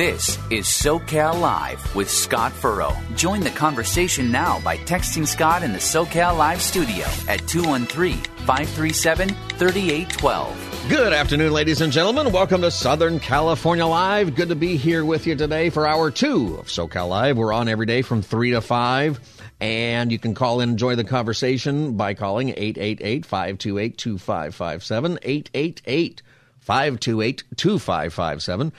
This 0.00 0.38
is 0.48 0.64
SoCal 0.64 1.38
Live 1.38 1.94
with 1.94 2.10
Scott 2.10 2.52
Furrow. 2.52 2.96
Join 3.16 3.40
the 3.40 3.50
conversation 3.50 4.32
now 4.32 4.58
by 4.60 4.78
texting 4.78 5.26
Scott 5.26 5.62
in 5.62 5.74
the 5.74 5.78
SoCal 5.78 6.38
Live 6.38 6.62
studio 6.62 7.04
at 7.28 7.46
213 7.46 8.16
537 8.46 9.28
3812. 9.28 10.86
Good 10.88 11.12
afternoon, 11.12 11.52
ladies 11.52 11.82
and 11.82 11.92
gentlemen. 11.92 12.32
Welcome 12.32 12.62
to 12.62 12.70
Southern 12.70 13.20
California 13.20 13.84
Live. 13.84 14.34
Good 14.34 14.48
to 14.48 14.54
be 14.54 14.78
here 14.78 15.04
with 15.04 15.26
you 15.26 15.36
today 15.36 15.68
for 15.68 15.86
hour 15.86 16.10
two 16.10 16.56
of 16.56 16.68
SoCal 16.68 17.10
Live. 17.10 17.36
We're 17.36 17.52
on 17.52 17.68
every 17.68 17.84
day 17.84 18.00
from 18.00 18.22
3 18.22 18.52
to 18.52 18.62
5. 18.62 19.20
And 19.60 20.10
you 20.10 20.18
can 20.18 20.32
call 20.32 20.60
in 20.60 20.70
and 20.70 20.72
enjoy 20.76 20.94
the 20.94 21.04
conversation 21.04 21.98
by 21.98 22.14
calling 22.14 22.48
888 22.48 23.26
528 23.26 23.98
2557. 23.98 25.18
888 25.20 26.22
528 26.60 27.44
2557 27.54 28.72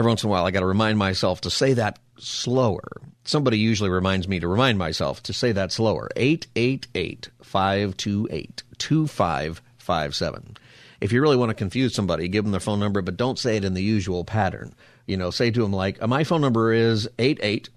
every 0.00 0.10
once 0.10 0.24
in 0.24 0.28
a 0.28 0.30
while 0.30 0.46
I 0.46 0.50
got 0.50 0.60
to 0.60 0.66
remind 0.66 0.98
myself 0.98 1.42
to 1.42 1.50
say 1.50 1.74
that 1.74 1.98
slower. 2.18 3.02
Somebody 3.24 3.58
usually 3.58 3.90
reminds 3.90 4.26
me 4.26 4.40
to 4.40 4.48
remind 4.48 4.78
myself 4.78 5.22
to 5.24 5.34
say 5.34 5.52
that 5.52 5.72
slower. 5.72 6.08
888 6.16 7.28
528 7.42 8.62
2557. 8.78 10.56
If 11.02 11.12
you 11.12 11.20
really 11.20 11.36
want 11.36 11.50
to 11.50 11.54
confuse 11.54 11.94
somebody, 11.94 12.28
give 12.28 12.44
them 12.44 12.50
their 12.50 12.60
phone 12.60 12.80
number, 12.80 13.02
but 13.02 13.18
don't 13.18 13.38
say 13.38 13.58
it 13.58 13.64
in 13.64 13.74
the 13.74 13.82
usual 13.82 14.24
pattern. 14.24 14.74
You 15.06 15.18
know, 15.18 15.30
say 15.30 15.50
to 15.50 15.62
them 15.62 15.72
like, 15.72 16.02
uh, 16.02 16.06
my 16.06 16.24
phone 16.24 16.40
number 16.40 16.72
is 16.72 17.06
88 17.18 17.68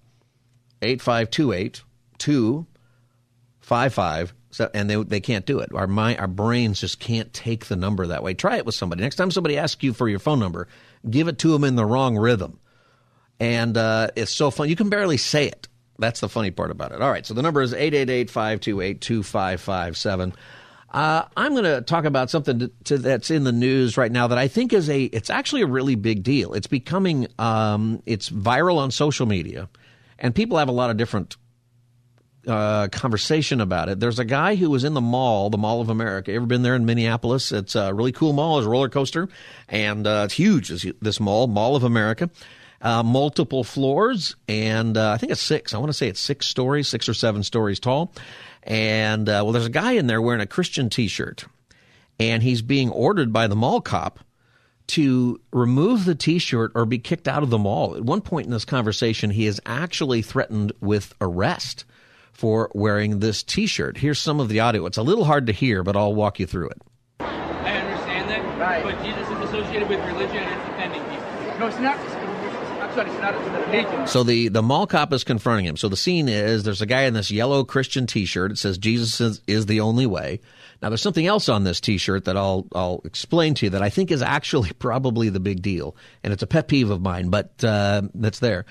8528 0.82 1.82
255 2.20 4.34
and 4.60 4.90
they 4.90 4.96
they 4.96 5.20
can't 5.20 5.46
do 5.46 5.60
it. 5.60 5.74
Our 5.74 5.88
mind, 5.88 6.20
our 6.20 6.28
brains 6.28 6.80
just 6.80 7.00
can't 7.00 7.34
take 7.34 7.66
the 7.66 7.76
number 7.76 8.08
that 8.08 8.24
way. 8.24 8.34
Try 8.34 8.58
it 8.58 8.66
with 8.66 8.76
somebody. 8.76 9.02
Next 9.02 9.16
time 9.16 9.32
somebody 9.32 9.58
asks 9.58 9.84
you 9.84 9.94
for 9.94 10.08
your 10.08 10.20
phone 10.20 10.40
number, 10.40 10.68
give 11.10 11.28
it 11.28 11.40
to 11.40 11.52
them 11.52 11.64
in 11.64 11.76
the 11.76 11.86
wrong 11.86 12.18
rhythm. 12.18 12.60
And 13.40 13.78
uh, 13.78 14.10
it's 14.16 14.32
so 14.32 14.52
fun. 14.52 14.70
You 14.70 14.76
can 14.76 14.90
barely 14.90 15.18
say 15.18 15.48
it. 15.48 15.68
That's 16.00 16.22
the 16.22 16.30
funny 16.30 16.52
part 16.52 16.72
about 16.72 16.92
it. 16.92 17.02
All 17.02 17.12
right, 17.12 17.26
so 17.26 17.34
the 17.34 17.42
number 17.42 17.62
is 17.62 17.74
888-528-2557. 17.74 20.34
Uh, 20.92 21.24
I'm 21.36 21.54
going 21.54 21.64
to 21.64 21.82
talk 21.82 22.06
about 22.06 22.30
something 22.30 22.60
to, 22.60 22.72
to, 22.86 23.00
that's 23.00 23.32
in 23.32 23.44
the 23.44 23.52
news 23.52 23.98
right 23.98 24.12
now 24.12 24.28
that 24.28 24.38
I 24.38 24.48
think 24.48 24.74
is 24.74 24.88
a. 24.90 25.06
It's 25.06 25.32
actually 25.32 25.64
a 25.64 25.68
really 25.68 25.96
big 25.96 26.22
deal. 26.24 26.54
It's 26.54 26.68
becoming. 26.68 27.28
Um, 27.40 28.04
it's 28.06 28.30
viral 28.30 28.78
on 28.78 28.92
social 28.92 29.26
media, 29.26 29.70
and 30.20 30.36
people 30.36 30.60
have 30.60 30.70
a 30.70 30.74
lot 30.74 30.92
of 30.92 30.98
different 30.98 31.36
uh, 32.48 32.88
conversation 32.90 33.62
about 33.62 33.90
it. 33.90 34.00
There's 34.00 34.20
a 34.20 34.26
guy 34.26 34.56
who 34.56 34.70
was 34.70 34.84
in 34.84 34.94
the 34.94 35.02
mall, 35.02 35.50
the 35.50 35.58
Mall 35.58 35.82
of 35.82 35.90
America. 35.90 36.34
Ever 36.34 36.46
been 36.46 36.62
there 36.62 36.76
in 36.76 36.86
Minneapolis? 36.86 37.52
It's 37.52 37.76
a 37.76 37.94
really 37.94 38.12
cool 38.12 38.34
mall. 38.34 38.60
It's 38.60 38.68
a 38.68 38.70
roller 38.70 38.90
coaster, 38.90 39.30
and 39.70 40.06
uh, 40.06 40.24
it's 40.26 40.34
huge. 40.34 40.70
This 41.02 41.20
mall, 41.20 41.48
Mall 41.48 41.76
of 41.76 41.84
America, 41.84 42.30
uh, 42.82 43.04
multiple 43.04 43.64
floors, 43.64 44.36
and 44.48 44.98
uh, 44.98 45.12
I 45.12 45.18
think 45.18 45.32
it's 45.32 45.42
six. 45.42 45.74
I 45.74 45.78
want 45.78 45.90
to 45.90 45.98
say 45.98 46.08
it's 46.08 46.20
six 46.20 46.48
stories, 46.48 46.88
six 46.88 47.08
or 47.08 47.14
seven 47.14 47.44
stories 47.44 47.80
tall. 47.80 48.14
And 48.64 49.28
uh, 49.28 49.42
well, 49.44 49.52
there's 49.52 49.66
a 49.66 49.70
guy 49.72 49.94
in 49.94 50.08
there 50.08 50.22
wearing 50.22 50.42
a 50.42 50.48
Christian 50.48 50.90
T-shirt, 50.90 51.46
and 52.20 52.44
he's 52.44 52.62
being 52.62 52.90
ordered 52.90 53.32
by 53.32 53.48
the 53.48 53.56
mall 53.56 53.82
cop 53.82 54.20
to 54.86 55.40
remove 55.54 56.04
the 56.04 56.14
t-shirt 56.14 56.74
or 56.76 56.86
be 56.86 57.00
kicked 57.00 57.28
out 57.28 57.42
of 57.42 57.50
the 57.50 57.58
mall. 57.58 57.96
At 57.96 58.04
one 58.04 58.20
point 58.20 58.48
in 58.48 58.52
this 58.52 58.66
conversation, 58.66 59.30
he 59.30 59.46
is 59.46 59.62
actually 59.66 60.22
threatened 60.22 60.74
with 60.82 61.14
arrest 61.22 61.86
for 62.34 62.70
wearing 62.74 63.20
this 63.20 63.44
T-shirt. 63.44 63.98
Here's 63.98 64.20
some 64.20 64.40
of 64.40 64.50
the 64.50 64.60
audio. 64.60 64.86
It's 64.86 64.98
a 64.98 65.04
little 65.04 65.24
hard 65.24 65.48
to 65.48 65.54
hear, 65.54 65.84
but 65.84 65.96
I'll 65.96 66.14
walk 66.14 66.40
you 66.40 66.48
through 66.48 66.70
it. 66.70 66.82
I 67.20 67.78
understand 67.78 68.30
that, 68.30 68.60
right. 68.60 68.84
but 68.84 69.02
Jesus 69.04 69.28
is 69.30 69.50
associated 69.50 69.88
with 69.88 70.00
religion 70.06 70.38
and 70.38 70.60
it's 70.60 70.70
offending 70.70 71.04
people. 71.04 71.60
No, 71.60 71.68
it's 71.68 71.80
not. 71.80 71.98
Actually, 71.98 73.12
it's 73.12 73.22
not. 73.22 74.10
So 74.10 74.24
the, 74.24 74.50
the 74.50 74.62
mall 74.62 74.86
cop 74.86 75.14
is 75.14 75.24
confronting 75.24 75.66
him. 75.66 75.78
So 75.78 75.90
the 75.90 75.98
scene 75.98 76.28
is 76.28 76.64
there's 76.64 76.82
a 76.82 76.86
guy 76.86 77.04
in 77.04 77.14
this 77.14 77.32
yellow 77.32 77.64
Christian 77.64 78.06
T-shirt. 78.06 78.52
It 78.52 78.58
says 78.58 78.78
Jesus 78.78 79.20
is, 79.20 79.42
is 79.48 79.66
the 79.66 79.80
only 79.80 80.06
way. 80.06 80.42
Now 80.82 80.90
there's 80.90 81.02
something 81.02 81.26
else 81.26 81.50
on 81.50 81.64
this 81.64 81.80
T-shirt 81.80 82.26
that 82.26 82.36
I'll 82.36 82.68
I'll 82.76 83.02
explain 83.06 83.54
to 83.56 83.66
you 83.66 83.70
that 83.72 83.82
I 83.82 83.90
think 83.90 84.12
is 84.12 84.22
actually 84.22 84.72
probably 84.80 85.30
the 85.30 85.40
big 85.40 85.62
deal, 85.62 85.96
and 86.24 86.34
it's 86.34 86.44
a 86.44 86.48
pet 86.48 86.68
peeve 86.68 86.90
of 86.90 87.02
mine, 87.02 87.30
but 87.30 87.64
uh, 87.64 88.02
that's 88.14 88.40
there. 88.40 88.66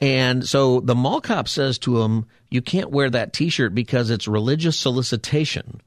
And 0.00 0.46
so 0.46 0.80
the 0.80 0.96
mall 0.96 1.20
cop 1.20 1.48
says 1.48 1.78
to 1.80 2.02
him, 2.02 2.26
You 2.52 2.60
can't 2.60 2.90
wear 2.90 3.08
that 3.08 3.32
t 3.32 3.48
shirt 3.48 3.74
because 3.74 4.10
it's 4.10 4.28
religious 4.28 4.78
solicitation. 4.78 5.80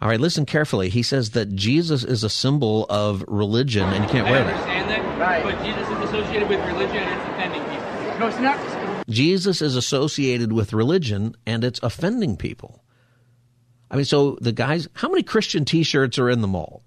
All 0.00 0.08
right, 0.08 0.20
listen 0.20 0.46
carefully. 0.46 0.90
He 0.90 1.02
says 1.02 1.30
that 1.30 1.56
Jesus 1.56 2.04
is 2.04 2.22
a 2.22 2.30
symbol 2.30 2.86
of 2.88 3.24
religion 3.26 3.82
and 3.82 4.04
you 4.04 4.10
can't 4.10 4.28
wear 4.30 4.42
it. 4.42 4.46
I 4.46 4.46
wear 4.46 4.54
understand 4.54 4.90
that. 4.90 5.02
that, 5.02 5.18
right. 5.18 5.42
but 5.42 5.64
Jesus 5.64 5.88
is 5.88 5.98
associated 6.08 6.48
with 6.48 6.60
religion 6.66 7.02
and 7.02 7.52
it's 7.52 7.58
offending 7.58 7.64
people. 7.64 8.18
No, 8.20 8.26
it's 8.28 8.38
not. 8.38 9.06
Jesus 9.08 9.60
is 9.60 9.74
associated 9.74 10.52
with 10.52 10.72
religion 10.72 11.36
and 11.46 11.64
it's 11.64 11.80
offending 11.82 12.36
people. 12.36 12.84
I 13.90 13.96
mean, 13.96 14.04
so 14.04 14.38
the 14.40 14.52
guys, 14.52 14.86
how 14.94 15.08
many 15.08 15.24
Christian 15.24 15.64
t 15.64 15.82
shirts 15.82 16.16
are 16.20 16.30
in 16.30 16.42
the 16.42 16.46
mall? 16.48 16.84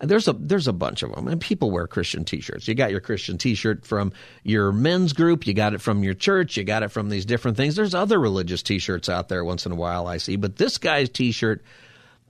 There's 0.00 0.28
a 0.28 0.32
there's 0.32 0.66
a 0.66 0.72
bunch 0.72 1.02
of 1.02 1.14
them, 1.14 1.28
and 1.28 1.40
people 1.40 1.70
wear 1.70 1.86
Christian 1.86 2.24
T-shirts. 2.24 2.66
You 2.66 2.74
got 2.74 2.90
your 2.90 3.00
Christian 3.00 3.36
T-shirt 3.36 3.84
from 3.84 4.12
your 4.42 4.72
men's 4.72 5.12
group, 5.12 5.46
you 5.46 5.52
got 5.52 5.74
it 5.74 5.82
from 5.82 6.02
your 6.02 6.14
church, 6.14 6.56
you 6.56 6.64
got 6.64 6.82
it 6.82 6.88
from 6.88 7.10
these 7.10 7.26
different 7.26 7.58
things. 7.58 7.76
There's 7.76 7.94
other 7.94 8.18
religious 8.18 8.62
T-shirts 8.62 9.10
out 9.10 9.28
there 9.28 9.44
once 9.44 9.66
in 9.66 9.72
a 9.72 9.76
while 9.76 10.06
I 10.06 10.16
see, 10.16 10.36
but 10.36 10.56
this 10.56 10.78
guy's 10.78 11.10
T-shirt, 11.10 11.62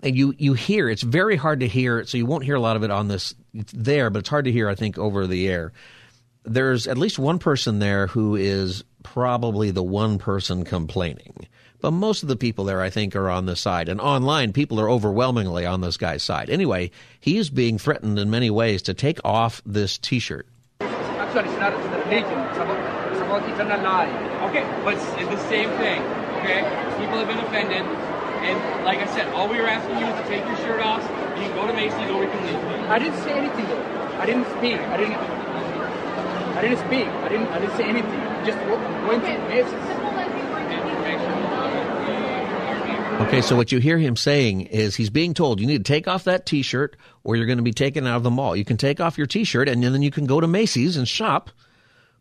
and 0.03 0.17
you 0.17 0.35
you 0.37 0.55
hear 0.55 0.89
it's 0.89 1.03
very 1.03 1.37
hard 1.37 1.61
to 1.61 1.69
hear 1.69 2.05
so 2.05 2.19
you 2.19 2.27
won't 2.27 2.45
hear 2.45 2.57
a 2.57 2.61
lot 2.61 2.77
of 2.77 2.83
it 2.83 2.91
on 2.91 3.07
this. 3.07 3.35
There, 3.53 4.11
but 4.11 4.21
it's 4.21 4.29
hard 4.29 4.47
to 4.47 4.53
hear. 4.53 4.69
I 4.69 4.75
think 4.75 4.99
over 4.99 5.27
the 5.27 5.49
air. 5.49 5.73
There's 6.43 6.89
at 6.89 6.99
least 6.99 7.19
one 7.19 7.39
person 7.39 7.79
there 7.79 8.07
who 8.07 8.35
is 8.35 8.83
probably 9.03 9.71
the 9.71 9.83
one 9.83 10.19
person 10.19 10.65
complaining 10.65 11.47
but 11.81 11.93
most 11.93 12.23
of 12.23 12.29
the 12.29 12.37
people 12.37 12.65
there, 12.65 12.81
I 12.81 12.91
think, 12.91 13.17
are 13.17 13.31
on 13.31 13.47
this 13.47 13.61
side. 13.61 13.89
And 13.89 14.01
online, 14.01 14.53
people 14.53 14.81
are 14.81 14.89
overwhelmingly 14.91 15.67
on 15.67 15.81
this 15.81 15.97
guy's 15.97 16.23
side. 16.23 16.51
Anyway, 16.51 16.91
he 17.21 17.39
is 17.39 17.51
being 17.51 17.79
threatened 17.79 18.19
in 18.19 18.31
many 18.31 18.51
ways 18.51 18.83
to 18.83 18.95
take 18.95 19.19
off 19.25 19.63
this 19.65 19.99
T-shirt. 19.99 20.47
Actually, 20.81 21.51
it's 21.51 21.61
not 21.61 21.73
a 21.73 21.77
religion. 21.77 22.39
It's 22.39 22.59
about, 22.59 23.13
it's 23.13 23.21
about 23.21 23.49
eternal 23.49 23.83
life. 23.83 24.31
Okay, 24.51 24.65
but 24.85 24.95
it's 24.95 25.05
the 25.05 25.49
same 25.49 25.71
thing. 25.79 26.03
Okay, 26.41 26.65
people 26.99 27.19
have 27.21 27.29
been 27.29 27.39
offended, 27.39 27.85
and 27.85 28.85
like 28.85 28.99
I 28.99 29.07
said, 29.15 29.29
all 29.35 29.47
we 29.49 29.61
were 29.61 29.69
asking 29.69 29.99
you 29.99 30.07
is 30.07 30.17
to 30.17 30.27
take 30.27 30.45
your 30.47 30.57
shirt 30.59 30.81
off. 30.81 31.03
You 31.37 31.47
can 31.47 31.55
go 31.55 31.67
to 31.67 31.73
Macy's 31.73 32.09
or 32.11 32.21
we 32.21 32.27
can 32.27 32.47
leave. 32.47 32.91
I 32.91 32.99
didn't 32.99 33.21
say 33.23 33.33
anything 33.33 33.67
though. 33.69 34.19
I 34.19 34.27
didn't 34.27 34.47
speak. 34.57 34.81
I 34.81 34.97
didn't. 34.97 35.15
I 35.15 36.61
didn't 36.63 36.79
speak. 36.85 37.07
I 37.07 37.29
didn't. 37.29 37.49
I 37.49 37.59
didn't 37.61 37.77
say 37.77 37.85
anything. 37.85 38.21
Just 38.45 38.59
went 39.07 39.23
to 39.25 39.39
Macy's. 39.49 40.10
Okay, 43.21 43.43
so 43.43 43.55
what 43.55 43.71
you 43.71 43.81
hear 43.81 43.99
him 43.99 44.17
saying 44.17 44.63
is 44.63 44.97
he's 44.97 45.11
being 45.11 45.35
told 45.35 45.61
you 45.61 45.67
need 45.67 45.85
to 45.85 45.93
take 45.93 46.09
off 46.09 46.25
that 46.25 46.47
T-shirt 46.47 46.97
or 47.23 47.37
you're 47.37 47.45
going 47.45 47.59
to 47.59 47.63
be 47.63 47.71
taken 47.71 48.07
out 48.07 48.17
of 48.17 48.23
the 48.23 48.31
mall. 48.31 48.57
You 48.57 48.65
can 48.65 48.79
take 48.79 48.99
off 48.99 49.19
your 49.19 49.27
T-shirt 49.27 49.69
and 49.69 49.85
then 49.85 50.01
you 50.01 50.11
can 50.11 50.25
go 50.25 50.41
to 50.41 50.47
Macy's 50.47 50.97
and 50.97 51.07
shop, 51.07 51.51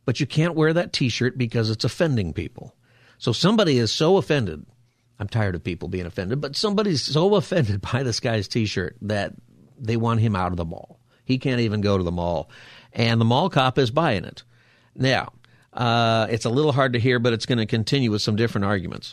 but 0.04 0.20
you 0.20 0.28
can't 0.28 0.56
wear 0.56 0.74
that 0.74 0.92
T-shirt 0.92 1.38
because 1.38 1.70
it's 1.70 1.86
offending 1.86 2.34
people. 2.34 2.76
So 3.18 3.32
somebody 3.32 3.78
is 3.78 3.94
so 3.94 4.18
offended. 4.18 4.66
I'm 5.20 5.30
tired 5.30 5.56
of 5.56 5.64
people 5.64 5.88
being 5.88 6.06
offended, 6.06 6.42
but 6.42 6.58
somebody's 6.58 7.02
so 7.02 7.34
offended 7.36 7.80
by 7.80 8.04
this 8.04 8.20
guy's 8.20 8.50
T-shirt 8.50 8.98
that 9.04 9.34
they 9.80 9.96
want 9.96 10.20
him 10.20 10.36
out 10.36 10.52
of 10.52 10.58
the 10.58 10.66
mall. 10.66 11.00
He 11.24 11.38
can't 11.38 11.62
even 11.62 11.80
go 11.80 11.98
to 11.98 12.04
the 12.04 12.12
mall, 12.12 12.52
and 12.92 13.22
the 13.22 13.26
mall 13.26 13.50
cop 13.50 13.80
is 13.80 13.90
buying 13.90 14.26
it. 14.26 14.44
Now, 14.96 15.32
uh, 15.72 16.28
it's 16.30 16.46
a 16.46 16.50
little 16.50 16.74
hard 16.74 16.94
to 16.94 17.00
hear, 17.00 17.20
but 17.20 17.32
it's 17.32 17.46
going 17.46 17.60
to 17.60 17.66
continue 17.66 18.12
with 18.12 18.22
some 18.22 18.36
different 18.36 18.66
arguments. 18.66 19.12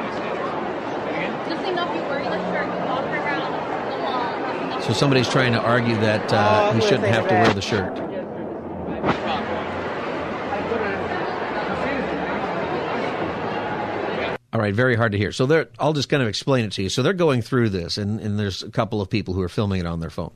So 4.86 4.92
somebody's 4.92 5.28
trying 5.28 5.52
to 5.52 5.60
argue 5.60 5.96
that 5.96 6.32
uh, 6.32 6.72
he 6.72 6.80
shouldn't 6.80 7.08
have 7.08 7.26
to 7.26 7.34
wear 7.34 7.52
the 7.52 7.60
shirt. 7.60 7.98
All 14.52 14.60
right, 14.60 14.72
very 14.72 14.94
hard 14.94 15.10
to 15.10 15.18
hear. 15.18 15.32
So 15.32 15.46
they're, 15.46 15.68
I'll 15.80 15.92
just 15.92 16.08
kind 16.08 16.22
of 16.22 16.28
explain 16.28 16.66
it 16.66 16.72
to 16.72 16.84
you. 16.84 16.88
So 16.88 17.02
they're 17.02 17.14
going 17.14 17.42
through 17.42 17.70
this, 17.70 17.98
and, 17.98 18.20
and 18.20 18.38
there's 18.38 18.62
a 18.62 18.70
couple 18.70 19.00
of 19.00 19.10
people 19.10 19.34
who 19.34 19.42
are 19.42 19.48
filming 19.48 19.80
it 19.80 19.86
on 19.86 19.98
their 19.98 20.08
phone. 20.08 20.32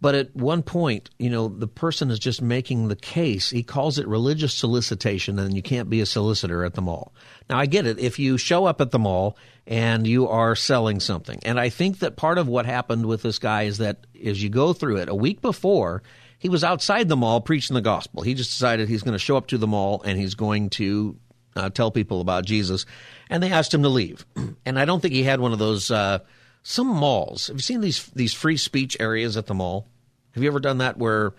But 0.00 0.14
at 0.14 0.36
one 0.36 0.62
point, 0.62 1.08
you 1.18 1.30
know, 1.30 1.48
the 1.48 1.66
person 1.66 2.10
is 2.10 2.18
just 2.18 2.42
making 2.42 2.88
the 2.88 2.96
case. 2.96 3.48
He 3.50 3.62
calls 3.62 3.98
it 3.98 4.06
religious 4.06 4.52
solicitation, 4.52 5.38
and 5.38 5.56
you 5.56 5.62
can't 5.62 5.88
be 5.88 6.00
a 6.00 6.06
solicitor 6.06 6.64
at 6.64 6.74
the 6.74 6.82
mall. 6.82 7.14
Now, 7.48 7.58
I 7.58 7.66
get 7.66 7.86
it. 7.86 7.98
If 7.98 8.18
you 8.18 8.36
show 8.36 8.66
up 8.66 8.80
at 8.80 8.90
the 8.90 8.98
mall 8.98 9.38
and 9.66 10.06
you 10.06 10.28
are 10.28 10.54
selling 10.54 11.00
something, 11.00 11.40
and 11.44 11.58
I 11.58 11.70
think 11.70 12.00
that 12.00 12.16
part 12.16 12.36
of 12.36 12.46
what 12.46 12.66
happened 12.66 13.06
with 13.06 13.22
this 13.22 13.38
guy 13.38 13.62
is 13.62 13.78
that 13.78 14.06
as 14.22 14.42
you 14.42 14.50
go 14.50 14.74
through 14.74 14.98
it, 14.98 15.08
a 15.08 15.14
week 15.14 15.40
before, 15.40 16.02
he 16.38 16.50
was 16.50 16.62
outside 16.62 17.08
the 17.08 17.16
mall 17.16 17.40
preaching 17.40 17.74
the 17.74 17.80
gospel. 17.80 18.22
He 18.22 18.34
just 18.34 18.50
decided 18.50 18.88
he's 18.88 19.02
going 19.02 19.14
to 19.14 19.18
show 19.18 19.38
up 19.38 19.46
to 19.48 19.58
the 19.58 19.66
mall 19.66 20.02
and 20.04 20.18
he's 20.18 20.34
going 20.34 20.68
to 20.70 21.16
uh, 21.56 21.70
tell 21.70 21.90
people 21.90 22.20
about 22.20 22.44
Jesus. 22.44 22.84
And 23.30 23.42
they 23.42 23.50
asked 23.50 23.72
him 23.72 23.82
to 23.82 23.88
leave. 23.88 24.26
And 24.66 24.80
I 24.80 24.84
don't 24.84 25.00
think 25.00 25.14
he 25.14 25.22
had 25.22 25.38
one 25.38 25.52
of 25.52 25.60
those. 25.60 25.92
Uh, 25.92 26.18
some 26.66 26.88
malls. 26.88 27.46
Have 27.46 27.56
you 27.56 27.62
seen 27.62 27.80
these 27.80 28.06
these 28.08 28.34
free 28.34 28.56
speech 28.56 28.96
areas 28.98 29.36
at 29.36 29.46
the 29.46 29.54
mall? 29.54 29.86
Have 30.32 30.42
you 30.42 30.48
ever 30.50 30.58
done 30.58 30.78
that 30.78 30.98
where 30.98 31.32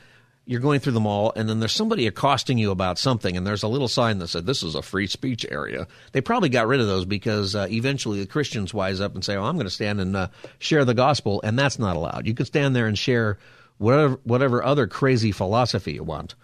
you're 0.46 0.62
going 0.62 0.80
through 0.80 0.94
the 0.94 1.02
mall 1.02 1.34
and 1.36 1.50
then 1.50 1.60
there's 1.60 1.74
somebody 1.74 2.08
accosting 2.08 2.58
you 2.58 2.72
about 2.72 2.98
something 2.98 3.36
and 3.36 3.46
there's 3.46 3.64
a 3.64 3.68
little 3.68 3.90
sign 3.90 4.20
that 4.20 4.30
said 4.30 4.46
this 4.46 4.64
is 4.64 4.74
a 4.74 4.82
free 4.82 5.06
speech 5.06 5.46
area? 5.52 5.86
They 6.14 6.22
probably 6.22 6.48
got 6.48 6.68
rid 6.68 6.80
of 6.80 6.88
those 6.88 7.04
because 7.04 7.56
uh, 7.56 7.68
eventually 7.70 8.22
the 8.22 8.26
Christians 8.26 8.74
wise 8.74 9.02
up 9.02 9.16
and 9.16 9.24
say, 9.24 9.36
"Oh, 9.36 9.44
I'm 9.44 9.56
going 9.56 9.68
to 9.68 9.70
stand 9.70 10.00
and 10.00 10.16
uh, 10.16 10.28
share 10.60 10.86
the 10.86 10.94
gospel," 10.94 11.42
and 11.44 11.60
that's 11.60 11.78
not 11.78 11.98
allowed. 11.98 12.26
You 12.26 12.34
can 12.34 12.46
stand 12.46 12.74
there 12.74 12.88
and 12.88 12.98
share 12.98 13.38
whatever 13.80 14.20
whatever 14.24 14.64
other 14.64 14.88
crazy 14.88 15.34
philosophy 15.34 15.92
you 15.92 16.04
want. 16.04 16.36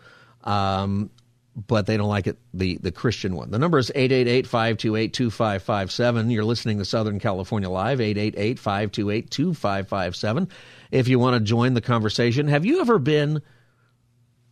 Um, 0.44 1.10
but 1.56 1.86
they 1.86 1.96
don't 1.98 2.10
like 2.10 2.26
it 2.28 2.38
the 2.54 2.78
the 2.78 2.92
Christian 2.92 3.36
one. 3.36 3.52
The 3.52 3.60
number 3.60 3.78
is 3.78 3.92
888-528-2557. 3.96 6.32
You're 6.32 6.46
listening 6.46 6.80
to 6.80 6.86
Southern 6.86 7.20
California 7.20 7.70
Live 7.70 8.00
888-528-2557. 8.00 10.50
If 10.92 11.08
you 11.08 11.20
want 11.20 11.36
to 11.36 11.40
join 11.40 11.74
the 11.74 11.82
conversation, 11.82 12.48
have 12.48 12.66
you 12.66 12.82
ever 12.82 13.00
been 13.00 13.42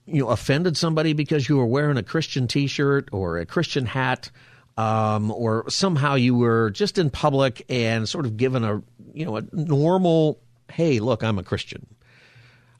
you 0.05 0.23
know 0.23 0.29
offended 0.29 0.77
somebody 0.77 1.13
because 1.13 1.49
you 1.49 1.57
were 1.57 1.65
wearing 1.65 1.97
a 1.97 2.03
Christian 2.03 2.47
t-shirt 2.47 3.09
or 3.11 3.37
a 3.37 3.45
Christian 3.45 3.85
hat 3.85 4.31
um, 4.77 5.31
or 5.31 5.69
somehow 5.69 6.15
you 6.15 6.35
were 6.35 6.71
just 6.71 6.97
in 6.97 7.09
public 7.09 7.65
and 7.69 8.07
sort 8.07 8.25
of 8.25 8.37
given 8.37 8.63
a 8.63 8.81
you 9.13 9.25
know 9.25 9.35
a 9.37 9.43
normal 9.51 10.39
hey, 10.71 10.99
look, 10.99 11.23
I'm 11.23 11.37
a 11.37 11.43
Christian. 11.43 11.85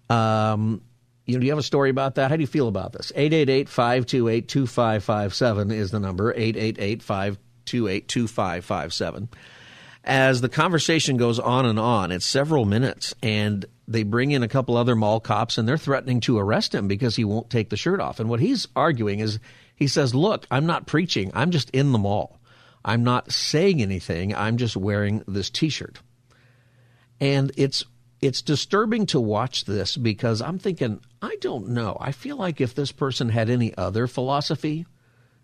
Um, 0.10 0.82
you 1.26 1.36
know, 1.36 1.40
do 1.40 1.46
you 1.46 1.52
have 1.52 1.60
a 1.60 1.64
story 1.64 1.90
about 1.90 2.16
that? 2.16 2.32
How 2.32 2.38
do 2.38 2.42
you 2.42 2.48
feel 2.48 2.68
about 2.68 2.92
this? 2.94 3.12
888-528-2557 3.16 5.74
is 5.74 5.92
the 5.92 6.00
number, 6.00 6.34
888-528-2557. 6.34 9.28
As 10.04 10.42
the 10.42 10.50
conversation 10.50 11.18
goes 11.18 11.38
on 11.38 11.68
and 11.68 11.80
on, 11.80 12.12
it's 12.12 12.26
several 12.26 12.66
minutes, 12.66 13.14
and 13.22 13.64
they 13.88 14.02
bring 14.02 14.32
in 14.32 14.42
a 14.42 14.48
couple 14.48 14.76
other 14.76 14.96
mall 14.96 15.20
cops, 15.20 15.60
and 15.60 15.68
they're 15.68 15.78
threatening 15.78 16.22
to 16.22 16.40
arrest 16.40 16.74
him 16.74 16.88
because 16.88 17.16
he 17.16 17.24
won't 17.24 17.52
take 17.52 17.70
the 17.70 17.78
shirt 17.78 18.00
off. 18.00 18.20
And 18.20 18.28
what 18.28 18.40
he's 18.40 18.68
arguing 18.76 19.20
is 19.20 19.38
he 19.76 19.88
says, 19.88 20.16
look, 20.16 20.48
I'm 20.50 20.66
not 20.66 20.88
preaching. 20.88 21.30
I'm 21.36 21.52
just 21.52 21.70
in 21.70 21.92
the 21.92 22.00
mall. 22.00 22.40
I'm 22.84 23.04
not 23.04 23.32
saying 23.32 23.80
anything. 23.80 24.36
I'm 24.36 24.58
just 24.58 24.76
wearing 24.76 25.24
this 25.28 25.52
T-shirt. 25.52 26.00
And 27.20 27.52
it's 27.56 27.86
it's 28.22 28.42
disturbing 28.42 29.08
to 29.08 29.20
watch 29.20 29.66
this 29.66 29.98
because 29.98 30.42
I'm 30.42 30.60
thinking, 30.60 31.02
I 31.22 31.38
don't 31.42 31.70
know. 31.70 31.98
I 32.00 32.12
feel 32.12 32.38
like 32.38 32.62
if 32.62 32.76
this 32.76 32.92
person 32.92 33.30
had 33.30 33.50
any 33.50 33.76
other 33.76 34.06
philosophy, 34.08 34.86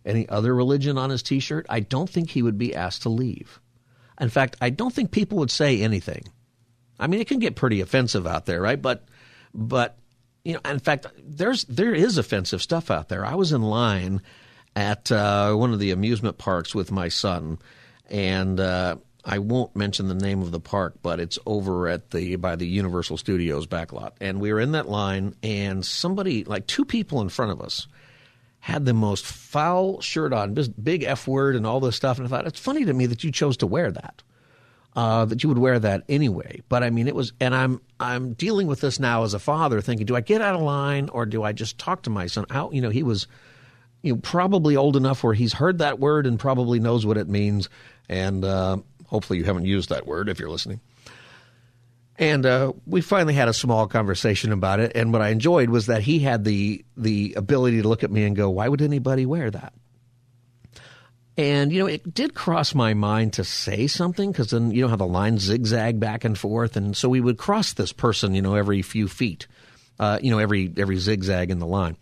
any 0.05 0.29
other 0.29 0.53
religion 0.53 0.97
on 0.97 1.09
his 1.09 1.23
t 1.23 1.39
shirt, 1.39 1.65
I 1.69 1.79
don't 1.79 2.09
think 2.09 2.29
he 2.29 2.43
would 2.43 2.57
be 2.57 2.75
asked 2.75 3.01
to 3.03 3.09
leave. 3.09 3.59
In 4.19 4.29
fact, 4.29 4.55
I 4.61 4.69
don't 4.69 4.93
think 4.93 5.11
people 5.11 5.39
would 5.39 5.51
say 5.51 5.81
anything. 5.81 6.27
I 6.99 7.07
mean, 7.07 7.19
it 7.19 7.27
can 7.27 7.39
get 7.39 7.55
pretty 7.55 7.81
offensive 7.81 8.25
out 8.25 8.45
there, 8.45 8.61
right? 8.61 8.81
But, 8.81 9.05
but, 9.53 9.97
you 10.43 10.53
know, 10.53 10.61
in 10.65 10.79
fact, 10.79 11.07
there's 11.23 11.65
there 11.65 11.93
is 11.93 12.17
offensive 12.17 12.61
stuff 12.61 12.89
out 12.89 13.09
there. 13.09 13.25
I 13.25 13.35
was 13.35 13.51
in 13.51 13.61
line 13.61 14.21
at 14.75 15.11
uh, 15.11 15.53
one 15.53 15.73
of 15.73 15.79
the 15.79 15.91
amusement 15.91 16.37
parks 16.37 16.73
with 16.73 16.91
my 16.91 17.09
son, 17.09 17.59
and 18.09 18.59
uh, 18.59 18.95
I 19.29 19.39
won't 19.39 19.75
mention 19.75 20.07
the 20.07 20.13
name 20.13 20.41
of 20.41 20.51
the 20.51 20.59
park, 20.59 20.95
but 21.01 21.19
it's 21.19 21.37
over 21.45 21.89
at 21.89 22.11
the 22.11 22.37
by 22.37 22.55
the 22.55 22.65
Universal 22.65 23.17
Studios 23.17 23.67
backlot. 23.67 24.13
And 24.21 24.39
we 24.39 24.53
were 24.53 24.59
in 24.61 24.71
that 24.71 24.87
line, 24.87 25.35
and 25.43 25.85
somebody, 25.85 26.45
like 26.45 26.65
two 26.65 26.85
people 26.85 27.19
in 27.19 27.27
front 27.27 27.51
of 27.51 27.61
us, 27.61 27.87
had 28.61 28.85
the 28.85 28.93
most 28.93 29.25
foul 29.25 29.99
shirt 29.99 30.31
on, 30.31 30.55
big 30.81 31.03
F 31.03 31.27
word 31.27 31.57
and 31.57 31.67
all 31.67 31.81
this 31.81 31.97
stuff. 31.97 32.17
And 32.17 32.25
I 32.25 32.29
thought 32.29 32.47
it's 32.47 32.59
funny 32.59 32.85
to 32.85 32.93
me 32.93 33.05
that 33.07 33.25
you 33.25 33.31
chose 33.31 33.57
to 33.57 33.67
wear 33.67 33.91
that, 33.91 34.23
uh, 34.95 35.25
that 35.25 35.43
you 35.43 35.49
would 35.49 35.57
wear 35.57 35.77
that 35.77 36.03
anyway. 36.07 36.61
But 36.69 36.83
I 36.83 36.89
mean, 36.89 37.09
it 37.09 37.15
was, 37.15 37.33
and 37.41 37.53
I'm 37.53 37.81
I'm 37.99 38.31
dealing 38.31 38.67
with 38.67 38.79
this 38.79 38.97
now 38.97 39.25
as 39.25 39.33
a 39.33 39.39
father, 39.39 39.81
thinking, 39.81 40.05
do 40.05 40.15
I 40.15 40.21
get 40.21 40.41
out 40.41 40.55
of 40.55 40.61
line 40.61 41.09
or 41.09 41.25
do 41.25 41.43
I 41.43 41.51
just 41.51 41.77
talk 41.77 42.03
to 42.03 42.09
my 42.09 42.27
son? 42.27 42.45
Out, 42.49 42.73
you 42.73 42.81
know, 42.81 42.91
he 42.91 43.03
was. 43.03 43.27
You 44.03 44.13
know, 44.13 44.19
probably 44.21 44.77
old 44.77 44.95
enough 44.95 45.23
where 45.23 45.33
he's 45.33 45.53
heard 45.53 45.79
that 45.79 45.99
word 45.99 46.27
and 46.27 46.39
probably 46.39 46.79
knows 46.79 47.03
what 47.03 47.17
it 47.17 47.27
means, 47.27 47.67
and 48.07 48.45
uh, 48.45 48.77
Hopefully, 49.07 49.39
you 49.39 49.45
haven't 49.45 49.65
used 49.65 49.89
that 49.89 50.05
word 50.05 50.29
if 50.29 50.39
you're 50.39 50.49
listening. 50.49 50.79
And 52.19 52.45
uh, 52.45 52.73
we 52.85 53.01
finally 53.01 53.35
had 53.35 53.47
a 53.47 53.53
small 53.53 53.87
conversation 53.87 54.51
about 54.51 54.79
it. 54.79 54.93
And 54.95 55.13
what 55.13 55.21
I 55.21 55.29
enjoyed 55.29 55.69
was 55.69 55.85
that 55.85 56.01
he 56.01 56.19
had 56.19 56.43
the 56.43 56.83
the 56.95 57.35
ability 57.35 57.81
to 57.81 57.87
look 57.87 58.03
at 58.03 58.11
me 58.11 58.23
and 58.23 58.35
go, 58.35 58.49
"Why 58.49 58.67
would 58.67 58.81
anybody 58.81 59.25
wear 59.25 59.51
that?" 59.51 59.73
And 61.37 61.71
you 61.71 61.79
know, 61.79 61.85
it 61.85 62.15
did 62.15 62.33
cross 62.33 62.73
my 62.73 62.95
mind 62.95 63.33
to 63.33 63.43
say 63.43 63.85
something 63.85 64.31
because 64.31 64.49
then 64.49 64.71
you 64.71 64.81
know 64.81 64.87
how 64.87 64.95
the 64.95 65.05
lines 65.05 65.43
zigzag 65.43 65.99
back 65.99 66.25
and 66.25 66.35
forth, 66.35 66.75
and 66.75 66.97
so 66.97 67.07
we 67.07 67.21
would 67.21 67.37
cross 67.37 67.73
this 67.73 67.93
person, 67.93 68.33
you 68.33 68.41
know, 68.41 68.55
every 68.55 68.81
few 68.81 69.07
feet, 69.07 69.45
uh, 69.99 70.17
you 70.21 70.31
know, 70.31 70.39
every 70.39 70.73
every 70.75 70.97
zigzag 70.97 71.51
in 71.51 71.59
the 71.59 71.67
line. 71.67 71.95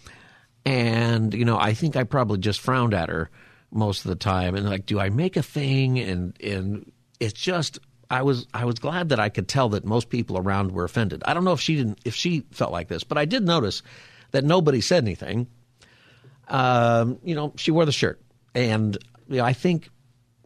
And 0.66 1.34
you 1.34 1.44
know, 1.44 1.60
I 1.60 1.74
think 1.74 1.98
I 1.98 2.06
probably 2.06 2.38
just 2.38 2.62
frowned 2.62 2.94
at 2.94 3.10
her 3.10 3.30
most 3.72 4.06
of 4.06 4.10
the 4.10 4.16
time, 4.16 4.56
and 4.56 4.70
like, 4.70 4.86
do 4.86 4.98
I 4.98 5.10
make 5.10 5.36
a 5.36 5.44
thing? 5.44 6.00
And 6.00 6.42
and 6.42 6.90
it's 7.26 7.40
just 7.40 7.80
I 8.10 8.22
was 8.22 8.48
I 8.54 8.66
was 8.66 8.76
glad 8.76 9.10
that 9.10 9.20
I 9.20 9.30
could 9.30 9.48
tell 9.48 9.70
that 9.70 9.84
most 9.84 10.10
people 10.10 10.38
around 10.38 10.72
were 10.72 10.84
offended. 10.84 11.24
I 11.26 11.34
don't 11.34 11.44
know 11.44 11.54
if 11.54 11.62
she 11.62 11.76
didn't 11.76 12.00
if 12.06 12.16
she 12.16 12.46
felt 12.52 12.72
like 12.72 12.88
this, 12.88 13.04
but 13.04 13.18
I 13.18 13.26
did 13.26 13.44
notice 13.44 13.82
that 14.32 14.44
nobody 14.44 14.82
said 14.82 15.04
anything. 15.04 15.48
Um, 16.48 17.20
you 17.24 17.34
know, 17.36 17.54
she 17.58 17.72
wore 17.72 17.86
the 17.86 17.92
shirt, 17.92 18.22
and 18.54 18.98
you 19.28 19.38
know, 19.38 19.44
I 19.44 19.54
think 19.54 19.90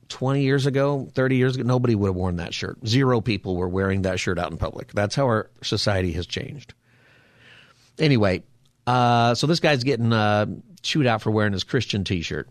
twenty 0.08 0.44
years 0.44 0.66
ago, 0.66 1.10
thirty 1.14 1.36
years 1.36 1.56
ago, 1.56 1.66
nobody 1.66 1.96
would 1.96 2.08
have 2.08 2.16
worn 2.16 2.38
that 2.38 2.54
shirt. 2.54 2.78
Zero 2.88 3.20
people 3.20 3.58
were 3.58 3.68
wearing 3.68 4.04
that 4.04 4.20
shirt 4.20 4.40
out 4.40 4.52
in 4.52 4.58
public. 4.58 4.94
That's 4.94 5.16
how 5.16 5.26
our 5.26 5.50
society 5.62 6.14
has 6.14 6.26
changed. 6.26 6.74
Anyway, 7.98 8.44
uh, 8.88 9.36
so 9.36 9.46
this 9.48 9.60
guy's 9.60 9.84
getting 9.84 10.14
uh, 10.14 10.46
chewed 10.82 11.06
out 11.06 11.22
for 11.22 11.32
wearing 11.32 11.52
his 11.52 11.66
Christian 11.66 12.06
T-shirt. 12.06 12.48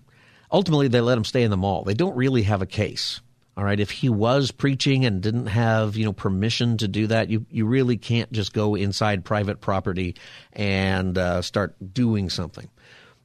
Ultimately, 0.53 0.89
they 0.89 1.01
let 1.01 1.17
him 1.17 1.25
stay 1.25 1.43
in 1.43 1.51
the 1.51 1.57
mall. 1.57 1.85
They 1.85 1.95
don't 1.95 2.17
really 2.17 2.43
have 2.43 2.61
a 2.61 2.67
case. 2.67 3.23
All 3.59 3.65
right, 3.65 3.81
if 3.81 3.91
he 3.91 4.09
was 4.09 4.53
preaching 4.53 5.05
and 5.05 5.21
didn't 5.21 5.49
have, 5.49 5.97
you 5.97 6.05
know, 6.05 6.13
permission 6.13 6.77
to 6.77 6.87
do 6.87 7.09
that, 7.09 7.29
you 7.29 7.45
you 7.51 7.67
really 7.67 7.97
can't 7.97 8.31
just 8.31 8.53
go 8.53 8.77
inside 8.77 9.25
private 9.25 9.61
property 9.61 10.15
and 10.53 11.19
uh, 11.19 11.43
start 11.43 11.75
doing 11.93 12.31
something. 12.31 12.69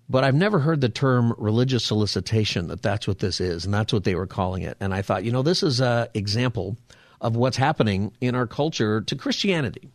But 0.09 0.23
I've 0.23 0.33
never 0.33 0.57
heard 0.57 0.81
the 0.81 0.89
term 0.89 1.35
religious 1.37 1.85
solicitation 1.85 2.69
that 2.69 2.81
that's 2.81 3.07
what 3.07 3.19
this 3.19 3.39
is, 3.39 3.65
and 3.65 3.71
that's 3.71 3.93
what 3.93 4.05
they 4.05 4.15
were 4.15 4.25
calling 4.25 4.63
it. 4.63 4.75
And 4.79 4.91
I 4.91 5.03
thought, 5.03 5.23
you 5.23 5.31
know, 5.31 5.43
this 5.43 5.61
is 5.61 5.79
an 5.79 6.07
example 6.15 6.77
of 7.21 7.35
what's 7.35 7.57
happening 7.57 8.11
in 8.19 8.33
our 8.33 8.47
culture 8.47 9.01
to 9.01 9.15
Christianity. 9.15 9.91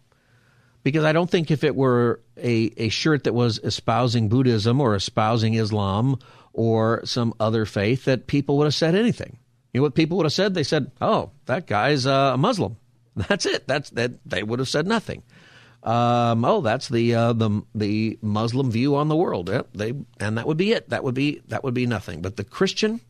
Because 0.85 1.03
I 1.03 1.13
don't 1.13 1.29
think 1.29 1.51
if 1.51 1.65
it 1.65 1.75
were 1.75 2.21
a, 2.37 2.71
a 2.77 2.91
shirt 2.91 3.25
that 3.25 3.35
was 3.35 3.59
espousing 3.65 4.29
Buddhism 4.29 4.81
or 4.81 4.95
espousing 4.95 5.55
Islam 5.55 6.21
or 6.53 7.05
some 7.05 7.35
other 7.41 7.67
faith 7.67 8.05
that 8.05 8.29
people 8.29 8.57
would 8.59 8.67
have 8.67 8.75
said 8.75 8.95
anything. 8.95 9.39
You 9.73 9.81
know 9.81 9.83
what 9.83 9.95
people 9.95 10.17
would 10.17 10.27
have 10.27 10.33
said? 10.33 10.55
They 10.55 10.63
said, 10.63 10.91
"Oh, 11.01 11.31
that 11.47 11.67
guy's 11.67 12.07
uh, 12.07 12.33
a 12.35 12.39
Muslim." 12.39 12.77
That's 13.17 13.47
it. 13.47 13.67
That's 13.67 13.91
that. 13.91 14.13
They 14.25 14.43
would 14.43 14.59
have 14.59 14.69
said 14.69 14.87
nothing. 14.87 15.23
Um, 15.83 16.45
oh, 16.45 16.61
that's 16.61 16.89
the 16.89 17.15
uh, 17.15 17.33
the 17.33 17.63
the 17.75 18.19
Muslim 18.21 18.71
view 18.71 18.97
on 18.97 19.09
the 19.09 19.17
world. 19.17 19.47
They 19.75 19.95
and 20.19 20.37
that 20.37 20.47
would 20.47 20.57
be 20.57 20.73
it. 20.73 20.91
That 20.91 21.05
would 21.05 21.15
be 21.15 21.41
that 21.49 21.63
would 21.63 21.75
be 21.75 21.87
nothing. 21.87 22.21
But 22.21 22.37
the 22.37 22.45
Christian, 22.45 23.01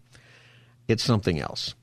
it's 0.86 1.02
something 1.02 1.40
else. 1.40 1.74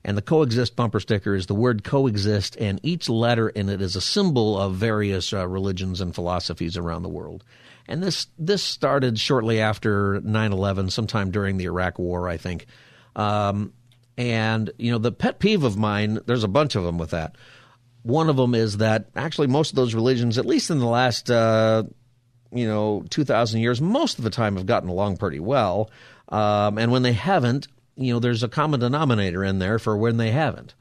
and 0.06 0.16
the 0.16 0.22
coexist 0.22 0.76
bumper 0.76 1.00
sticker 1.00 1.34
is 1.34 1.46
the 1.46 1.54
word 1.54 1.82
coexist 1.82 2.56
and 2.58 2.78
each 2.84 3.08
letter 3.08 3.48
in 3.48 3.68
it 3.68 3.82
is 3.82 3.96
a 3.96 4.00
symbol 4.00 4.56
of 4.56 4.76
various 4.76 5.32
uh, 5.32 5.46
religions 5.46 6.00
and 6.00 6.14
philosophies 6.14 6.76
around 6.76 7.02
the 7.02 7.08
world. 7.08 7.42
And 7.88 8.00
this 8.02 8.28
this 8.38 8.62
started 8.62 9.18
shortly 9.18 9.60
after 9.60 10.20
9/11 10.20 10.92
sometime 10.92 11.32
during 11.32 11.56
the 11.56 11.64
Iraq 11.64 11.98
war 11.98 12.28
I 12.28 12.36
think. 12.36 12.66
Um, 13.16 13.72
and 14.16 14.70
you 14.78 14.92
know 14.92 14.98
the 14.98 15.12
pet 15.12 15.40
peeve 15.40 15.64
of 15.64 15.76
mine 15.76 16.20
there's 16.24 16.44
a 16.44 16.48
bunch 16.48 16.76
of 16.76 16.84
them 16.84 16.98
with 16.98 17.10
that. 17.10 17.34
One 18.04 18.30
of 18.30 18.36
them 18.36 18.54
is 18.54 18.76
that 18.76 19.06
actually 19.16 19.48
most 19.48 19.70
of 19.70 19.76
those 19.76 19.94
religions 19.94 20.38
at 20.38 20.46
least 20.46 20.70
in 20.70 20.78
the 20.78 20.86
last 20.86 21.32
uh, 21.32 21.82
you 22.52 22.66
know, 22.66 23.04
2,000 23.10 23.60
years, 23.60 23.80
most 23.80 24.18
of 24.18 24.24
the 24.24 24.30
time 24.30 24.56
have 24.56 24.66
gotten 24.66 24.88
along 24.88 25.16
pretty 25.16 25.40
well. 25.40 25.90
Um, 26.28 26.78
and 26.78 26.90
when 26.92 27.02
they 27.02 27.12
haven't, 27.12 27.66
you 27.96 28.12
know, 28.12 28.20
there's 28.20 28.42
a 28.42 28.48
common 28.48 28.80
denominator 28.80 29.42
in 29.42 29.58
there 29.58 29.78
for 29.78 29.96
when 29.96 30.16
they 30.16 30.30
haven't. 30.30 30.74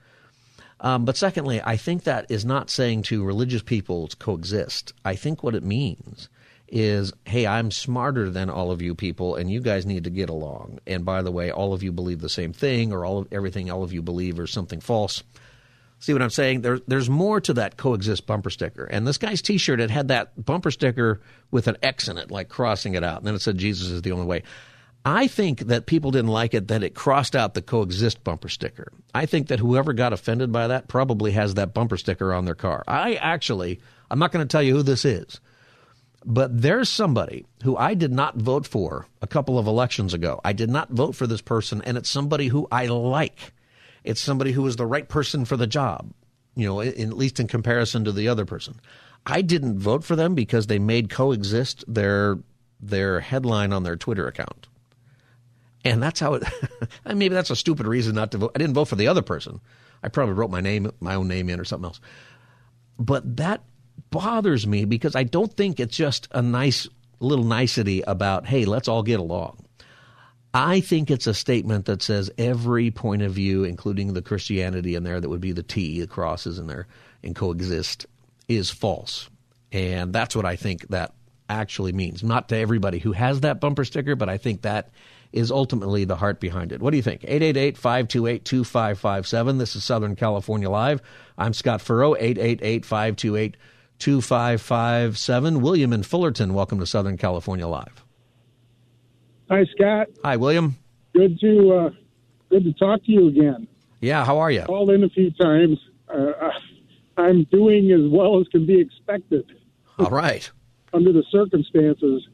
Um, 0.81 1.05
but 1.05 1.17
secondly, 1.17 1.61
I 1.63 1.77
think 1.77 2.03
that 2.03 2.29
is 2.29 2.45
not 2.45 2.69
saying 2.69 3.03
to 3.03 3.23
religious 3.23 3.61
people 3.61 4.07
to 4.07 4.17
coexist. 4.17 4.93
I 5.03 5.15
think 5.15 5.41
what 5.41 5.55
it 5.55 5.63
means 5.63 6.29
is, 6.67 7.13
hey, 7.25 7.47
I'm 7.47 7.71
smarter 7.71 8.29
than 8.29 8.49
all 8.49 8.71
of 8.71 8.81
you 8.81 8.95
people, 8.95 9.35
and 9.35 9.49
you 9.49 9.61
guys 9.61 9.85
need 9.85 10.03
to 10.03 10.09
get 10.09 10.29
along. 10.29 10.79
And 10.85 11.05
by 11.05 11.21
the 11.21 11.31
way, 11.31 11.51
all 11.51 11.73
of 11.73 11.83
you 11.83 11.91
believe 11.91 12.19
the 12.19 12.29
same 12.29 12.53
thing, 12.53 12.91
or 12.91 13.05
all 13.05 13.19
of 13.19 13.27
everything 13.31 13.71
all 13.71 13.83
of 13.83 13.93
you 13.93 14.01
believe 14.01 14.39
is 14.39 14.51
something 14.51 14.81
false. 14.81 15.23
See 15.99 16.11
what 16.11 16.21
I'm 16.21 16.29
saying? 16.29 16.61
There, 16.61 16.79
there's 16.87 17.09
more 17.09 17.39
to 17.41 17.53
that 17.53 17.77
coexist 17.77 18.27
bumper 18.27 18.49
sticker. 18.49 18.83
And 18.83 19.07
this 19.07 19.17
guy's 19.17 19.41
T-shirt, 19.41 19.79
it 19.79 19.89
had 19.89 20.09
that 20.09 20.43
bumper 20.43 20.71
sticker 20.71 21.21
with 21.51 21.67
an 21.67 21.77
X 21.81 22.09
in 22.09 22.17
it, 22.17 22.29
like 22.29 22.49
crossing 22.49 22.95
it 22.95 23.03
out, 23.03 23.19
and 23.19 23.27
then 23.27 23.35
it 23.35 23.41
said 23.41 23.57
Jesus 23.57 23.89
is 23.89 24.01
the 24.01 24.11
only 24.11 24.25
way. 24.25 24.43
I 25.07 25.27
think 25.27 25.59
that 25.59 25.85
people 25.85 26.09
didn't 26.09 26.31
like 26.31 26.55
it 26.55 26.67
that 26.69 26.81
it 26.81 26.95
crossed 26.95 27.35
out 27.35 27.53
the 27.53 27.61
coexist 27.61 28.23
bumper 28.23 28.49
sticker. 28.49 28.91
I 29.13 29.27
think 29.27 29.47
that 29.47 29.59
whoever 29.59 29.93
got 29.93 30.13
offended 30.13 30.51
by 30.51 30.67
that 30.67 30.87
probably 30.87 31.31
has 31.33 31.53
that 31.53 31.75
bumper 31.75 31.97
sticker 31.97 32.33
on 32.33 32.45
their 32.45 32.55
car. 32.55 32.83
I 32.87 33.13
actually, 33.13 33.79
I'm 34.09 34.17
not 34.17 34.31
going 34.31 34.45
to 34.45 34.51
tell 34.51 34.63
you 34.63 34.77
who 34.77 34.81
this 34.81 35.05
is, 35.05 35.39
but 36.25 36.59
there's 36.59 36.89
somebody 36.89 37.45
who 37.63 37.77
I 37.77 37.93
did 37.93 38.11
not 38.11 38.35
vote 38.35 38.65
for 38.65 39.05
a 39.21 39.27
couple 39.27 39.59
of 39.59 39.67
elections 39.67 40.15
ago. 40.15 40.41
I 40.43 40.53
did 40.53 40.71
not 40.71 40.89
vote 40.89 41.15
for 41.15 41.27
this 41.27 41.41
person, 41.41 41.83
and 41.83 41.97
it's 41.97 42.09
somebody 42.09 42.47
who 42.47 42.67
I 42.71 42.87
like. 42.87 43.53
It's 44.03 44.21
somebody 44.21 44.53
who 44.53 44.65
is 44.65 44.75
the 44.75 44.87
right 44.87 45.07
person 45.07 45.45
for 45.45 45.55
the 45.55 45.67
job, 45.67 46.11
you 46.55 46.65
know, 46.65 46.79
in, 46.79 47.09
at 47.09 47.17
least 47.17 47.39
in 47.39 47.47
comparison 47.47 48.05
to 48.05 48.11
the 48.11 48.27
other 48.27 48.45
person. 48.45 48.79
I 49.23 49.43
didn't 49.43 49.77
vote 49.77 50.03
for 50.03 50.15
them 50.15 50.33
because 50.33 50.65
they 50.65 50.79
made 50.79 51.11
coexist 51.11 51.83
their 51.87 52.39
their 52.79 53.19
headline 53.19 53.71
on 53.71 53.83
their 53.83 53.95
Twitter 53.95 54.27
account. 54.27 54.67
And 55.85 56.01
that's 56.01 56.19
how 56.19 56.33
it 56.33 56.43
maybe 57.05 57.35
that's 57.35 57.51
a 57.51 57.55
stupid 57.55 57.87
reason 57.87 58.15
not 58.15 58.31
to 58.31 58.39
vote. 58.39 58.51
I 58.55 58.57
didn't 58.59 58.73
vote 58.73 58.85
for 58.85 58.95
the 58.95 59.07
other 59.07 59.21
person. 59.21 59.61
I 60.03 60.09
probably 60.09 60.33
wrote 60.33 60.51
my 60.51 60.61
name 60.61 60.91
my 60.99 61.15
own 61.15 61.27
name 61.27 61.49
in 61.49 61.59
or 61.59 61.65
something 61.65 61.85
else. 61.85 62.01
But 62.97 63.37
that 63.37 63.61
bothers 64.09 64.65
me 64.65 64.85
because 64.85 65.15
I 65.15 65.23
don't 65.23 65.53
think 65.53 65.79
it's 65.79 65.95
just 65.95 66.27
a 66.31 66.41
nice 66.41 66.87
little 67.19 67.45
nicety 67.45 68.01
about, 68.01 68.45
hey, 68.45 68.65
let's 68.65 68.87
all 68.87 69.03
get 69.03 69.19
along. 69.19 69.65
I 70.53 70.79
think 70.79 71.11
it's 71.11 71.27
a 71.27 71.33
statement 71.33 71.85
that 71.85 72.01
says 72.01 72.31
every 72.37 72.89
point 72.89 73.21
of 73.21 73.33
view, 73.33 73.65
including 73.65 74.13
the 74.13 74.21
Christianity 74.21 74.95
in 74.95 75.03
there, 75.03 75.19
that 75.19 75.27
would 75.27 75.41
be 75.41 75.51
the 75.51 75.63
T, 75.63 75.99
the 75.99 76.07
crosses 76.07 76.59
in 76.59 76.67
there, 76.67 76.87
and 77.23 77.35
coexist, 77.35 78.05
is 78.47 78.69
false. 78.69 79.29
And 79.73 80.13
that's 80.13 80.35
what 80.35 80.45
I 80.45 80.55
think 80.55 80.87
that 80.89 81.13
actually 81.49 81.91
means. 81.91 82.23
Not 82.23 82.47
to 82.49 82.57
everybody 82.57 82.99
who 82.99 83.11
has 83.11 83.41
that 83.41 83.59
bumper 83.59 83.83
sticker, 83.83 84.15
but 84.15 84.29
I 84.29 84.37
think 84.37 84.61
that 84.61 84.91
is 85.35 85.51
ultimately 85.51 86.05
the 86.05 86.15
heart 86.15 86.39
behind 86.39 86.71
it. 86.71 86.81
What 86.81 86.91
do 86.91 86.97
you 86.97 87.03
think? 87.03 87.23
888 87.23 87.77
528 87.77 88.45
2557. 88.45 89.57
This 89.57 89.75
is 89.75 89.83
Southern 89.83 90.15
California 90.15 90.69
Live. 90.69 91.01
I'm 91.37 91.53
Scott 91.53 91.81
Furrow, 91.81 92.15
888 92.15 92.85
528 92.85 93.57
2557. 93.99 95.61
William 95.61 95.93
in 95.93 96.03
Fullerton, 96.03 96.53
welcome 96.53 96.79
to 96.79 96.85
Southern 96.85 97.17
California 97.17 97.67
Live. 97.67 98.05
Hi, 99.49 99.65
Scott. 99.75 100.07
Hi, 100.23 100.37
William. 100.37 100.77
Good 101.13 101.39
to 101.41 101.73
uh, 101.73 101.89
good 102.49 102.63
to 102.63 102.73
talk 102.73 103.03
to 103.05 103.11
you 103.11 103.27
again. 103.27 103.67
Yeah, 103.99 104.25
how 104.25 104.39
are 104.39 104.51
you? 104.51 104.63
Called 104.63 104.89
in 104.89 105.03
a 105.03 105.09
few 105.09 105.31
times. 105.31 105.77
Uh, 106.07 106.31
I'm 107.17 107.43
doing 107.45 107.91
as 107.91 108.09
well 108.11 108.39
as 108.39 108.47
can 108.47 108.65
be 108.65 108.79
expected. 108.79 109.45
All 109.99 110.09
right. 110.09 110.49
Under 110.93 111.11
the 111.11 111.23
circumstances, 111.29 112.25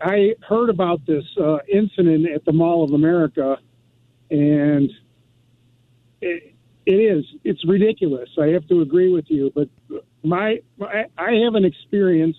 I 0.00 0.34
heard 0.46 0.70
about 0.70 1.06
this 1.06 1.24
uh, 1.40 1.58
incident 1.72 2.28
at 2.30 2.44
the 2.44 2.52
Mall 2.52 2.84
of 2.84 2.92
America, 2.92 3.58
and 4.30 4.90
it, 6.20 6.54
it 6.84 6.92
is 6.92 7.24
it's 7.44 7.66
ridiculous. 7.66 8.28
I 8.38 8.48
have 8.48 8.66
to 8.68 8.80
agree 8.82 9.10
with 9.10 9.26
you, 9.28 9.52
but 9.54 9.68
my, 10.22 10.60
my 10.76 11.06
I 11.16 11.32
have 11.44 11.54
an 11.54 11.64
experience 11.64 12.36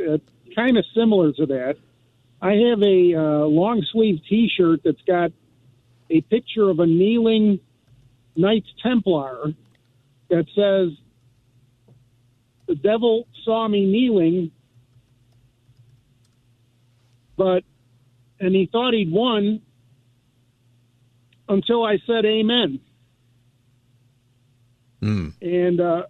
uh, 0.00 0.18
kind 0.54 0.76
of 0.76 0.84
similar 0.94 1.32
to 1.32 1.46
that 1.46 1.76
I 2.40 2.52
have 2.52 2.82
a 2.82 3.14
uh, 3.14 3.46
long 3.46 3.84
sleeve 3.90 4.20
T-shirt 4.28 4.80
that's 4.84 5.02
got 5.06 5.32
a 6.10 6.20
picture 6.22 6.70
of 6.70 6.78
a 6.78 6.86
kneeling 6.86 7.60
Knights 8.36 8.68
Templar 8.80 9.52
that 10.30 10.46
says, 10.54 10.96
"The 12.66 12.76
devil 12.76 13.26
saw 13.44 13.66
me 13.66 13.86
kneeling, 13.86 14.52
but 17.38 17.64
and 18.40 18.54
he 18.54 18.68
thought 18.70 18.92
he'd 18.92 19.10
won 19.10 19.62
until 21.48 21.84
I 21.84 21.98
said 22.06 22.26
Amen." 22.26 22.80
Mm. 25.00 25.32
And 25.40 25.80
uh, 25.80 26.02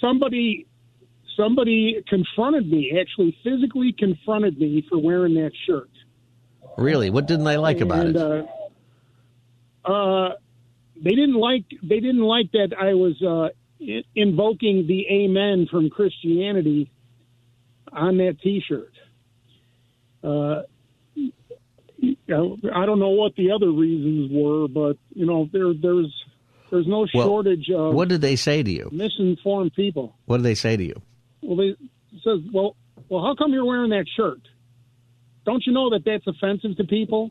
somebody 0.00 0.66
somebody 1.36 2.02
confronted 2.08 2.70
me, 2.70 2.98
actually 3.00 3.36
physically 3.42 3.94
confronted 3.96 4.58
me 4.58 4.84
for 4.88 4.98
wearing 4.98 5.34
that 5.34 5.52
shirt. 5.66 5.90
Really? 6.76 7.10
What 7.10 7.26
didn't 7.26 7.44
they 7.44 7.56
like 7.56 7.80
about 7.80 8.06
it? 8.06 8.16
Uh, 8.16 8.42
uh, 9.84 10.34
they 10.96 11.10
didn't 11.10 11.34
like 11.34 11.64
they 11.82 12.00
didn't 12.00 12.22
like 12.22 12.50
that 12.52 12.72
I 12.78 12.94
was 12.94 13.20
uh, 13.22 13.48
invoking 14.14 14.86
the 14.86 15.06
Amen 15.10 15.66
from 15.70 15.90
Christianity 15.90 16.90
on 17.92 18.16
that 18.18 18.40
T-shirt. 18.42 18.93
Uh, 20.24 20.62
I 22.28 22.86
don't 22.86 22.98
know 22.98 23.10
what 23.10 23.36
the 23.36 23.52
other 23.52 23.70
reasons 23.70 24.30
were, 24.32 24.68
but 24.68 24.96
you 25.14 25.26
know 25.26 25.48
there 25.52 25.72
there's 25.74 26.12
there's 26.70 26.86
no 26.86 27.06
well, 27.14 27.26
shortage 27.26 27.70
of 27.74 27.94
what 27.94 28.08
did 28.08 28.20
they 28.20 28.36
say 28.36 28.62
to 28.62 28.70
you? 28.70 28.88
Misinformed 28.90 29.74
people. 29.74 30.16
What 30.24 30.38
did 30.38 30.44
they 30.44 30.54
say 30.54 30.76
to 30.76 30.82
you? 30.82 31.00
Well, 31.42 31.56
they 31.56 31.76
says, 32.24 32.40
well, 32.52 32.76
well, 33.08 33.22
how 33.22 33.34
come 33.36 33.52
you're 33.52 33.64
wearing 33.64 33.90
that 33.90 34.06
shirt? 34.16 34.40
Don't 35.44 35.62
you 35.66 35.72
know 35.72 35.90
that 35.90 36.04
that's 36.04 36.26
offensive 36.26 36.76
to 36.78 36.84
people? 36.84 37.30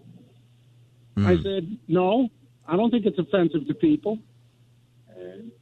Mm. 1.17 1.25
I 1.25 1.43
said, 1.43 1.77
no, 1.87 2.29
I 2.67 2.75
don't 2.75 2.91
think 2.91 3.05
it's 3.05 3.17
offensive 3.17 3.67
to 3.67 3.73
people. 3.73 4.19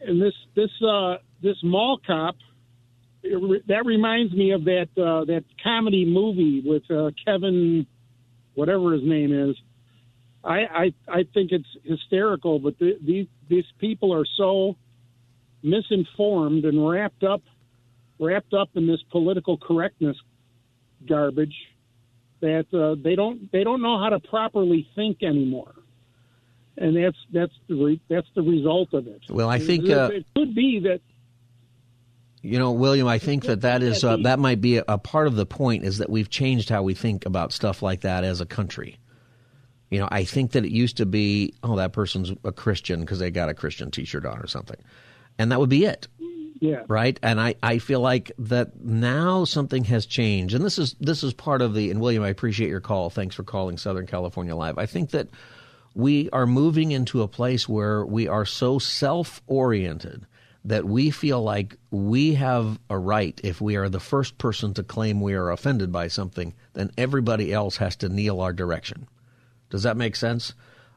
And 0.02 0.22
this 0.22 0.34
this 0.56 0.70
uh, 0.86 1.18
this 1.42 1.58
mall 1.64 2.00
cop 2.06 2.36
that 3.24 3.84
reminds 3.86 4.34
me 4.34 4.52
of 4.52 4.66
that 4.66 4.90
uh, 4.98 5.26
that 5.26 5.44
comedy 5.64 6.06
movie 6.06 6.62
with 6.66 6.90
uh, 6.90 7.12
Kevin 7.26 7.86
whatever 8.54 8.94
his 8.94 9.04
name 9.04 9.50
is. 9.50 9.56
I 10.44 10.60
I, 10.60 10.94
I 11.08 11.24
think 11.34 11.52
it's 11.52 11.68
hysterical, 11.84 12.60
but 12.60 12.78
the, 12.80 12.98
these 13.02 13.28
these 13.48 13.66
people 13.80 14.14
are 14.14 14.26
so 14.38 14.76
misinformed 15.64 16.66
and 16.66 16.88
wrapped 16.88 17.24
up 17.24 17.42
wrapped 18.20 18.54
up 18.54 18.70
in 18.76 18.88
this 18.88 19.02
political 19.12 19.58
correctness 19.58 20.18
garbage 21.08 21.56
that 22.42 22.66
uh, 22.74 23.02
they 23.02 23.16
don't 23.16 23.52
they 23.52 23.64
don't 23.64 23.82
know 23.82 24.00
how 24.00 24.10
to 24.10 24.20
properly 24.20 24.88
think 24.96 25.22
anymore, 25.22 25.76
and 26.78 26.96
that's 26.96 27.18
that's 27.32 27.54
the 27.68 27.76
re- 27.76 28.02
that's 28.10 28.28
the 28.36 28.42
result 28.42 28.94
of 28.94 29.08
it. 29.08 29.22
Well, 29.30 29.50
I 29.50 29.60
think 29.60 29.90
uh, 29.90 30.10
it 30.12 30.26
could 30.36 30.56
be 30.56 30.80
that 30.80 31.02
you 32.42 32.58
know, 32.58 32.72
William, 32.72 33.08
I 33.08 33.20
think 33.20 33.46
that 33.46 33.62
that 33.62 33.84
is 33.84 34.04
uh, 34.04 34.18
that 34.18 34.40
might 34.40 34.62
be 34.62 34.78
a, 34.78 34.84
a, 34.88 34.98
part 34.98 35.28
of 35.28 35.36
the 35.36 35.46
point 35.46 35.86
is 35.86 36.00
that 36.00 36.10
we've 36.10 36.30
changed 36.30 36.70
how 36.70 36.82
we 36.82 36.96
think 36.96 37.26
about 37.26 37.54
stuff 37.54 37.82
like 37.84 38.02
that 38.02 38.24
as 38.24 38.42
a 38.42 38.46
country. 38.46 38.98
You 39.92 40.00
know, 40.00 40.08
I 40.10 40.24
think 40.24 40.52
that 40.52 40.66
it 40.66 40.72
used 40.72 40.98
to 40.98 41.06
be, 41.06 41.54
oh, 41.64 41.76
that 41.76 41.94
person's 41.94 42.32
a 42.44 42.52
Christian 42.52 43.02
because 43.02 43.20
they 43.20 43.30
got 43.30 43.50
a 43.50 43.54
Christian 43.54 43.92
T-shirt 43.92 44.26
on 44.26 44.40
or 44.40 44.48
something, 44.48 44.78
and 45.38 45.52
that 45.52 45.60
would 45.60 45.70
be 45.70 45.86
it. 45.86 46.08
Yeah. 46.60 46.84
Right. 46.88 47.20
And 47.24 47.42
I, 47.42 47.56
I 47.64 47.80
feel 47.80 48.02
like 48.02 48.32
that 48.38 48.80
now 48.80 49.46
something 49.46 49.84
has 49.86 50.06
changed, 50.06 50.54
and 50.56 50.64
this 50.64 50.78
is 50.80 50.96
this 51.00 51.24
is 51.24 51.34
part 51.34 51.62
of 51.62 51.74
the. 51.74 51.92
And 51.92 52.00
William, 52.00 52.24
I 52.24 52.30
appreciate 52.30 52.70
your 52.70 52.82
call. 52.82 53.10
Thanks 53.10 53.36
for 53.36 53.44
calling 53.44 53.78
Southern 53.78 54.08
California 54.08 54.56
Live. 54.56 54.78
I 54.78 54.86
think 54.86 55.12
that 55.12 55.30
we 55.94 56.30
are 56.32 56.48
moving 56.48 56.92
into 56.92 57.22
a 57.22 57.28
place 57.28 57.68
where 57.68 58.06
we 58.06 58.28
are 58.28 58.46
so 58.46 58.80
self-oriented 58.80 60.26
that 60.66 60.86
we 60.86 61.10
feel 61.10 61.42
like 61.42 61.78
we 61.90 62.36
have 62.36 62.80
a 62.90 62.98
right 62.98 63.40
if 63.44 63.62
we 63.62 63.76
are 63.76 63.90
the 63.90 64.00
first 64.00 64.38
person 64.38 64.74
to 64.76 64.84
claim 64.84 65.20
we 65.20 65.34
are 65.34 65.50
offended 65.50 65.92
by 65.92 66.08
something, 66.08 66.54
then 66.74 66.92
everybody 66.98 67.52
else 67.52 67.78
has 67.78 67.96
to 67.98 68.10
kneel 68.10 68.42
our 68.42 68.54
direction. 68.54 69.08
Does 69.70 69.84
that 69.84 69.98
make 69.98 70.16
sense? 70.16 70.54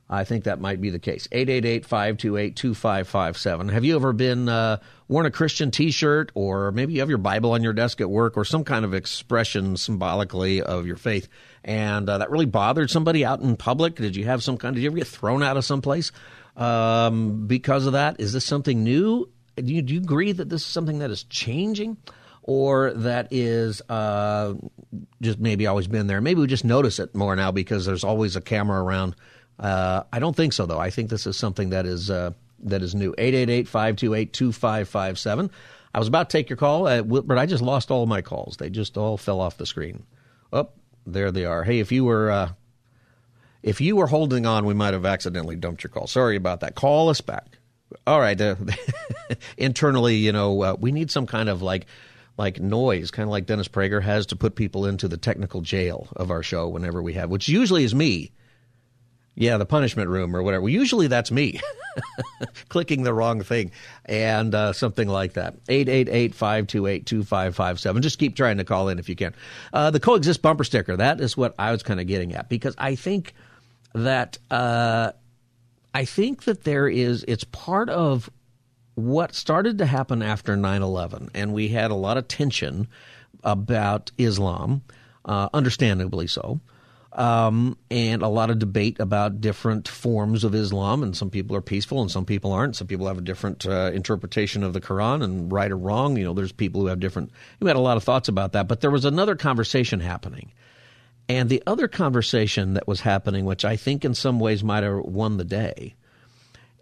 I 0.09 0.25
think 0.25 0.45
that 0.45 0.61
might 0.61 0.81
be 0.83 0.91
the 0.91 0.99
case. 0.99 1.27
888-528-2557. 1.29 3.71
Have 3.71 3.87
you 3.87 3.97
ever 3.97 4.13
been 4.13 4.51
uh, 4.51 4.77
worn 5.09 5.25
a 5.25 5.31
Christian 5.31 5.71
T-shirt, 5.71 6.31
or 6.35 6.73
maybe 6.73 6.93
you 6.93 7.01
have 7.01 7.09
your 7.09 7.17
Bible 7.17 7.53
on 7.53 7.63
your 7.63 7.73
desk 7.73 8.03
at 8.03 8.11
work, 8.11 8.37
or 8.37 8.45
some 8.45 8.65
kind 8.65 8.85
of 8.85 8.93
expression 8.93 9.79
symbolically 9.79 10.61
of 10.61 10.87
your 10.87 10.97
faith, 10.97 11.29
and 11.65 12.07
uh, 12.09 12.19
that 12.19 12.31
really 12.31 12.45
bothered 12.45 12.91
somebody 12.91 13.25
out 13.25 13.41
in 13.41 13.57
public? 13.57 13.95
Did 13.95 14.15
you 14.15 14.27
have 14.27 14.43
some 14.43 14.59
kind? 14.59 14.75
Did 14.75 14.83
you 14.83 14.91
ever 14.91 14.99
get 14.99 15.07
thrown 15.07 15.43
out 15.43 15.57
of 15.57 15.65
some 15.65 15.81
place 15.81 16.13
um, 16.55 17.47
because 17.47 17.87
of 17.87 17.95
that? 17.95 18.21
Is 18.21 18.35
this 18.35 18.45
something 18.45 18.85
new? 18.85 19.31
Do 19.57 19.73
you, 19.73 19.83
do 19.83 19.95
you 19.95 20.01
agree 20.01 20.33
that 20.33 20.49
this 20.49 20.63
is 20.63 20.67
something 20.67 20.99
that 20.99 21.11
is 21.11 21.23
changing? 21.25 21.97
or 22.47 22.93
that 22.93 23.29
is 23.31 23.81
uh, 23.89 24.53
just 25.23 25.39
maybe 25.39 25.67
always 25.67 25.87
been 25.87 26.07
there. 26.07 26.21
Maybe 26.21 26.43
we 26.43 26.47
just 26.47 26.65
notice 26.65 26.99
it 26.99 27.15
more 27.15 27.35
now 27.35 27.51
because 27.51 27.87
there's 27.87 28.05
always 28.05 28.37
a 28.37 28.43
camera 28.43 28.83
around. 28.83 29.17
Uh, 29.59 30.03
I 30.13 30.19
don't 30.19 30.37
think 30.37 30.53
so, 30.53 30.67
though. 30.67 30.79
I 30.79 30.91
think 30.91 31.09
this 31.09 31.27
is 31.27 31.39
something 31.39 31.71
that 31.71 31.87
is 31.87 32.11
uh, 32.11 32.33
that 32.65 32.83
is 32.83 32.95
new. 32.95 33.15
888-528-2557. 33.15 35.51
I 35.95 35.99
was 35.99 36.09
about 36.09 36.29
to 36.29 36.37
take 36.37 36.51
your 36.51 36.59
call, 36.59 36.87
uh, 36.87 37.01
but 37.03 37.39
I 37.39 37.47
just 37.47 37.63
lost 37.63 37.91
all 37.91 38.05
my 38.07 38.21
calls. 38.21 38.59
They 38.59 38.69
just 38.69 38.99
all 38.99 39.17
fell 39.17 39.41
off 39.41 39.57
the 39.57 39.65
screen. 39.65 40.05
Oh, 40.53 40.69
there 41.07 41.31
they 41.31 41.47
are. 41.47 41.65
Hey, 41.65 41.79
if 41.79 41.91
you 41.93 42.05
were 42.05 42.31
uh, 42.31 42.51
if 43.63 43.81
you 43.81 43.97
were 43.97 44.09
holding 44.09 44.45
on, 44.45 44.67
we 44.67 44.75
might 44.75 44.93
have 44.93 45.07
accidentally 45.07 45.57
dumped 45.57 45.83
your 45.83 45.91
call. 45.91 46.07
Sorry 46.07 46.37
about 46.37 46.61
that. 46.61 46.75
Call 46.75 47.09
us 47.09 47.23
back. 47.23 47.57
All 48.07 48.21
right. 48.21 48.41
Uh, 48.41 48.55
internally, 49.57 50.17
you 50.17 50.33
know, 50.33 50.63
uh, 50.63 50.77
we 50.79 50.93
need 50.93 51.11
some 51.11 51.27
kind 51.27 51.49
of 51.49 51.63
like 51.63 51.87
like 52.37 52.61
noise, 52.61 53.11
kind 53.11 53.25
of 53.25 53.31
like 53.31 53.47
Dennis 53.47 53.69
Prager 53.69 54.03
has 54.03 54.27
to 54.27 54.37
put 54.37 54.57
people 54.57 54.87
into 54.87 55.09
the 55.09 55.17
technical 55.17 55.61
jail 55.61 56.09
of 56.17 56.31
our 56.31 56.43
show 56.43 56.69
whenever 56.69 57.01
we 57.01 57.15
have, 57.15 57.31
which 57.31 57.49
usually 57.49 57.85
is 57.85 57.95
me. 57.95 58.33
Yeah, 59.37 59.57
the 59.57 59.67
punishment 59.67 60.11
room 60.11 60.37
or 60.37 60.45
whatever. 60.45 60.69
Usually 60.69 61.09
that's 61.09 61.33
me 61.33 61.61
clicking 62.69 63.03
the 63.03 63.13
wrong 63.13 63.43
thing 63.43 63.73
and 64.05 64.55
uh, 64.55 64.73
something 64.73 65.09
like 65.09 65.33
that. 65.33 65.57
888-528-2557. 65.65 68.01
Just 68.01 68.21
keep 68.21 68.37
trying 68.37 68.59
to 68.59 68.65
call 68.65 68.91
in 68.91 69.01
if 69.01 69.09
you 69.09 69.17
can. 69.17 69.35
Uh, 69.73 69.91
the 69.91 69.99
coexist 69.99 70.41
bumper 70.41 70.63
sticker, 70.63 70.97
that 70.97 71.21
is 71.21 71.37
what 71.37 71.53
I 71.59 71.73
was 71.73 71.83
kind 71.83 72.01
of 72.01 72.07
getting 72.07 72.33
at 72.35 72.49
because 72.49 72.77
I 72.79 72.95
think 72.95 73.35
that 73.93 74.39
uh, 74.53 75.11
I 75.95 76.05
think 76.05 76.45
that 76.45 76.65
there 76.65 76.89
is 76.89 77.25
it's 77.29 77.45
part 77.45 77.89
of 77.89 78.29
what 78.97 79.35
started 79.35 79.79
to 79.79 79.87
happen 79.87 80.23
after 80.23 80.57
9 80.57 80.83
11, 80.83 81.31
and 81.35 81.55
we 81.55 81.69
had 81.69 81.93
a 81.93 81.97
lot 81.97 82.17
of 82.17 82.27
tension 82.27 82.89
about 83.45 84.11
Islam, 84.19 84.83
uh, 85.25 85.49
understandably 85.55 86.27
so, 86.27 86.61
um, 87.13 87.77
and 87.91 88.23
a 88.23 88.29
lot 88.29 88.51
of 88.51 88.59
debate 88.59 88.99
about 88.99 89.41
different 89.41 89.87
forms 89.87 90.43
of 90.43 90.55
Islam. 90.55 91.03
And 91.03 91.17
some 91.17 91.31
people 91.31 91.55
are 91.55 91.61
peaceful, 91.61 92.01
and 92.01 92.11
some 92.11 92.25
people 92.25 92.53
aren't. 92.53 92.75
Some 92.75 92.89
people 92.89 93.07
have 93.07 93.19
a 93.19 93.23
different 93.23 93.65
uh, 93.65 93.93
interpretation 93.95 94.65
of 94.65 94.73
the 94.73 94.81
Quran, 94.81 95.23
and 95.23 95.53
right 95.53 95.71
or 95.71 95.77
wrong. 95.77 96.17
You 96.17 96.25
know, 96.25 96.35
there's 96.35 96.53
people 96.53 96.81
who 96.81 96.89
have 96.89 96.99
different. 96.99 97.31
We 97.61 97.69
had 97.69 97.77
a 97.77 97.81
lot 97.81 97.97
of 97.97 98.03
thoughts 98.03 98.29
about 98.29 98.53
that, 98.53 98.67
but 98.67 98.81
there 98.81 98.91
was 98.91 99.05
another 99.05 99.37
conversation 99.37 100.01
happening. 100.01 100.51
And 101.29 101.49
the 101.49 101.63
other 101.67 101.89
conversation 101.89 102.75
that 102.75 102.87
was 102.87 103.01
happening, 103.01 103.45
which 103.45 103.65
I 103.65 103.77
think 103.77 104.05
in 104.05 104.15
some 104.15 104.41
ways 104.41 104.63
might 104.63 104.83
have 104.83 104.99
won 104.99 105.37
the 105.37 105.45
day, 105.45 105.95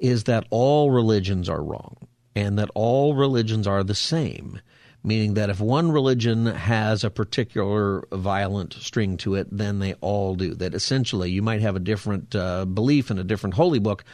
is 0.01 0.25
that 0.25 0.47
all 0.51 0.91
religions 0.91 1.49
are 1.49 1.63
wrong 1.63 1.97
and 2.35 2.59
that 2.59 2.71
all 2.75 3.15
religions 3.15 3.67
are 3.67 3.85
the 3.85 3.95
same, 3.95 4.61
meaning 5.05 5.35
that 5.35 5.51
if 5.51 5.61
one 5.61 5.93
religion 5.93 6.47
has 6.47 7.05
a 7.05 7.11
particular 7.11 8.05
violent 8.11 8.73
string 8.73 9.17
to 9.19 9.37
it, 9.37 9.47
then 9.51 9.79
they 9.79 9.95
all 9.95 10.35
do. 10.35 10.55
That 10.55 10.75
essentially 10.75 11.31
you 11.31 11.43
might 11.43 11.61
have 11.61 11.77
a 11.77 11.81
different 11.81 12.35
uh, 12.35 12.65
belief 12.65 13.11
in 13.11 13.19
a 13.19 13.25
different 13.25 13.55
holy 13.55 13.79
book, 13.79 14.05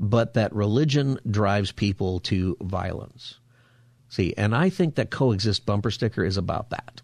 but 0.00 0.34
that 0.34 0.54
religion 0.54 1.20
drives 1.30 1.70
people 1.70 2.18
to 2.20 2.56
violence. 2.60 3.38
See, 4.08 4.34
and 4.36 4.56
I 4.56 4.70
think 4.70 4.94
that 4.94 5.10
coexist 5.10 5.66
bumper 5.66 5.90
sticker 5.90 6.24
is 6.24 6.36
about 6.36 6.70
that. 6.70 7.02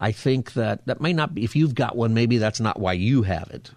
I 0.00 0.12
think 0.12 0.54
that 0.54 0.86
that 0.86 1.00
may 1.00 1.12
not 1.12 1.34
be, 1.34 1.44
if 1.44 1.54
you've 1.54 1.74
got 1.74 1.96
one, 1.96 2.14
maybe 2.14 2.38
that's 2.38 2.60
not 2.60 2.80
why 2.80 2.94
you 2.94 3.22
have 3.22 3.50
it. 3.50 3.70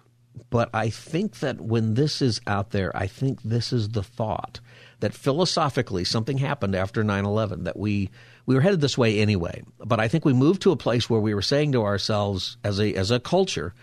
But 0.50 0.70
I 0.72 0.88
think 0.88 1.40
that 1.40 1.60
when 1.60 1.94
this 1.94 2.22
is 2.22 2.40
out 2.46 2.70
there, 2.70 2.96
I 2.96 3.06
think 3.06 3.42
this 3.42 3.72
is 3.72 3.90
the 3.90 4.02
thought 4.02 4.60
that 5.00 5.14
philosophically 5.14 6.04
something 6.04 6.38
happened 6.38 6.74
after 6.74 7.04
9/11 7.04 7.64
that 7.64 7.76
we 7.76 8.10
we 8.46 8.54
were 8.54 8.60
headed 8.60 8.80
this 8.80 8.96
way 8.96 9.20
anyway. 9.20 9.62
But 9.78 10.00
I 10.00 10.08
think 10.08 10.24
we 10.24 10.32
moved 10.32 10.62
to 10.62 10.72
a 10.72 10.76
place 10.76 11.10
where 11.10 11.20
we 11.20 11.34
were 11.34 11.42
saying 11.42 11.72
to 11.72 11.82
ourselves 11.82 12.56
as 12.64 12.80
a 12.80 12.94
as 12.94 13.10
a 13.10 13.20
culture 13.20 13.74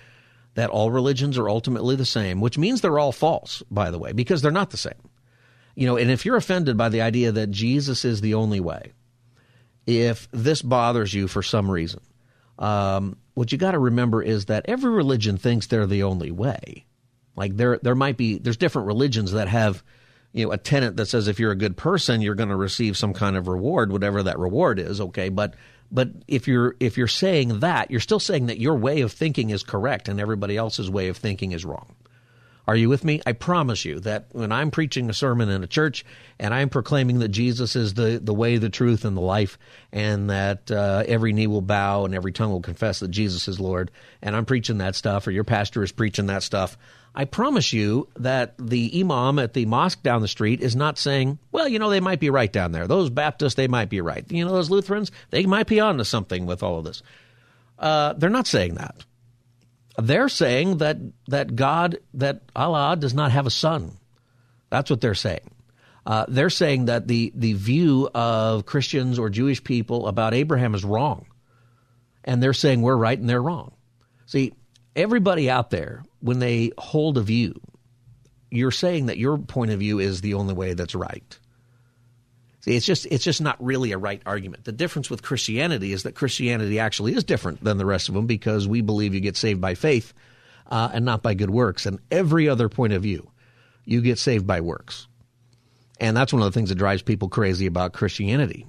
that 0.55 0.69
all 0.69 0.91
religions 0.91 1.37
are 1.37 1.49
ultimately 1.49 1.95
the 1.95 2.05
same, 2.05 2.41
which 2.41 2.57
means 2.57 2.81
they're 2.81 2.99
all 2.99 3.11
false, 3.11 3.63
by 3.71 3.91
the 3.91 3.99
way, 3.99 4.11
because 4.11 4.41
they're 4.41 4.51
not 4.51 4.71
the 4.71 4.77
same. 4.77 5.09
You 5.75 5.85
know, 5.85 5.95
and 5.95 6.11
if 6.11 6.25
you're 6.25 6.35
offended 6.37 6.75
by 6.75 6.89
the 6.89 7.01
idea 7.01 7.31
that 7.31 7.51
Jesus 7.51 8.03
is 8.03 8.19
the 8.19 8.33
only 8.33 8.59
way, 8.59 8.91
if 9.87 10.27
this 10.31 10.61
bothers 10.61 11.13
you 11.13 11.27
for 11.27 11.41
some 11.41 11.71
reason, 11.71 12.01
um, 12.61 13.17
what 13.33 13.51
you 13.51 13.57
got 13.57 13.71
to 13.71 13.79
remember 13.79 14.21
is 14.21 14.45
that 14.45 14.65
every 14.67 14.91
religion 14.91 15.37
thinks 15.37 15.67
they're 15.67 15.87
the 15.87 16.03
only 16.03 16.31
way. 16.31 16.85
Like 17.35 17.57
there, 17.57 17.79
there 17.81 17.95
might 17.95 18.17
be 18.17 18.37
there's 18.37 18.57
different 18.57 18.87
religions 18.87 19.31
that 19.31 19.47
have, 19.47 19.83
you 20.31 20.45
know, 20.45 20.51
a 20.51 20.57
tenet 20.57 20.95
that 20.97 21.07
says 21.07 21.27
if 21.27 21.39
you're 21.39 21.51
a 21.51 21.57
good 21.57 21.75
person, 21.75 22.21
you're 22.21 22.35
going 22.35 22.49
to 22.49 22.55
receive 22.55 22.95
some 22.95 23.13
kind 23.13 23.35
of 23.35 23.47
reward, 23.47 23.91
whatever 23.91 24.23
that 24.23 24.37
reward 24.37 24.79
is. 24.79 25.01
Okay, 25.01 25.29
but 25.29 25.55
but 25.91 26.09
if 26.27 26.47
you're 26.47 26.75
if 26.79 26.97
you're 26.97 27.07
saying 27.07 27.61
that, 27.61 27.89
you're 27.89 27.99
still 27.99 28.19
saying 28.19 28.45
that 28.45 28.59
your 28.59 28.75
way 28.75 29.01
of 29.01 29.11
thinking 29.11 29.49
is 29.49 29.63
correct 29.63 30.07
and 30.07 30.19
everybody 30.19 30.55
else's 30.55 30.89
way 30.89 31.07
of 31.07 31.17
thinking 31.17 31.53
is 31.53 31.65
wrong. 31.65 31.95
Are 32.71 32.77
you 32.77 32.87
with 32.87 33.03
me? 33.03 33.19
I 33.25 33.33
promise 33.33 33.83
you 33.83 33.99
that 33.99 34.27
when 34.31 34.53
I'm 34.53 34.71
preaching 34.71 35.09
a 35.09 35.13
sermon 35.13 35.49
in 35.49 35.61
a 35.61 35.67
church 35.67 36.05
and 36.39 36.53
I'm 36.53 36.69
proclaiming 36.69 37.19
that 37.19 37.27
Jesus 37.27 37.75
is 37.75 37.95
the, 37.95 38.17
the 38.23 38.33
way, 38.33 38.59
the 38.59 38.69
truth, 38.69 39.03
and 39.03 39.17
the 39.17 39.21
life, 39.21 39.59
and 39.91 40.29
that 40.29 40.71
uh, 40.71 41.03
every 41.05 41.33
knee 41.33 41.47
will 41.47 41.61
bow 41.61 42.05
and 42.05 42.15
every 42.15 42.31
tongue 42.31 42.49
will 42.49 42.61
confess 42.61 43.01
that 43.01 43.09
Jesus 43.09 43.49
is 43.49 43.59
Lord, 43.59 43.91
and 44.21 44.37
I'm 44.37 44.45
preaching 44.45 44.77
that 44.77 44.95
stuff, 44.95 45.27
or 45.27 45.31
your 45.31 45.43
pastor 45.43 45.83
is 45.83 45.91
preaching 45.91 46.27
that 46.27 46.43
stuff, 46.43 46.77
I 47.13 47.25
promise 47.25 47.73
you 47.73 48.07
that 48.15 48.53
the 48.57 49.01
imam 49.01 49.37
at 49.39 49.51
the 49.51 49.65
mosque 49.65 50.01
down 50.01 50.21
the 50.21 50.29
street 50.29 50.61
is 50.61 50.73
not 50.73 50.97
saying, 50.97 51.39
well, 51.51 51.67
you 51.67 51.77
know, 51.77 51.89
they 51.89 51.99
might 51.99 52.21
be 52.21 52.29
right 52.29 52.53
down 52.53 52.71
there. 52.71 52.87
Those 52.87 53.09
Baptists, 53.09 53.55
they 53.55 53.67
might 53.67 53.89
be 53.89 53.99
right. 53.99 54.23
You 54.31 54.45
know, 54.45 54.53
those 54.53 54.69
Lutherans, 54.69 55.11
they 55.29 55.45
might 55.45 55.67
be 55.67 55.81
on 55.81 55.97
to 55.97 56.05
something 56.05 56.45
with 56.45 56.63
all 56.63 56.77
of 56.77 56.85
this. 56.85 57.03
Uh, 57.77 58.13
they're 58.13 58.29
not 58.29 58.47
saying 58.47 58.75
that. 58.75 58.95
They're 60.01 60.29
saying 60.29 60.77
that 60.77 60.97
that 61.27 61.55
God, 61.55 61.99
that 62.15 62.41
Allah 62.55 62.97
does 62.97 63.13
not 63.13 63.31
have 63.31 63.45
a 63.45 63.51
son. 63.51 63.97
That's 64.69 64.89
what 64.89 65.01
they're 65.01 65.13
saying. 65.13 65.51
Uh, 66.05 66.25
they're 66.27 66.49
saying 66.49 66.85
that 66.85 67.07
the 67.07 67.31
the 67.35 67.53
view 67.53 68.09
of 68.13 68.65
Christians 68.65 69.19
or 69.19 69.29
Jewish 69.29 69.63
people 69.63 70.07
about 70.07 70.33
Abraham 70.33 70.73
is 70.73 70.83
wrong, 70.83 71.27
and 72.23 72.41
they're 72.41 72.53
saying 72.53 72.81
we're 72.81 72.95
right 72.95 73.17
and 73.17 73.29
they're 73.29 73.41
wrong. 73.41 73.73
See, 74.25 74.53
everybody 74.95 75.49
out 75.49 75.69
there, 75.69 76.03
when 76.19 76.39
they 76.39 76.71
hold 76.77 77.17
a 77.17 77.21
view, 77.21 77.53
you're 78.49 78.71
saying 78.71 79.05
that 79.05 79.19
your 79.19 79.37
point 79.37 79.71
of 79.71 79.79
view 79.79 79.99
is 79.99 80.21
the 80.21 80.33
only 80.33 80.55
way 80.55 80.73
that's 80.73 80.95
right. 80.95 81.37
See, 82.61 82.75
it's 82.75 82.85
just 82.85 83.07
it's 83.07 83.23
just 83.23 83.41
not 83.41 83.63
really 83.63 83.91
a 83.91 83.97
right 83.97 84.21
argument. 84.25 84.65
The 84.65 84.71
difference 84.71 85.09
with 85.09 85.23
Christianity 85.23 85.93
is 85.93 86.03
that 86.03 86.15
Christianity 86.15 86.79
actually 86.79 87.15
is 87.15 87.23
different 87.23 87.63
than 87.63 87.77
the 87.77 87.85
rest 87.85 88.07
of 88.07 88.15
them 88.15 88.27
because 88.27 88.67
we 88.67 88.81
believe 88.81 89.15
you 89.15 89.19
get 89.19 89.35
saved 89.35 89.59
by 89.59 89.73
faith 89.73 90.13
uh, 90.69 90.89
and 90.93 91.03
not 91.03 91.23
by 91.23 91.33
good 91.33 91.49
works. 91.49 91.87
And 91.87 91.99
every 92.11 92.47
other 92.47 92.69
point 92.69 92.93
of 92.93 93.01
view, 93.01 93.31
you 93.83 94.01
get 94.01 94.19
saved 94.19 94.45
by 94.45 94.61
works. 94.61 95.07
And 95.99 96.15
that's 96.15 96.33
one 96.33 96.41
of 96.41 96.51
the 96.51 96.57
things 96.57 96.69
that 96.69 96.75
drives 96.75 97.01
people 97.01 97.29
crazy 97.29 97.65
about 97.65 97.93
Christianity 97.93 98.67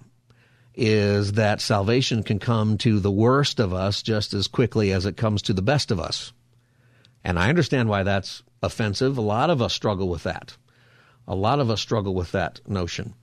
is 0.74 1.32
that 1.32 1.60
salvation 1.60 2.22
can 2.22 2.38
come 2.38 2.78
to 2.78 2.98
the 2.98 3.10
worst 3.10 3.60
of 3.60 3.74
us 3.74 4.02
just 4.02 4.32
as 4.32 4.48
quickly 4.48 4.92
as 4.92 5.04
it 5.04 5.18
comes 5.18 5.42
to 5.42 5.52
the 5.52 5.62
best 5.62 5.90
of 5.90 6.00
us. 6.00 6.32
And 7.24 7.38
I 7.38 7.50
understand 7.50 7.90
why 7.90 8.02
that's 8.02 8.42
offensive. 8.62 9.18
A 9.18 9.22
lot 9.22 9.50
of 9.50 9.60
us 9.60 9.74
struggle 9.74 10.08
with 10.08 10.22
that. 10.22 10.56
A 11.28 11.34
lot 11.34 11.60
of 11.60 11.70
us 11.70 11.80
struggle 11.80 12.14
with 12.14 12.32
that 12.32 12.60
notion. 12.66 13.14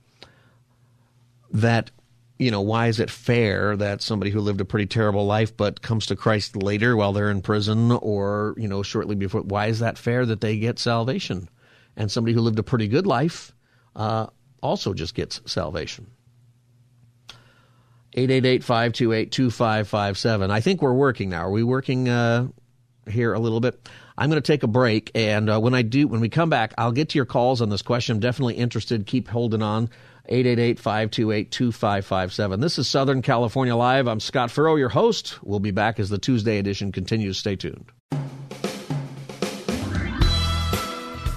That, 1.52 1.90
you 2.38 2.50
know, 2.50 2.60
why 2.60 2.86
is 2.86 3.00
it 3.00 3.10
fair 3.10 3.76
that 3.76 4.02
somebody 4.02 4.30
who 4.30 4.40
lived 4.40 4.60
a 4.60 4.64
pretty 4.64 4.86
terrible 4.86 5.26
life 5.26 5.56
but 5.56 5.82
comes 5.82 6.06
to 6.06 6.16
Christ 6.16 6.56
later 6.56 6.96
while 6.96 7.12
they're 7.12 7.30
in 7.30 7.42
prison 7.42 7.92
or, 7.92 8.54
you 8.56 8.68
know, 8.68 8.82
shortly 8.82 9.14
before, 9.14 9.42
why 9.42 9.66
is 9.66 9.80
that 9.80 9.98
fair 9.98 10.24
that 10.26 10.40
they 10.40 10.58
get 10.58 10.78
salvation? 10.78 11.48
And 11.96 12.10
somebody 12.10 12.34
who 12.34 12.40
lived 12.40 12.58
a 12.58 12.62
pretty 12.62 12.88
good 12.88 13.06
life 13.06 13.52
uh, 13.96 14.26
also 14.62 14.94
just 14.94 15.14
gets 15.14 15.40
salvation. 15.44 16.10
888-528-2557. 18.16 20.50
I 20.50 20.60
think 20.60 20.82
we're 20.82 20.92
working 20.92 21.30
now. 21.30 21.42
Are 21.42 21.50
we 21.50 21.62
working 21.62 22.08
uh, 22.08 22.48
here 23.08 23.34
a 23.34 23.38
little 23.38 23.60
bit? 23.60 23.88
I'm 24.18 24.28
going 24.30 24.42
to 24.42 24.46
take 24.46 24.64
a 24.64 24.68
break, 24.68 25.12
and 25.14 25.48
uh, 25.48 25.60
when 25.60 25.74
I 25.74 25.82
do, 25.82 26.08
when 26.08 26.20
we 26.20 26.28
come 26.28 26.50
back, 26.50 26.74
I'll 26.76 26.90
get 26.92 27.10
to 27.10 27.18
your 27.18 27.24
calls 27.24 27.62
on 27.62 27.70
this 27.70 27.82
question. 27.82 28.16
I'm 28.16 28.20
definitely 28.20 28.54
interested. 28.54 29.06
Keep 29.06 29.28
holding 29.28 29.62
on. 29.62 29.90
888-528-2557. 30.30 32.60
This 32.60 32.78
is 32.78 32.88
Southern 32.88 33.22
California 33.22 33.74
Live. 33.74 34.06
I'm 34.06 34.20
Scott 34.20 34.50
Furrow, 34.50 34.76
your 34.76 34.88
host. 34.88 35.38
We'll 35.42 35.60
be 35.60 35.72
back 35.72 35.98
as 35.98 36.08
the 36.08 36.18
Tuesday 36.18 36.58
edition 36.58 36.92
continues. 36.92 37.38
Stay 37.38 37.56
tuned. 37.56 37.90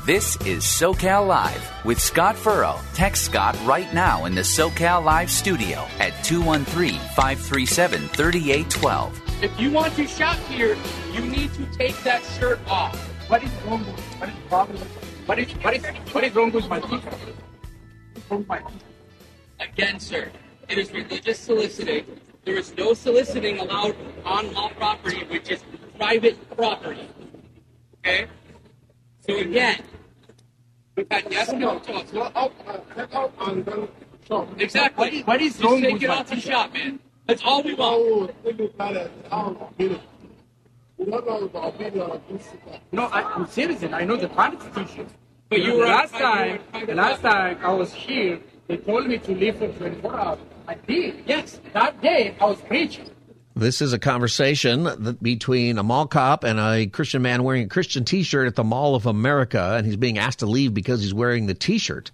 This 0.05 0.35
is 0.41 0.65
SoCal 0.65 1.25
Live 1.25 1.85
with 1.85 1.97
Scott 1.97 2.35
Furrow. 2.35 2.77
Text 2.93 3.23
Scott 3.23 3.57
right 3.63 3.93
now 3.93 4.25
in 4.25 4.35
the 4.35 4.41
SoCal 4.41 5.01
Live 5.01 5.31
studio 5.31 5.87
at 5.97 6.11
213 6.25 6.99
537 7.15 8.09
3812. 8.09 9.21
If 9.41 9.57
you 9.57 9.71
want 9.71 9.95
to 9.95 10.05
shop 10.05 10.35
here, 10.49 10.75
you 11.13 11.21
need 11.21 11.53
to 11.53 11.65
take 11.77 11.95
that 12.03 12.21
shirt 12.37 12.59
off. 12.67 12.97
What 13.29 13.43
is 13.43 13.51
wrong 13.65 13.85
with 13.85 13.97
what 14.19 14.27
is 14.27 14.35
problem? 14.49 14.77
What 15.25 15.39
is 15.39 15.49
what 15.53 15.73
is 15.73 15.85
what 16.11 16.23
is 16.25 16.35
wrong 16.35 16.51
with 16.51 16.67
my 16.67 16.81
teeth? 16.81 17.05
What's 18.33 18.49
wrong 18.49 18.59
with 18.59 18.65
my 18.65 18.71
teeth? 18.71 18.83
Again, 19.59 19.99
sir, 19.99 20.31
it 20.67 20.77
is 20.79 20.91
religious 20.91 21.39
soliciting. 21.39 22.05
There 22.45 22.55
is 22.55 22.75
no 22.75 22.93
soliciting 22.93 23.59
allowed 23.59 23.95
on 24.25 24.53
law 24.53 24.69
property, 24.69 25.23
which 25.25 25.51
is 25.51 25.63
private 25.97 26.37
property. 26.57 27.07
Okay? 27.99 28.25
So 29.19 29.37
again, 29.37 29.83
we've 30.95 31.07
had 31.11 31.31
yes 31.31 31.51
no 31.53 31.77
talks. 31.79 32.13
Uh, 32.13 32.49
take 32.95 33.13
out 33.13 33.33
and 33.41 33.65
then 33.65 33.87
shop. 34.27 34.49
Exactly. 34.59 35.21
What 35.21 35.39
is 35.39 35.59
Just 35.59 35.83
take 35.83 36.01
it 36.01 36.09
off 36.09 36.27
the 36.27 36.39
shop, 36.39 36.73
man. 36.73 36.99
That's 37.27 37.43
all 37.43 37.61
we 37.61 37.75
want. 37.75 38.33
Think 38.43 38.59
about 38.59 38.95
it. 38.95 39.11
Really? 39.77 40.01
You 40.97 41.05
don't 41.05 41.25
know 41.25 41.45
about 41.45 41.77
video 41.77 42.07
of. 42.07 42.21
No, 42.91 43.03
I, 43.05 43.21
I'm 43.33 43.47
citizen. 43.47 43.93
I 43.93 44.03
know 44.03 44.17
the 44.17 44.27
Constitution. 44.29 45.07
But 45.53 45.61
you 45.61 45.77
were 45.77 45.85
last 45.85 46.15
time, 46.15 46.47
you 46.47 46.53
were 46.53 46.57
on 46.57 46.65
private 46.71 46.87
the 46.87 46.95
last 46.95 47.21
time 47.21 47.57
I 47.61 47.71
was 47.73 47.93
here, 47.93 48.39
they 48.65 48.77
told 48.77 49.05
me 49.05 49.19
to 49.19 49.35
leave 49.35 49.57
for 49.57 49.67
24 49.67 50.19
hours. 50.19 50.39
I 50.67 50.73
did. 50.73 51.23
Yes. 51.27 51.59
That 51.73 52.01
day 52.01 52.35
I 52.41 52.45
was 52.45 52.59
preaching. 52.61 53.07
This 53.55 53.79
is 53.79 53.93
a 53.93 53.99
conversation 53.99 54.85
that 54.85 55.21
between 55.21 55.77
a 55.77 55.83
mall 55.83 56.07
cop 56.07 56.43
and 56.43 56.59
a 56.59 56.87
Christian 56.87 57.21
man 57.21 57.43
wearing 57.43 57.65
a 57.65 57.67
Christian 57.67 58.03
T-shirt 58.03 58.47
at 58.47 58.55
the 58.55 58.63
Mall 58.63 58.95
of 58.95 59.05
America, 59.05 59.75
and 59.77 59.85
he's 59.85 59.95
being 59.95 60.17
asked 60.17 60.39
to 60.39 60.47
leave 60.47 60.73
because 60.73 61.03
he's 61.03 61.13
wearing 61.13 61.45
the 61.45 61.53
T-shirt. 61.53 62.09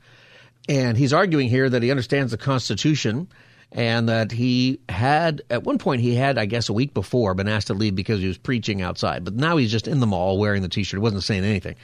And 0.67 0.97
he's 0.97 1.13
arguing 1.13 1.47
here 1.47 1.69
that 1.69 1.81
he 1.81 1.91
understands 1.91 2.33
the 2.33 2.37
Constitution 2.37 3.29
and 3.71 4.09
that 4.09 4.33
he 4.33 4.81
had, 4.89 5.43
at 5.49 5.63
one 5.63 5.77
point, 5.77 6.01
he 6.01 6.13
had, 6.13 6.37
I 6.37 6.45
guess, 6.45 6.67
a 6.67 6.73
week 6.73 6.93
before, 6.93 7.33
been 7.35 7.47
asked 7.47 7.67
to 7.67 7.73
leave 7.73 7.95
because 7.95 8.19
he 8.19 8.27
was 8.27 8.37
preaching 8.37 8.81
outside. 8.81 9.23
But 9.23 9.35
now 9.35 9.55
he's 9.55 9.71
just 9.71 9.87
in 9.87 10.01
the 10.01 10.07
mall 10.07 10.37
wearing 10.37 10.61
the 10.61 10.67
T-shirt. 10.67 10.97
He 10.97 11.01
wasn't 11.01 11.23
saying 11.23 11.45
anything. 11.45 11.77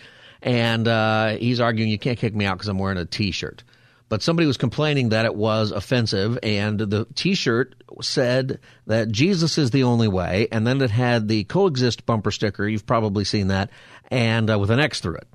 And 0.45 0.88
uh, 0.88 1.36
he's 1.38 1.60
arguing, 1.60 1.89
you 1.89 1.97
can't 1.97 2.19
kick 2.19 2.36
me 2.36 2.45
out 2.45 2.58
because 2.58 2.69
I'm 2.69 2.77
wearing 2.77 2.99
a 2.99 3.05
T-shirt. 3.05 3.63
But 4.08 4.21
somebody 4.21 4.45
was 4.45 4.58
complaining 4.58 5.10
that 5.10 5.25
it 5.25 5.34
was 5.34 5.71
offensive, 5.71 6.38
and 6.43 6.79
the 6.79 7.08
T-shirt 7.15 7.73
said 8.01 8.60
that 8.86 9.12
Jesus 9.12 9.58
is 9.58 9.71
the 9.71 9.84
only 9.84 10.08
way, 10.08 10.47
and 10.51 10.65
then 10.65 10.79
it 10.81 10.91
had 10.91 11.27
the 11.27 11.43
coexist 11.45 12.05
bumper 12.05 12.29
sticker. 12.29 12.67
You've 12.67 12.86
probably 12.86 13.25
seen 13.25 13.47
that, 13.47 13.71
and 14.12 14.51
uh, 14.51 14.60
with 14.60 14.69
an 14.69 14.79
X 14.79 14.99
through 14.99 15.15
it. 15.15 15.27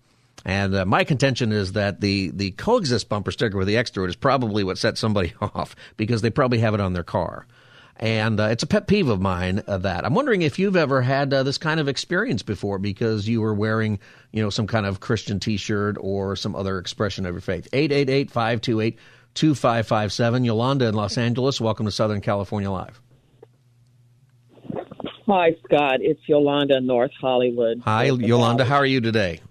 And 0.44 0.74
uh, 0.74 0.86
my 0.86 1.02
contention 1.02 1.50
is 1.50 1.72
that 1.72 2.00
the 2.00 2.30
the 2.30 2.52
coexist 2.52 3.08
bumper 3.08 3.32
sticker 3.32 3.58
with 3.58 3.66
the 3.66 3.76
X 3.76 3.90
through 3.90 4.04
it 4.04 4.10
is 4.10 4.16
probably 4.16 4.64
what 4.64 4.78
set 4.78 4.96
somebody 4.96 5.34
off 5.40 5.74
because 5.96 6.22
they 6.22 6.30
probably 6.30 6.60
have 6.60 6.72
it 6.72 6.80
on 6.80 6.92
their 6.92 7.02
car. 7.02 7.46
And 8.00 8.40
uh, 8.40 8.44
it's 8.44 8.62
a 8.62 8.66
pet 8.66 8.86
peeve 8.86 9.08
of 9.08 9.20
mine 9.20 9.62
uh, 9.66 9.76
that 9.78 10.06
I'm 10.06 10.14
wondering 10.14 10.40
if 10.40 10.58
you've 10.58 10.74
ever 10.74 11.02
had 11.02 11.34
uh, 11.34 11.42
this 11.42 11.58
kind 11.58 11.78
of 11.78 11.86
experience 11.86 12.42
before 12.42 12.78
because 12.78 13.28
you 13.28 13.42
were 13.42 13.52
wearing, 13.52 13.98
you 14.32 14.42
know, 14.42 14.48
some 14.48 14.66
kind 14.66 14.86
of 14.86 15.00
Christian 15.00 15.38
T-shirt 15.38 15.98
or 16.00 16.34
some 16.34 16.56
other 16.56 16.78
expression 16.78 17.26
of 17.26 17.34
your 17.34 17.42
faith. 17.42 17.68
888-528-2557. 17.72 20.46
Yolanda 20.46 20.86
in 20.86 20.94
Los 20.94 21.18
Angeles, 21.18 21.60
welcome 21.60 21.84
to 21.84 21.92
Southern 21.92 22.22
California 22.22 22.70
Live. 22.70 23.02
Hi, 25.26 25.50
Scott. 25.66 25.98
It's 26.00 26.26
Yolanda, 26.26 26.78
in 26.78 26.86
North 26.86 27.12
Hollywood. 27.20 27.82
Hi, 27.84 28.04
Yolanda. 28.04 28.64
How 28.64 28.76
are 28.76 28.86
you 28.86 29.02
today? 29.02 29.42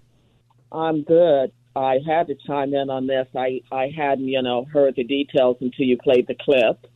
I'm 0.72 1.04
good. 1.04 1.52
I 1.76 2.00
had 2.04 2.26
to 2.26 2.34
chime 2.34 2.74
in 2.74 2.90
on 2.90 3.06
this. 3.06 3.28
I, 3.36 3.60
I 3.70 3.92
hadn't, 3.96 4.26
you 4.26 4.42
know, 4.42 4.64
heard 4.64 4.96
the 4.96 5.04
details 5.04 5.58
until 5.60 5.86
you 5.86 5.96
played 5.98 6.26
the 6.26 6.34
clip. 6.34 6.88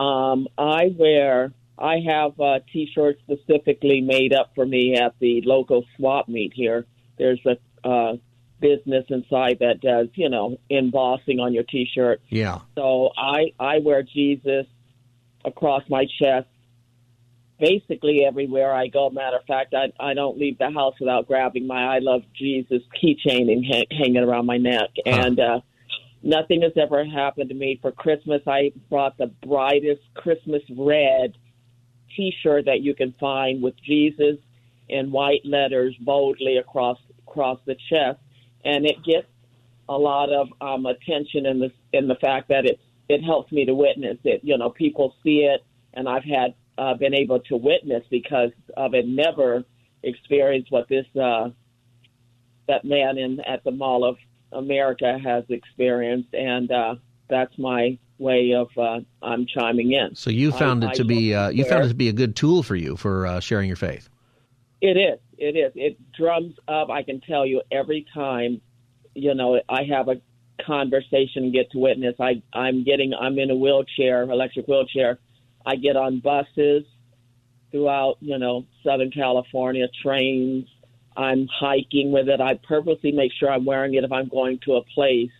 Um, 0.00 0.48
I 0.56 0.94
wear, 0.96 1.52
I 1.78 1.98
have 2.08 2.40
uh, 2.40 2.60
T-shirts 2.72 3.20
specifically 3.20 4.00
made 4.00 4.32
up 4.32 4.52
for 4.54 4.64
me 4.64 4.96
at 4.96 5.14
the 5.20 5.42
local 5.44 5.84
swap 5.96 6.26
meet 6.26 6.52
here. 6.54 6.86
There's 7.18 7.40
a 7.44 7.58
uh, 7.86 8.16
business 8.60 9.04
inside 9.10 9.58
that 9.60 9.80
does, 9.82 10.08
you 10.14 10.30
know, 10.30 10.58
embossing 10.70 11.38
on 11.38 11.52
your 11.52 11.64
T-shirt. 11.64 12.22
Yeah. 12.30 12.60
So 12.76 13.10
I 13.16 13.52
I 13.60 13.78
wear 13.80 14.02
Jesus 14.02 14.66
across 15.44 15.82
my 15.88 16.06
chest 16.18 16.48
basically 17.58 18.24
everywhere 18.26 18.72
I 18.72 18.88
go. 18.88 19.10
Matter 19.10 19.36
of 19.36 19.44
fact, 19.44 19.74
I 19.74 19.92
I 20.00 20.14
don't 20.14 20.38
leave 20.38 20.58
the 20.58 20.70
house 20.70 20.94
without 20.98 21.26
grabbing 21.26 21.66
my 21.66 21.96
I 21.96 21.98
love 21.98 22.22
Jesus 22.34 22.82
keychain 23.02 23.52
and 23.52 23.64
ha- 23.66 23.86
hanging 23.90 24.24
around 24.24 24.46
my 24.46 24.56
neck. 24.56 24.90
And 25.04 25.38
uh, 25.38 25.60
nothing 26.22 26.62
has 26.62 26.72
ever 26.76 27.04
happened 27.04 27.48
to 27.50 27.54
me 27.54 27.78
for 27.80 27.92
Christmas. 27.92 28.42
I 28.46 28.72
brought 28.88 29.16
the 29.18 29.28
brightest 29.46 30.02
Christmas 30.14 30.62
red 30.76 31.36
T-shirt 32.16 32.66
that 32.66 32.80
you 32.80 32.94
can 32.94 33.14
find 33.20 33.62
with 33.62 33.74
Jesus 33.82 34.36
in 34.88 35.12
white 35.12 35.44
letters 35.44 35.94
boldly 36.00 36.56
across 36.56 36.98
across 37.26 37.60
the 37.64 37.76
chest, 37.88 38.18
and 38.64 38.84
it 38.84 38.96
gets 39.04 39.28
a 39.88 39.96
lot 39.96 40.30
of 40.32 40.48
um, 40.60 40.86
attention 40.86 41.46
in 41.46 41.60
the 41.60 41.72
in 41.92 42.08
the 42.08 42.16
fact 42.16 42.48
that 42.48 42.66
it 42.66 42.80
it 43.08 43.22
helps 43.22 43.52
me 43.52 43.64
to 43.64 43.74
witness 43.74 44.18
it. 44.24 44.40
You 44.42 44.58
know, 44.58 44.70
people 44.70 45.14
see 45.22 45.40
it, 45.40 45.64
and 45.94 46.08
I've 46.08 46.24
had 46.24 46.54
uh, 46.78 46.94
been 46.94 47.14
able 47.14 47.40
to 47.40 47.56
witness 47.56 48.04
because 48.10 48.50
of 48.76 48.94
it. 48.94 49.06
Never 49.06 49.64
experienced 50.02 50.72
what 50.72 50.88
this 50.88 51.06
uh, 51.20 51.50
that 52.66 52.84
man 52.84 53.18
in 53.18 53.40
at 53.40 53.62
the 53.64 53.70
Mall 53.70 54.04
of 54.04 54.16
America 54.52 55.18
has 55.22 55.44
experienced, 55.48 56.34
and 56.34 56.70
uh, 56.70 56.94
that's 57.28 57.56
my 57.58 57.98
way 58.18 58.52
of 58.54 58.68
uh, 58.76 59.00
I'm 59.22 59.46
chiming 59.46 59.92
in. 59.92 60.14
So 60.14 60.30
you 60.30 60.52
found 60.52 60.84
I- 60.84 60.92
it 60.92 60.94
to 60.96 61.04
I 61.04 61.06
be 61.06 61.34
uh, 61.34 61.48
you 61.50 61.64
found 61.64 61.84
it 61.84 61.88
to 61.88 61.94
be 61.94 62.08
a 62.08 62.12
good 62.12 62.36
tool 62.36 62.62
for 62.62 62.76
you 62.76 62.96
for 62.96 63.26
uh, 63.26 63.40
sharing 63.40 63.68
your 63.68 63.76
faith. 63.76 64.08
It 64.80 64.96
is. 64.96 65.20
It 65.36 65.56
is. 65.56 65.72
It 65.74 65.98
drums 66.16 66.54
up. 66.66 66.90
I 66.90 67.02
can 67.02 67.20
tell 67.20 67.44
you 67.44 67.62
every 67.70 68.06
time, 68.14 68.60
you 69.14 69.34
know, 69.34 69.60
I 69.68 69.82
have 69.84 70.08
a 70.08 70.16
conversation 70.64 71.44
and 71.44 71.52
get 71.52 71.70
to 71.72 71.78
witness. 71.78 72.14
I 72.20 72.42
I'm 72.52 72.84
getting. 72.84 73.12
I'm 73.14 73.38
in 73.38 73.50
a 73.50 73.56
wheelchair, 73.56 74.22
electric 74.22 74.66
wheelchair. 74.66 75.18
I 75.66 75.76
get 75.76 75.96
on 75.96 76.20
buses 76.20 76.84
throughout, 77.70 78.16
you 78.20 78.38
know, 78.38 78.66
Southern 78.84 79.10
California, 79.10 79.86
trains. 80.02 80.66
I'm 81.20 81.46
hiking 81.48 82.12
with 82.12 82.28
it. 82.28 82.40
I 82.40 82.54
purposely 82.54 83.12
make 83.12 83.32
sure 83.38 83.50
I'm 83.50 83.64
wearing 83.64 83.94
it 83.94 84.04
if 84.04 84.12
I'm 84.12 84.28
going 84.28 84.58
to 84.64 84.74
a 84.74 84.82
place 84.98 85.30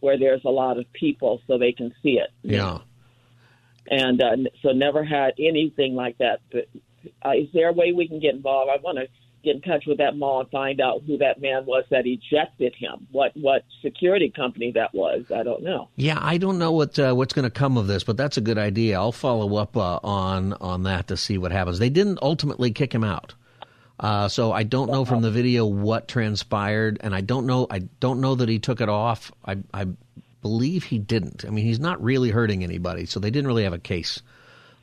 where 0.00 0.18
there's 0.18 0.44
a 0.44 0.50
lot 0.50 0.78
of 0.78 0.84
people 0.92 1.40
so 1.46 1.56
they 1.58 1.72
can 1.72 1.94
see 2.02 2.18
it 2.24 2.30
Yeah. 2.42 2.78
and 3.88 4.22
uh, 4.22 4.36
so 4.62 4.70
never 4.72 5.04
had 5.04 5.34
anything 5.38 5.94
like 5.94 6.18
that. 6.18 6.40
But 6.52 6.68
uh, 7.24 7.32
is 7.42 7.48
there 7.54 7.68
a 7.68 7.72
way 7.72 7.92
we 7.92 8.08
can 8.08 8.20
get 8.20 8.34
involved? 8.34 8.70
I 8.74 8.80
want 8.82 8.98
to 8.98 9.06
get 9.42 9.56
in 9.56 9.60
touch 9.62 9.84
with 9.86 9.98
that 9.98 10.16
mall 10.16 10.40
and 10.40 10.50
find 10.50 10.80
out 10.80 11.02
who 11.06 11.18
that 11.18 11.40
man 11.40 11.66
was 11.66 11.84
that 11.90 12.06
ejected 12.06 12.74
him. 12.74 13.06
What 13.12 13.32
what 13.34 13.62
security 13.82 14.30
company 14.30 14.72
that 14.72 14.94
was? 14.94 15.24
I 15.34 15.42
don't 15.42 15.62
know. 15.62 15.88
Yeah, 15.96 16.18
I 16.20 16.38
don't 16.38 16.58
know 16.58 16.72
what 16.72 16.98
uh, 16.98 17.12
what's 17.14 17.34
going 17.34 17.44
to 17.44 17.50
come 17.50 17.76
of 17.76 17.86
this, 17.86 18.04
but 18.04 18.16
that's 18.16 18.36
a 18.36 18.40
good 18.40 18.58
idea. 18.58 18.96
I'll 18.98 19.12
follow 19.12 19.56
up 19.56 19.76
uh, 19.76 20.00
on 20.02 20.54
on 20.54 20.84
that 20.84 21.08
to 21.08 21.16
see 21.16 21.36
what 21.38 21.52
happens. 21.52 21.78
They 21.78 21.90
didn't 21.90 22.18
ultimately 22.22 22.70
kick 22.72 22.94
him 22.94 23.04
out. 23.04 23.34
Uh, 24.00 24.28
so 24.28 24.52
I 24.52 24.64
don't 24.64 24.90
know 24.90 25.04
from 25.04 25.22
the 25.22 25.30
video 25.30 25.66
what 25.66 26.08
transpired, 26.08 26.98
and 27.00 27.14
I 27.14 27.20
don't 27.20 27.46
know. 27.46 27.66
I 27.70 27.80
don't 28.00 28.20
know 28.20 28.34
that 28.34 28.48
he 28.48 28.58
took 28.58 28.80
it 28.80 28.88
off. 28.88 29.30
I, 29.44 29.58
I 29.72 29.86
believe 30.42 30.84
he 30.84 30.98
didn't. 30.98 31.44
I 31.46 31.50
mean, 31.50 31.64
he's 31.64 31.78
not 31.78 32.02
really 32.02 32.30
hurting 32.30 32.64
anybody, 32.64 33.06
so 33.06 33.20
they 33.20 33.30
didn't 33.30 33.46
really 33.46 33.64
have 33.64 33.72
a 33.72 33.78
case. 33.78 34.20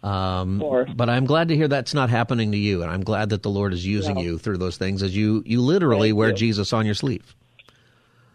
Um, 0.01 0.63
but 0.95 1.09
I'm 1.09 1.25
glad 1.25 1.49
to 1.49 1.55
hear 1.55 1.67
that's 1.67 1.93
not 1.93 2.09
happening 2.09 2.53
to 2.53 2.57
you, 2.57 2.81
and 2.81 2.89
I'm 2.89 3.03
glad 3.03 3.29
that 3.29 3.43
the 3.43 3.49
Lord 3.49 3.73
is 3.73 3.85
using 3.85 4.17
Yeah. 4.17 4.23
you 4.23 4.37
through 4.39 4.57
those 4.57 4.77
things 4.77 5.03
as 5.03 5.15
you 5.15 5.43
you 5.45 5.61
literally 5.61 6.09
Thank 6.09 6.17
wear 6.17 6.29
you. 6.29 6.35
Jesus 6.35 6.73
on 6.73 6.85
your 6.85 6.95
sleeve. 6.95 7.35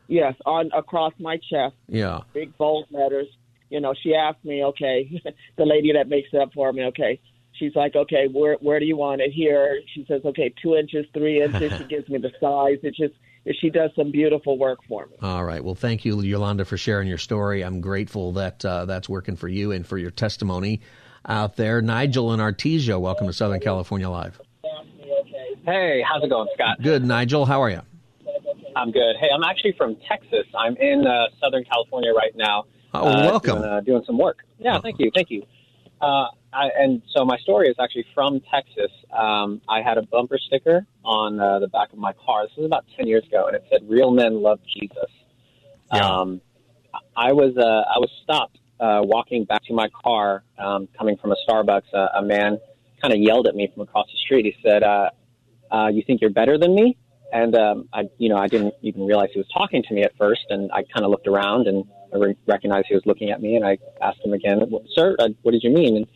Yes, 0.08 0.34
on 0.44 0.70
across 0.72 1.12
my 1.18 1.38
chest, 1.38 1.74
Yeah. 1.88 2.20
big 2.32 2.56
bold 2.58 2.86
letters. 2.90 3.26
You 3.70 3.80
know, 3.80 3.94
she 4.00 4.14
asked 4.14 4.44
me, 4.44 4.62
okay, 4.62 5.20
the 5.56 5.64
lady 5.64 5.92
that 5.94 6.08
makes 6.08 6.28
it 6.32 6.40
up 6.40 6.52
for 6.52 6.72
me, 6.72 6.84
okay. 6.84 7.18
She's 7.58 7.74
like, 7.74 7.96
okay, 7.96 8.28
where 8.30 8.56
where 8.60 8.78
do 8.80 8.86
you 8.86 8.96
want 8.96 9.20
it 9.20 9.32
here? 9.32 9.80
She 9.94 10.04
says, 10.06 10.22
okay, 10.24 10.52
two 10.62 10.76
inches, 10.76 11.06
three 11.14 11.42
inches. 11.42 11.72
she 11.78 11.84
gives 11.84 12.08
me 12.08 12.18
the 12.18 12.30
size. 12.40 12.78
It's 12.82 12.96
just 12.96 13.14
she 13.60 13.70
does 13.70 13.90
some 13.94 14.10
beautiful 14.10 14.58
work 14.58 14.80
for 14.88 15.06
me. 15.06 15.16
All 15.22 15.44
right. 15.44 15.62
Well, 15.62 15.74
thank 15.76 16.04
you, 16.04 16.20
Yolanda, 16.20 16.64
for 16.64 16.76
sharing 16.76 17.06
your 17.08 17.18
story. 17.18 17.62
I'm 17.62 17.80
grateful 17.80 18.32
that 18.32 18.64
uh, 18.64 18.86
that's 18.86 19.08
working 19.08 19.36
for 19.36 19.48
you 19.48 19.72
and 19.72 19.86
for 19.86 19.98
your 19.98 20.10
testimony 20.10 20.80
out 21.28 21.56
there. 21.56 21.80
Nigel 21.80 22.32
and 22.32 22.42
Artesia, 22.42 23.00
welcome 23.00 23.26
to 23.26 23.32
Southern 23.32 23.60
California 23.60 24.08
Live. 24.10 24.40
Hey, 25.64 26.02
how's 26.08 26.22
it 26.22 26.28
going, 26.28 26.48
Scott? 26.54 26.80
Good, 26.82 27.04
Nigel. 27.04 27.44
How 27.44 27.62
are 27.62 27.70
you? 27.70 27.82
I'm 28.76 28.92
good. 28.92 29.16
Hey, 29.18 29.28
I'm 29.34 29.42
actually 29.42 29.72
from 29.72 29.96
Texas. 30.08 30.46
I'm 30.56 30.76
in 30.76 31.06
uh, 31.06 31.26
Southern 31.40 31.64
California 31.64 32.12
right 32.12 32.36
now. 32.36 32.64
Oh, 32.94 33.08
uh, 33.08 33.26
welcome. 33.30 33.58
Doing, 33.58 33.70
uh, 33.70 33.80
doing 33.80 34.02
some 34.06 34.18
work. 34.18 34.38
Yeah, 34.58 34.80
thank 34.80 34.98
you, 34.98 35.10
thank 35.14 35.30
you. 35.30 35.42
I, 36.56 36.70
and 36.78 37.02
so 37.14 37.24
my 37.24 37.36
story 37.38 37.68
is 37.68 37.76
actually 37.78 38.06
from 38.14 38.40
Texas. 38.50 38.90
Um, 39.12 39.60
I 39.68 39.82
had 39.82 39.98
a 39.98 40.02
bumper 40.02 40.38
sticker 40.38 40.86
on 41.04 41.38
uh, 41.38 41.58
the 41.58 41.68
back 41.68 41.92
of 41.92 41.98
my 41.98 42.12
car. 42.24 42.44
This 42.46 42.56
was 42.56 42.66
about 42.66 42.86
ten 42.96 43.06
years 43.06 43.24
ago, 43.26 43.46
and 43.46 43.54
it 43.54 43.64
said 43.70 43.80
"Real 43.86 44.10
men 44.10 44.42
love 44.42 44.60
Jesus." 44.74 45.10
Um, 45.90 46.40
I 47.14 47.32
was 47.32 47.56
uh, 47.58 47.62
I 47.62 47.98
was 47.98 48.10
stopped 48.22 48.58
uh, 48.80 49.00
walking 49.04 49.44
back 49.44 49.64
to 49.64 49.74
my 49.74 49.88
car, 50.02 50.44
um, 50.58 50.88
coming 50.98 51.18
from 51.18 51.32
a 51.32 51.36
Starbucks. 51.46 51.92
Uh, 51.92 52.08
a 52.14 52.22
man 52.22 52.58
kind 53.02 53.12
of 53.12 53.20
yelled 53.20 53.46
at 53.46 53.54
me 53.54 53.70
from 53.72 53.82
across 53.82 54.06
the 54.06 54.18
street. 54.18 54.46
He 54.46 54.56
said, 54.66 54.82
uh, 54.82 55.10
uh, 55.70 55.88
"You 55.88 56.02
think 56.06 56.22
you're 56.22 56.30
better 56.30 56.56
than 56.56 56.74
me?" 56.74 56.96
And 57.32 57.54
um, 57.54 57.88
I, 57.92 58.08
you 58.16 58.30
know, 58.30 58.36
I 58.38 58.46
didn't 58.46 58.74
even 58.80 59.04
realize 59.04 59.28
he 59.32 59.38
was 59.38 59.48
talking 59.52 59.82
to 59.82 59.94
me 59.94 60.02
at 60.04 60.16
first. 60.16 60.46
And 60.48 60.70
I 60.72 60.84
kind 60.84 61.04
of 61.04 61.10
looked 61.10 61.26
around 61.26 61.66
and 61.66 61.84
I 62.14 62.18
re- 62.18 62.36
recognized 62.46 62.86
he 62.88 62.94
was 62.94 63.04
looking 63.04 63.30
at 63.30 63.42
me. 63.42 63.56
And 63.56 63.66
I 63.66 63.76
asked 64.00 64.20
him 64.24 64.32
again, 64.32 64.62
"Sir, 64.94 65.16
uh, 65.18 65.28
what 65.42 65.52
did 65.52 65.62
you 65.62 65.70
mean?" 65.70 65.96
And 65.96 66.06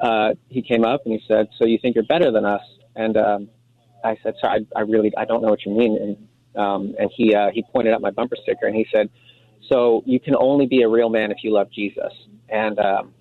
uh, 0.00 0.34
he 0.48 0.62
came 0.62 0.84
up 0.84 1.02
and 1.04 1.14
he 1.14 1.22
said, 1.26 1.48
"So 1.58 1.66
you 1.66 1.78
think 1.78 1.94
you're 1.94 2.04
better 2.04 2.30
than 2.30 2.44
us?" 2.44 2.62
And 2.94 3.16
um, 3.16 3.48
I 4.04 4.16
said, 4.22 4.34
"Sir, 4.40 4.48
I, 4.48 4.60
I 4.74 4.80
really 4.80 5.12
I 5.16 5.24
don't 5.24 5.42
know 5.42 5.48
what 5.48 5.64
you 5.64 5.72
mean." 5.72 5.96
And 5.96 6.62
um, 6.62 6.94
and 6.98 7.10
he 7.14 7.34
uh, 7.34 7.50
he 7.52 7.62
pointed 7.72 7.94
at 7.94 8.00
my 8.00 8.10
bumper 8.10 8.36
sticker 8.42 8.66
and 8.66 8.76
he 8.76 8.86
said, 8.92 9.08
"So 9.68 10.02
you 10.06 10.20
can 10.20 10.34
only 10.36 10.66
be 10.66 10.82
a 10.82 10.88
real 10.88 11.08
man 11.08 11.30
if 11.30 11.38
you 11.42 11.52
love 11.52 11.70
Jesus." 11.70 12.12
And 12.48 12.78
um, 12.78 13.14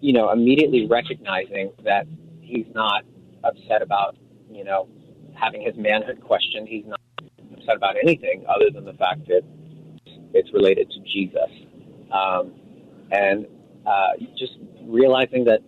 you 0.00 0.12
know, 0.12 0.30
immediately 0.30 0.86
recognizing 0.86 1.72
that 1.84 2.06
he's 2.40 2.66
not 2.74 3.04
upset 3.44 3.82
about 3.82 4.16
you 4.50 4.64
know 4.64 4.88
having 5.34 5.62
his 5.62 5.74
manhood 5.76 6.20
questioned. 6.20 6.68
He's 6.68 6.86
not 6.86 7.00
upset 7.56 7.76
about 7.76 7.96
anything 8.02 8.44
other 8.48 8.70
than 8.72 8.84
the 8.84 8.94
fact 8.94 9.26
that 9.28 9.42
it's 10.34 10.52
related 10.52 10.90
to 10.90 11.00
Jesus. 11.00 11.50
Um, 12.12 12.52
and 13.10 13.46
uh, 13.86 14.10
just 14.38 14.52
realizing 14.82 15.44
that 15.44 15.60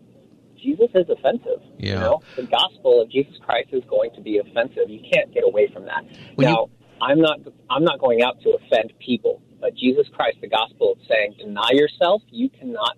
Jesus 0.63 0.89
is 0.95 1.09
offensive. 1.09 1.61
You 1.79 1.93
Yeah. 1.93 2.01
know, 2.01 2.23
the 2.37 2.43
gospel 2.43 3.01
of 3.03 3.11
Jesus 3.11 3.37
Christ 3.45 3.71
is 3.73 3.83
going 3.89 4.11
to 4.15 4.21
be 4.21 4.39
offensive. 4.39 4.89
You 4.89 5.01
can't 5.13 5.33
get 5.33 5.45
away 5.45 5.69
from 5.69 5.85
that. 5.87 6.05
When 6.37 6.49
you- 6.49 6.55
now, 6.55 6.67
I'm 7.01 7.21
not. 7.21 7.41
I'm 7.71 7.83
not 7.85 7.99
going 7.99 8.23
out 8.23 8.41
to 8.43 8.51
offend 8.51 8.93
people, 8.99 9.41
but 9.61 9.75
Jesus 9.75 10.07
Christ, 10.13 10.39
the 10.43 10.49
gospel, 10.49 10.97
is 11.01 11.09
saying, 11.09 11.35
deny 11.39 11.71
yourself. 11.73 12.23
You 12.31 12.51
cannot 12.51 12.97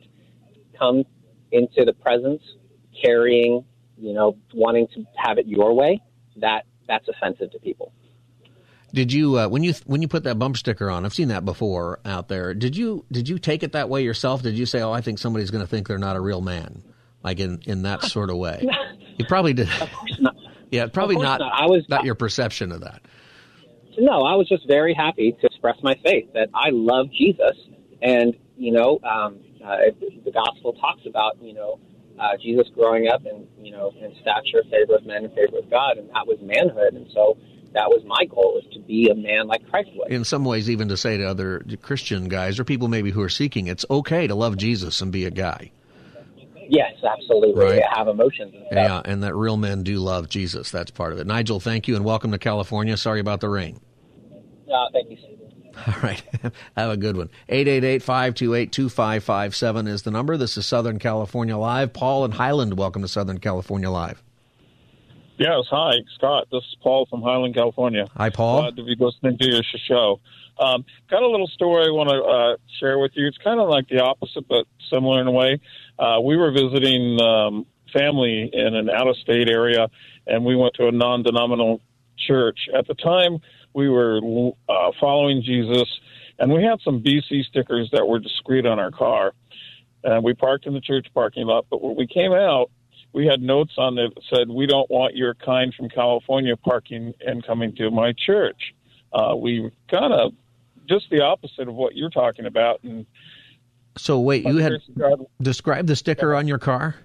come 0.76 1.04
into 1.52 1.84
the 1.84 1.92
presence 1.92 2.42
carrying, 3.00 3.64
you 3.96 4.12
know, 4.12 4.36
wanting 4.54 4.88
to 4.94 5.04
have 5.16 5.38
it 5.38 5.46
your 5.46 5.74
way. 5.74 6.02
That 6.36 6.64
that's 6.88 7.06
offensive 7.08 7.52
to 7.52 7.58
people. 7.60 7.92
Did 8.92 9.12
you 9.12 9.38
uh, 9.38 9.48
when 9.48 9.62
you 9.62 9.72
when 9.86 10.02
you 10.02 10.08
put 10.08 10.24
that 10.24 10.38
bumper 10.38 10.58
sticker 10.58 10.90
on? 10.90 11.04
I've 11.06 11.14
seen 11.14 11.28
that 11.28 11.44
before 11.44 12.00
out 12.04 12.28
there. 12.28 12.52
Did 12.54 12.76
you 12.76 13.04
did 13.10 13.28
you 13.28 13.38
take 13.38 13.62
it 13.62 13.72
that 13.72 13.88
way 13.88 14.02
yourself? 14.02 14.42
Did 14.42 14.58
you 14.58 14.66
say, 14.66 14.82
"Oh, 14.82 14.92
I 14.92 15.00
think 15.00 15.18
somebody's 15.18 15.50
going 15.50 15.64
to 15.64 15.68
think 15.68 15.88
they're 15.88 15.98
not 15.98 16.16
a 16.16 16.20
real 16.20 16.40
man," 16.42 16.82
like 17.22 17.40
in 17.40 17.60
in 17.66 17.82
that 17.82 18.02
sort 18.14 18.30
of 18.30 18.36
way? 18.36 18.68
You 19.18 19.24
probably 19.26 19.52
did. 19.52 19.68
Of 19.80 19.90
course 19.92 20.18
not. 20.20 20.36
Yeah, 20.70 20.86
probably 20.86 21.16
not. 21.16 21.38
not. 21.40 21.52
I 21.52 21.66
was- 21.66 21.84
not 21.90 22.04
your 22.06 22.14
perception 22.14 22.72
of 22.72 22.80
that. 22.80 23.02
No, 23.98 24.22
I 24.22 24.36
was 24.36 24.48
just 24.48 24.66
very 24.66 24.94
happy 24.94 25.32
to 25.32 25.46
express 25.46 25.76
my 25.82 25.94
faith 26.02 26.32
that 26.32 26.48
I 26.54 26.70
love 26.70 27.10
Jesus, 27.12 27.58
and 28.00 28.34
you 28.56 28.72
know, 28.72 28.98
um, 29.04 29.36
uh, 29.62 29.76
the 30.24 30.30
gospel 30.30 30.72
talks 30.72 31.02
about 31.06 31.36
you 31.42 31.52
know 31.52 31.78
uh, 32.18 32.38
Jesus 32.42 32.68
growing 32.74 33.08
up 33.08 33.26
and 33.26 33.46
you 33.60 33.70
know 33.70 33.92
in 34.00 34.14
stature, 34.22 34.62
favor 34.70 34.94
of 34.94 35.04
men, 35.04 35.24
and 35.26 35.34
favor 35.34 35.58
of 35.58 35.68
God, 35.70 35.98
and 35.98 36.08
that 36.08 36.26
was 36.26 36.38
manhood, 36.40 36.94
and 36.94 37.06
so 37.12 37.36
that 37.74 37.88
was 37.90 38.02
my 38.06 38.24
goal 38.24 38.58
is 38.64 38.72
to 38.72 38.80
be 38.80 39.10
a 39.10 39.14
man 39.14 39.46
like 39.46 39.68
Christ 39.68 39.90
was. 39.94 40.08
In 40.10 40.24
some 40.24 40.46
ways, 40.46 40.70
even 40.70 40.88
to 40.88 40.96
say 40.96 41.18
to 41.18 41.24
other 41.24 41.62
Christian 41.82 42.28
guys 42.28 42.58
or 42.58 42.64
people 42.64 42.88
maybe 42.88 43.10
who 43.10 43.20
are 43.20 43.28
seeking, 43.28 43.66
it's 43.66 43.84
okay 43.90 44.26
to 44.26 44.34
love 44.34 44.56
Jesus 44.56 45.02
and 45.02 45.12
be 45.12 45.26
a 45.26 45.30
guy. 45.30 45.70
Yes, 46.72 46.94
absolutely. 47.04 47.62
Right. 47.62 47.82
Have 47.94 48.08
emotions 48.08 48.54
and 48.54 48.64
stuff. 48.64 48.72
Yeah, 48.72 49.02
and 49.04 49.22
that 49.22 49.34
real 49.34 49.58
men 49.58 49.82
do 49.82 49.98
love 49.98 50.30
Jesus. 50.30 50.70
That's 50.70 50.90
part 50.90 51.12
of 51.12 51.18
it. 51.18 51.26
Nigel, 51.26 51.60
thank 51.60 51.86
you 51.86 51.96
and 51.96 52.04
welcome 52.04 52.32
to 52.32 52.38
California. 52.38 52.96
Sorry 52.96 53.20
about 53.20 53.40
the 53.40 53.50
rain. 53.50 53.78
Uh, 54.72 54.86
thank 54.90 55.10
you. 55.10 55.18
All 55.86 55.94
right. 56.02 56.22
Have 56.74 56.90
a 56.90 56.96
good 56.96 57.18
one. 57.18 57.28
888-528-2557 57.50 59.86
is 59.86 60.00
the 60.00 60.10
number. 60.10 60.38
This 60.38 60.56
is 60.56 60.64
Southern 60.64 60.98
California 60.98 61.58
Live. 61.58 61.92
Paul 61.92 62.24
and 62.24 62.32
Highland, 62.32 62.78
welcome 62.78 63.02
to 63.02 63.08
Southern 63.08 63.36
California 63.36 63.90
Live. 63.90 64.22
Yes, 65.36 65.66
hi, 65.70 65.96
Scott. 66.14 66.46
This 66.50 66.62
is 66.62 66.76
Paul 66.82 67.04
from 67.04 67.20
Highland, 67.20 67.54
California. 67.54 68.06
Hi, 68.16 68.30
Paul. 68.30 68.62
Glad 68.62 68.76
to 68.76 68.84
be 68.84 68.96
listening 68.98 69.36
to 69.36 69.46
your 69.46 69.60
show. 69.86 70.20
Um, 70.58 70.86
got 71.10 71.22
a 71.22 71.28
little 71.28 71.48
story 71.48 71.84
I 71.86 71.90
want 71.90 72.08
to 72.08 72.22
uh, 72.22 72.56
share 72.80 72.98
with 72.98 73.12
you. 73.14 73.26
It's 73.26 73.36
kind 73.38 73.60
of 73.60 73.68
like 73.68 73.88
the 73.88 74.00
opposite, 74.00 74.48
but 74.48 74.64
similar 74.90 75.20
in 75.20 75.26
a 75.26 75.32
way. 75.32 75.60
Uh, 75.98 76.20
we 76.20 76.36
were 76.36 76.50
visiting 76.50 77.20
um, 77.20 77.66
family 77.92 78.50
in 78.52 78.74
an 78.74 78.90
out-of-state 78.90 79.48
area, 79.48 79.88
and 80.26 80.44
we 80.44 80.56
went 80.56 80.74
to 80.74 80.88
a 80.88 80.92
non-denominational 80.92 81.80
church. 82.26 82.68
At 82.76 82.86
the 82.86 82.94
time, 82.94 83.38
we 83.74 83.88
were 83.88 84.20
uh, 84.68 84.90
following 85.00 85.42
Jesus, 85.42 85.88
and 86.38 86.52
we 86.52 86.62
had 86.62 86.80
some 86.84 87.02
BC 87.02 87.44
stickers 87.44 87.90
that 87.92 88.06
were 88.06 88.18
discreet 88.18 88.66
on 88.66 88.78
our 88.78 88.90
car. 88.90 89.32
And 90.04 90.24
we 90.24 90.34
parked 90.34 90.66
in 90.66 90.74
the 90.74 90.80
church 90.80 91.06
parking 91.14 91.46
lot, 91.46 91.66
but 91.70 91.80
when 91.80 91.96
we 91.96 92.06
came 92.06 92.32
out, 92.32 92.70
we 93.12 93.26
had 93.26 93.40
notes 93.40 93.74
on 93.76 93.98
it 93.98 94.14
that 94.14 94.24
said, 94.34 94.48
"We 94.48 94.66
don't 94.66 94.90
want 94.90 95.14
your 95.14 95.34
kind 95.34 95.72
from 95.74 95.88
California 95.88 96.56
parking 96.56 97.14
and 97.20 97.44
coming 97.44 97.74
to 97.76 97.90
my 97.90 98.12
church." 98.12 98.74
Uh, 99.12 99.36
we 99.36 99.70
kind 99.88 100.12
of 100.12 100.32
just 100.88 101.10
the 101.10 101.20
opposite 101.20 101.68
of 101.68 101.74
what 101.74 101.94
you're 101.94 102.10
talking 102.10 102.46
about, 102.46 102.82
and 102.82 103.06
So 103.96 104.20
wait, 104.20 104.44
you 104.46 104.56
had 104.56 104.80
described 105.40 105.86
the 105.88 105.96
sticker 105.96 106.34
on 106.34 106.48
your 106.48 106.58
car? 106.58 106.96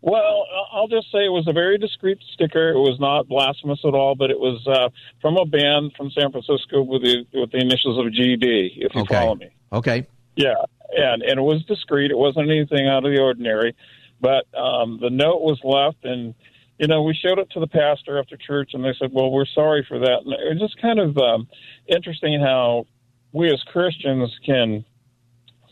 Well, 0.00 0.46
I'll 0.72 0.88
just 0.88 1.10
say 1.10 1.24
it 1.24 1.32
was 1.32 1.46
a 1.48 1.52
very 1.52 1.76
discreet 1.76 2.18
sticker. 2.32 2.70
It 2.70 2.78
was 2.78 2.98
not 3.00 3.26
blasphemous 3.28 3.80
at 3.84 3.94
all, 3.94 4.14
but 4.14 4.30
it 4.30 4.38
was 4.38 4.64
uh, 4.66 4.90
from 5.20 5.36
a 5.36 5.44
band 5.44 5.92
from 5.96 6.10
San 6.10 6.30
Francisco 6.30 6.82
with 6.82 7.02
the 7.02 7.26
with 7.34 7.50
the 7.50 7.58
initials 7.58 7.98
of 7.98 8.12
GD. 8.12 8.72
If 8.76 8.94
you 8.94 9.00
Okay. 9.02 9.14
follow 9.14 9.34
me. 9.34 9.50
Okay. 9.72 10.06
Yeah, 10.36 10.54
and 10.96 11.22
and 11.22 11.38
it 11.38 11.42
was 11.42 11.64
discreet. 11.64 12.10
It 12.10 12.16
wasn't 12.16 12.48
anything 12.48 12.86
out 12.86 13.04
of 13.04 13.12
the 13.12 13.20
ordinary, 13.20 13.74
but 14.20 14.46
um, 14.56 14.98
the 15.00 15.10
note 15.10 15.42
was 15.42 15.58
left, 15.64 16.04
and 16.04 16.32
you 16.78 16.86
know 16.86 17.02
we 17.02 17.12
showed 17.14 17.40
it 17.40 17.50
to 17.50 17.60
the 17.60 17.66
pastor 17.66 18.18
after 18.20 18.36
church, 18.36 18.70
and 18.74 18.84
they 18.84 18.94
said, 19.00 19.10
"Well, 19.12 19.32
we're 19.32 19.46
sorry 19.46 19.84
for 19.88 19.98
that." 19.98 20.20
And 20.24 20.32
it 20.32 20.48
was 20.48 20.60
just 20.60 20.80
kind 20.80 21.00
of 21.00 21.18
um, 21.18 21.48
interesting 21.88 22.40
how 22.40 22.86
we 23.32 23.52
as 23.52 23.60
Christians 23.64 24.32
can 24.46 24.84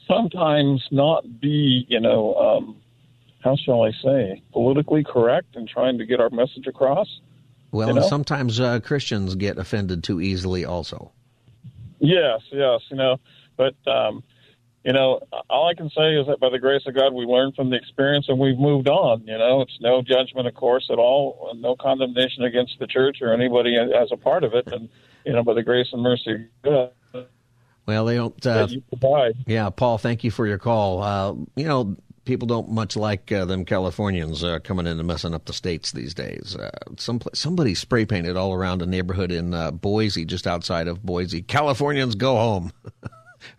sometimes 0.07 0.87
not 0.91 1.41
be, 1.41 1.87
you 1.89 2.01
know, 2.01 2.35
um, 2.35 2.77
how 3.43 3.57
shall 3.57 3.83
I 3.83 3.93
say, 4.03 4.43
politically 4.53 5.05
correct 5.05 5.57
in 5.57 5.67
trying 5.67 5.99
to 5.99 6.07
get 6.07 6.21
our 6.21 6.31
message 6.31 6.67
across. 6.67 7.21
Well, 7.71 7.89
You 7.89 7.97
and 7.97 8.05
sometimes 8.05 8.59
uh, 8.59 8.81
Christians 8.81 9.35
get 9.35 9.59
offended 9.59 10.03
too 10.03 10.21
easily 10.21 10.65
also. 10.65 11.13
Yes, 11.99 12.41
yes, 12.53 12.81
you 12.91 12.97
know, 12.97 13.19
but 13.57 13.75
um, 13.87 14.23
you 14.85 14.93
know, 14.93 15.21
all 15.51 15.69
I 15.69 15.75
can 15.75 15.91
say 15.91 16.15
is 16.15 16.27
that 16.29 16.39
by 16.39 16.49
the 16.49 16.59
grace 16.59 16.83
of 16.87 16.95
God, 16.95 17.13
we 17.13 17.25
learned 17.25 17.57
from 17.57 17.71
the 17.71 17.77
experience 17.77 18.27
and 18.29 18.39
we've 18.39 18.59
moved 18.59 18.89
on. 18.89 19.27
You 19.27 19.37
know, 19.37 19.63
it's 19.63 19.77
no 19.81 20.01
judgment, 20.01 20.47
of 20.47 20.55
course, 20.55 20.89
at 20.91 20.99
all, 20.99 21.53
no 21.57 21.75
condemnation 21.75 22.45
against 22.45 22.79
the 22.79 22.87
church 22.87 23.19
or 23.21 23.33
anybody 23.33 23.77
as 23.77 24.13
a 24.13 24.17
part 24.17 24.45
of 24.45 24.55
it, 24.55 24.69
and 24.69 24.89
you 25.25 25.33
know, 25.33 25.43
by 25.43 25.55
the 25.55 25.63
grace 25.63 25.89
and 25.93 26.03
mercy 26.03 26.33
of 26.33 26.41
God, 26.63 26.91
Well, 27.87 28.05
they 28.05 28.17
don't. 28.17 28.47
Uh, 28.47 28.67
that 28.67 29.35
yeah, 29.47 29.71
Paul, 29.71 29.99
thank 29.99 30.25
you 30.25 30.31
for 30.31 30.47
your 30.47 30.59
call. 30.59 31.03
Uh, 31.03 31.35
you 31.55 31.67
know, 31.67 31.97
people 32.27 32.47
don't 32.47 32.69
much 32.69 32.97
like 32.97 33.33
uh, 33.33 33.47
them 33.47 33.65
Californians 33.65 34.45
uh, 34.45 34.59
coming 34.59 34.87
in 34.87 34.99
and 34.99 35.07
messing 35.07 35.33
up 35.33 35.47
the 35.47 35.53
states 35.53 35.93
these 35.93 36.13
days. 36.13 36.57
Uh, 36.57 36.71
some 36.99 37.21
somebody 37.33 37.75
spray 37.75 38.05
painted 38.05 38.37
all 38.37 38.53
around 38.53 38.83
a 38.83 38.87
neighborhood 38.87 39.33
in 39.33 39.55
uh, 39.55 39.71
Boise, 39.71 40.27
just 40.27 40.47
outside 40.47 40.89
of 40.89 41.03
Boise. 41.03 41.41
Californians 41.41 42.15
go 42.15 42.35
home. 42.37 42.73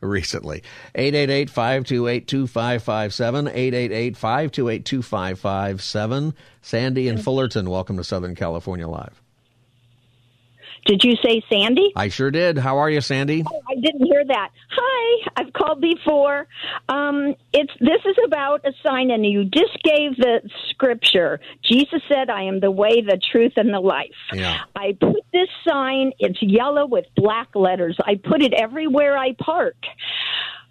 Recently, 0.01 0.63
888 0.95 1.49
528 1.49 2.27
2557. 2.27 3.47
888 3.47 4.17
528 4.17 4.85
2557. 4.85 6.33
Sandy 6.61 7.07
and 7.07 7.23
Fullerton, 7.23 7.69
welcome 7.69 7.95
to 7.95 8.03
Southern 8.03 8.35
California 8.35 8.87
Live. 8.87 9.21
Did 10.87 11.03
you 11.03 11.15
say 11.23 11.43
Sandy? 11.51 11.91
I 11.97 12.07
sure 12.07 12.31
did. 12.31 12.57
How 12.57 12.77
are 12.77 12.89
you, 12.89 13.01
Sandy? 13.01 13.43
Oh, 13.45 13.61
I 13.69 13.75
didn't 13.75 14.05
hear 14.05 14.23
that. 14.25 14.49
Hi, 14.71 15.29
I've 15.35 15.51
called 15.51 15.81
before. 15.81 16.47
Um, 16.87 17.35
it's 17.51 17.73
this 17.81 17.99
is 18.05 18.15
about 18.25 18.65
a 18.65 18.71
sign, 18.85 19.11
and 19.11 19.25
you 19.25 19.43
just 19.43 19.83
gave 19.83 20.15
the 20.15 20.49
scripture. 20.69 21.41
Jesus 21.61 22.01
said, 22.07 22.29
"I 22.29 22.43
am 22.43 22.61
the 22.61 22.71
way, 22.71 23.01
the 23.01 23.19
truth, 23.31 23.53
and 23.57 23.73
the 23.73 23.81
life." 23.81 24.15
Yeah. 24.33 24.61
I 24.75 24.97
put 24.99 25.25
this 25.33 25.49
sign. 25.67 26.13
It's 26.19 26.41
yellow 26.41 26.87
with 26.87 27.05
black 27.17 27.49
letters. 27.53 27.97
I 28.05 28.15
put 28.15 28.41
it 28.41 28.53
everywhere 28.53 29.17
I 29.17 29.33
park. 29.33 29.75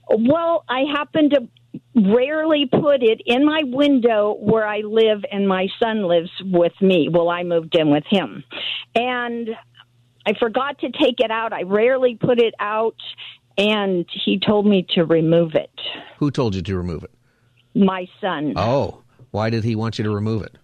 Well, 0.09 0.65
I 0.69 0.85
happen 0.95 1.31
to 1.31 1.49
rarely 1.95 2.67
put 2.67 3.03
it 3.03 3.21
in 3.27 3.45
my 3.45 3.63
window 3.65 4.37
where 4.41 4.67
I 4.67 4.79
live 4.81 5.25
and 5.31 5.47
my 5.47 5.67
son 5.83 6.05
lives 6.05 6.31
with 6.43 6.73
me. 6.81 7.09
Well, 7.13 7.29
I 7.29 7.43
moved 7.43 7.75
in 7.75 7.91
with 7.91 8.05
him. 8.09 8.45
And 8.95 9.51
I 10.27 10.33
forgot 10.39 10.79
to 10.81 10.91
take 10.91 11.21
it 11.21 11.31
out. 11.31 11.53
I 11.53 11.63
rarely 11.63 12.17
put 12.17 12.41
it 12.41 12.55
out, 12.59 12.97
and 13.57 14.05
he 14.25 14.39
told 14.39 14.67
me 14.67 14.87
to 14.95 15.05
remove 15.05 15.55
it. 15.55 15.71
Who 16.19 16.31
told 16.31 16.55
you 16.55 16.63
to 16.63 16.77
remove 16.77 17.05
it? 17.05 17.13
My 17.75 18.07
son. 18.21 18.55
Oh, 18.57 19.03
why 19.31 19.51
did 19.51 19.65
he 19.65 19.77
want 19.77 19.99
you 19.99 20.05
to 20.05 20.11
remove 20.11 20.43
it? 20.43 20.57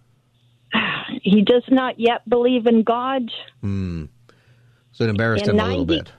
He 1.22 1.42
does 1.42 1.62
not 1.68 2.00
yet 2.00 2.28
believe 2.28 2.66
in 2.66 2.82
God. 2.82 3.30
Hmm. 3.60 4.06
So 4.92 5.04
it 5.04 5.10
embarrassed 5.10 5.46
In 5.46 5.50
him 5.50 5.60
a 5.60 5.68
little 5.68 5.84
bit. 5.84 6.10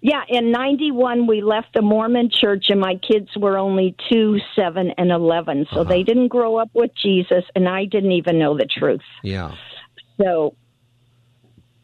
Yeah, 0.00 0.22
in 0.28 0.50
91, 0.50 1.28
we 1.28 1.42
left 1.42 1.68
the 1.74 1.82
Mormon 1.82 2.28
church, 2.28 2.66
and 2.70 2.80
my 2.80 2.96
kids 2.96 3.28
were 3.36 3.56
only 3.56 3.94
two, 4.10 4.38
seven, 4.56 4.90
and 4.98 5.12
11. 5.12 5.66
So 5.72 5.84
they 5.84 6.02
didn't 6.02 6.28
grow 6.28 6.56
up 6.56 6.70
with 6.74 6.90
Jesus, 7.00 7.44
and 7.54 7.68
I 7.68 7.84
didn't 7.84 8.10
even 8.10 8.36
know 8.36 8.56
the 8.56 8.66
truth. 8.66 9.00
Yeah. 9.22 9.54
So, 10.20 10.56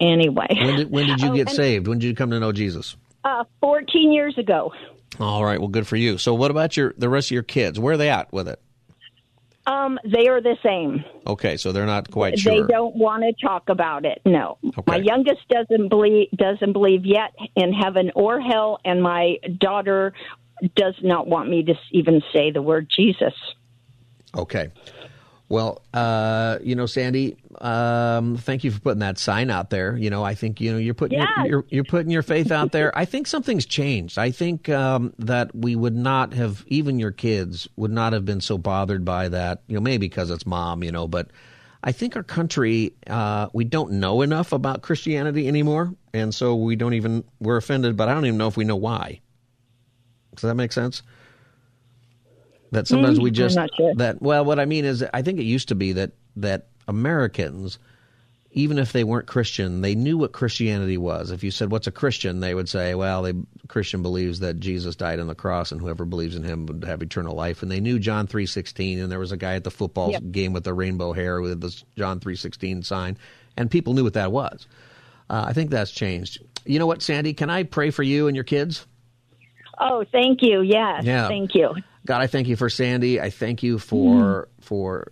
anyway. 0.01 0.47
When 0.51 0.77
did, 0.77 0.91
when 0.91 1.07
did 1.07 1.21
you 1.21 1.29
Oh, 1.33 1.35
get 1.35 1.51
saved? 1.51 1.89
When 1.89 1.99
did 1.99 2.07
you 2.07 2.15
come 2.15 2.31
to 2.31 2.41
know 2.41 2.53
Jesus? 2.53 2.97
Uh, 3.25 3.45
14 3.61 4.13
years 4.13 4.37
ago. 4.39 4.73
All 5.21 5.45
right. 5.45 5.59
Well, 5.59 5.69
good 5.69 5.87
for 5.87 5.97
you. 5.97 6.19
So, 6.19 6.35
what 6.35 6.51
about 6.51 6.77
your 6.77 6.95
the 6.97 7.09
rest 7.09 7.29
of 7.29 7.33
your 7.33 7.43
kids? 7.43 7.79
Where 7.81 7.95
are 7.95 7.97
they 7.97 8.11
at 8.11 8.33
with 8.33 8.49
it? 8.49 8.61
Um, 9.67 9.99
they 10.03 10.29
are 10.29 10.41
the 10.41 10.57
same. 10.63 11.05
Okay, 11.27 11.59
so 11.59 11.73
they're 11.73 11.85
not 11.85 12.11
quite 12.11 12.39
sure. 12.39 12.63
They 12.63 12.73
don't 12.73 12.97
want 12.97 13.23
to 13.25 13.35
talk 13.47 13.69
about 13.69 14.07
it. 14.07 14.23
No, 14.25 14.57
my 14.87 14.97
youngest 14.97 15.47
doesn't 15.51 15.89
believe 15.89 16.31
doesn't 16.35 16.73
believe 16.73 17.05
yet 17.05 17.35
in 17.55 17.75
heaven 17.75 18.11
or 18.15 18.41
hell, 18.41 18.81
and 18.85 19.03
my 19.03 19.37
daughter 19.59 20.15
does 20.75 20.95
not 21.03 21.27
want 21.27 21.51
me 21.51 21.65
to 21.65 21.75
even 21.93 22.23
say 22.33 22.51
the 22.51 22.63
word 22.63 22.89
Jesus. 22.95 23.35
Okay. 24.35 24.69
Well, 25.51 25.83
uh, 25.95 26.59
you 26.63 26.75
know, 26.75 26.85
Sandy, 26.85 27.39
um, 27.61 28.37
thank 28.37 28.65
you 28.65 28.71
for 28.71 28.81
putting 28.81 28.99
that 28.99 29.19
sign 29.19 29.51
out 29.51 29.71
there. 29.71 29.97
You 29.97 30.11
know, 30.11 30.23
I 30.23 30.35
think 30.35 30.61
you 30.61 30.73
know 30.73 30.79
you're 30.79 30.93
putting 30.93 31.19
your, 31.19 31.47
you're, 31.47 31.65
you're 31.71 31.85
putting 31.85 32.11
your 32.11 32.23
faith 32.23 32.53
out 32.53 32.73
there. 32.73 32.97
I 32.97 33.07
think 33.07 33.27
something's 33.27 33.65
changed. 33.65 34.19
I 34.19 34.31
think 34.31 34.69
um, 34.69 35.15
that 35.19 35.55
we 35.55 35.75
would 35.75 35.97
not 35.97 36.35
have 36.35 36.65
even 36.67 36.99
your 36.99 37.13
kids 37.13 37.67
would 37.77 37.91
not 37.91 38.13
have 38.13 38.27
been 38.27 38.43
so 38.43 38.59
bothered 38.59 39.07
by 39.07 39.31
that. 39.31 39.63
You 39.69 39.77
know, 39.77 39.81
maybe 39.81 40.07
because 40.07 40.31
it's 40.31 40.45
mom. 40.45 40.85
You 40.85 40.93
know, 40.93 41.09
but 41.09 41.31
I 41.83 41.93
think 41.93 42.15
our 42.15 42.23
country 42.23 42.93
uh, 43.07 43.49
we 43.55 43.65
don't 43.65 43.93
know 43.93 44.21
enough 44.21 44.53
about 44.53 44.83
Christianity 44.83 45.49
anymore, 45.49 45.95
and 46.13 46.35
so 46.35 46.57
we 46.57 46.77
don't 46.77 46.93
even 46.93 47.25
we're 47.41 47.57
offended. 47.57 47.97
But 47.97 48.11
I 48.11 48.15
don't 48.15 48.27
even 48.27 48.39
know 48.39 48.49
if 48.49 48.59
we 48.59 48.65
know 48.65 48.77
why. 48.77 49.21
Does 50.35 50.43
that 50.43 50.57
make 50.57 50.73
sense? 50.73 51.03
That 52.73 52.87
sometimes 52.87 53.19
Mm, 53.19 53.23
we 53.23 53.31
just 53.31 53.59
sure. 53.77 53.95
that 53.97 54.21
well 54.23 54.45
what 54.45 54.59
i 54.61 54.65
mean 54.65 54.85
is 54.85 55.05
i 55.15 55.23
think 55.23 55.39
it 55.39 55.45
used 55.45 55.69
to 55.69 55.75
be 55.75 55.93
that 55.93 56.13
that 56.37 56.67
americans 56.87 57.79
even 58.51 58.79
if 58.79 58.93
they 58.93 59.05
weren't 59.05 59.27
christian 59.27 59.81
they 59.83 59.95
knew 59.95 60.17
what 60.17 60.33
christianity 60.33 60.97
was. 60.97 61.31
If 61.31 61.45
you 61.45 61.51
said 61.51 61.71
what's 61.71 61.87
a 61.87 61.91
christian? 61.93 62.41
they 62.41 62.55
would 62.55 62.69
say 62.69 62.95
well 62.95 63.23
they 63.23 63.35
christian 63.69 64.03
believes 64.03 64.41
that 64.41 64.59
jesus 64.59 64.97
died 64.97 65.21
on 65.21 65.27
the 65.27 65.35
cross 65.35 65.71
and 65.71 65.81
whoever 65.81 66.05
believes 66.05 66.35
in 66.35 66.43
him 66.45 66.67
would 66.67 66.85
have 66.85 67.03
eternal 67.03 67.35
life. 67.35 67.63
And 67.63 67.71
they 67.71 67.81
knew 67.81 67.99
john 67.99 68.27
3.16 68.27 69.03
and 69.03 69.13
there 69.13 69.19
was 69.19 69.33
a 69.33 69.37
guy 69.37 69.55
at 69.55 69.65
the 69.65 69.71
football 69.71 70.11
Yep. 70.13 70.23
game 70.33 70.53
with 70.53 70.65
the 70.65 70.75
rainbow 70.75 71.13
hair 71.13 71.41
with 71.41 71.61
this 71.61 71.85
john 71.97 72.21
3.16 72.21 72.85
sign 72.85 73.19
and 73.57 73.71
people 73.71 73.93
knew 73.95 74.05
what 74.05 74.15
that 74.15 74.33
was. 74.33 74.67
Uh, 75.31 75.45
i 75.49 75.53
think 75.53 75.71
that's 75.71 75.91
changed. 75.91 76.43
You 76.65 76.79
know 76.79 76.87
what 76.87 77.03
sandy 77.03 77.35
can 77.35 77.51
i 77.51 77.63
pray 77.65 77.91
for 77.91 78.03
you 78.03 78.27
and 78.29 78.37
your 78.37 78.45
kids 78.45 78.87
Oh, 79.81 80.05
thank 80.11 80.43
you. 80.43 80.61
Yes, 80.63 81.05
Yeah. 81.05 81.29
thank 81.29 81.55
you. 81.55 81.75
God, 82.07 82.21
I 82.21 82.27
thank 82.27 82.49
you 82.49 82.57
for 82.57 82.71
Sandy. 82.71 83.21
I 83.21 83.31
thank 83.31 83.63
you 83.63 83.79
for 83.79 84.49
for 84.61 85.11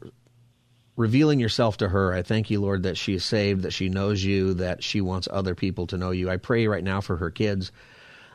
revealing 0.96 1.40
yourself 1.40 1.76
to 1.78 1.88
her. 1.88 2.12
I 2.14 2.22
thank 2.22 2.48
you, 2.50 2.60
Lord, 2.60 2.84
that 2.84 2.96
she 2.96 3.14
is 3.14 3.24
saved, 3.24 3.62
that 3.62 3.72
she 3.72 3.88
knows 3.90 4.24
you, 4.24 4.54
that 4.54 4.82
she 4.82 5.00
wants 5.02 5.28
other 5.30 5.54
people 5.54 5.86
to 5.88 5.98
know 5.98 6.10
you. 6.10 6.30
I 6.30 6.38
pray 6.38 6.66
right 6.66 6.82
now 6.82 7.02
for 7.02 7.16
her 7.16 7.30
kids. 7.30 7.70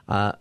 Uh, 0.08 0.34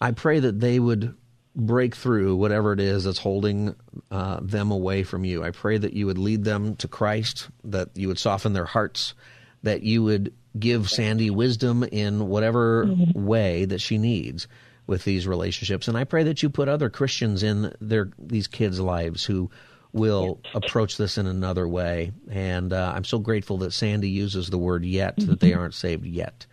I 0.00 0.12
pray 0.12 0.40
that 0.40 0.58
they 0.58 0.80
would 0.80 1.14
break 1.54 1.94
through 1.94 2.36
whatever 2.36 2.72
it 2.72 2.80
is 2.80 3.04
that's 3.04 3.18
holding 3.18 3.74
uh, 4.10 4.40
them 4.40 4.70
away 4.70 5.02
from 5.02 5.24
you. 5.24 5.44
I 5.44 5.50
pray 5.50 5.76
that 5.76 5.92
you 5.92 6.06
would 6.06 6.16
lead 6.16 6.44
them 6.44 6.76
to 6.76 6.88
Christ, 6.88 7.50
that 7.64 7.90
you 7.94 8.08
would 8.08 8.18
soften 8.18 8.54
their 8.54 8.64
hearts, 8.64 9.14
that 9.62 9.82
you 9.82 10.02
would 10.02 10.32
give 10.58 10.88
Sandy 10.88 11.28
wisdom 11.28 11.82
in 11.84 12.28
whatever 12.28 12.88
way 13.14 13.66
that 13.66 13.80
she 13.82 13.98
needs 13.98 14.48
with 14.90 15.04
these 15.04 15.24
relationships. 15.24 15.86
And 15.86 15.96
I 15.96 16.02
pray 16.02 16.24
that 16.24 16.42
you 16.42 16.50
put 16.50 16.68
other 16.68 16.90
Christians 16.90 17.44
in 17.44 17.72
their 17.80 18.10
these 18.18 18.48
kids' 18.48 18.80
lives 18.80 19.24
who 19.24 19.48
will 19.92 20.40
approach 20.52 20.96
this 20.96 21.16
in 21.16 21.26
another 21.28 21.66
way. 21.66 22.10
And 22.28 22.72
uh, 22.72 22.92
I'm 22.94 23.04
so 23.04 23.20
grateful 23.20 23.58
that 23.58 23.72
Sandy 23.72 24.08
uses 24.10 24.50
the 24.50 24.58
word 24.58 24.84
yet, 24.84 25.18
that 25.18 25.38
they 25.38 25.54
aren't 25.54 25.74
saved 25.74 26.04
yet. 26.04 26.44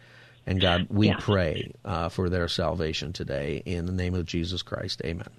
And 0.46 0.62
God, 0.62 0.86
we 0.90 1.08
Yeah. 1.08 1.18
pray 1.18 1.74
uh, 1.84 2.10
for 2.10 2.30
their 2.30 2.48
salvation 2.48 3.12
today 3.12 3.64
in 3.66 3.88
the 3.88 3.92
name 3.92 4.14
of 4.14 4.26
Jesus 4.26 4.62
Christ. 4.62 5.02
Amen. 5.04 5.30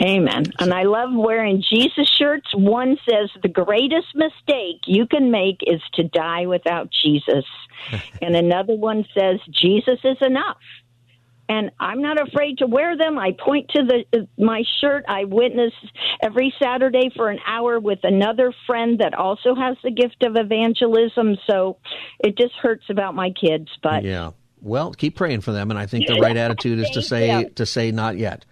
Amen. 0.00 0.52
And 0.60 0.72
I 0.72 0.84
love 0.84 1.10
wearing 1.12 1.64
Jesus 1.68 2.08
shirts. 2.16 2.46
One 2.54 2.96
says 3.10 3.30
the 3.42 3.48
greatest 3.48 4.14
mistake 4.14 4.82
you 4.86 5.06
can 5.06 5.32
make 5.32 5.58
is 5.66 5.80
to 5.94 6.04
die 6.04 6.46
without 6.46 6.90
Jesus. 7.02 7.44
and 8.22 8.36
another 8.36 8.76
one 8.76 9.04
says 9.18 9.40
Jesus 9.50 9.98
is 10.04 10.18
enough. 10.20 10.58
And 11.48 11.70
I'm 11.80 12.02
not 12.02 12.20
afraid 12.20 12.58
to 12.58 12.66
wear 12.66 12.96
them. 12.96 13.18
I 13.18 13.32
point 13.32 13.70
to 13.70 13.82
the 13.82 14.28
my 14.36 14.62
shirt. 14.80 15.04
I 15.08 15.24
witness 15.24 15.72
every 16.22 16.52
Saturday 16.62 17.10
for 17.16 17.30
an 17.30 17.38
hour 17.46 17.80
with 17.80 18.00
another 18.02 18.52
friend 18.66 18.98
that 18.98 19.14
also 19.14 19.54
has 19.54 19.76
the 19.82 19.90
gift 19.90 20.22
of 20.22 20.36
evangelism. 20.36 21.36
So 21.48 21.78
it 22.20 22.36
just 22.36 22.54
hurts 22.60 22.84
about 22.90 23.14
my 23.14 23.30
kids, 23.30 23.68
but 23.82 24.04
yeah. 24.04 24.32
Well, 24.60 24.92
keep 24.92 25.14
praying 25.14 25.42
for 25.42 25.52
them, 25.52 25.70
and 25.70 25.78
I 25.78 25.86
think 25.86 26.08
the 26.08 26.20
right 26.20 26.36
attitude 26.36 26.80
is 26.80 26.90
to 26.90 27.02
say 27.02 27.44
to 27.44 27.64
say 27.64 27.92
not 27.92 28.18
yet, 28.18 28.44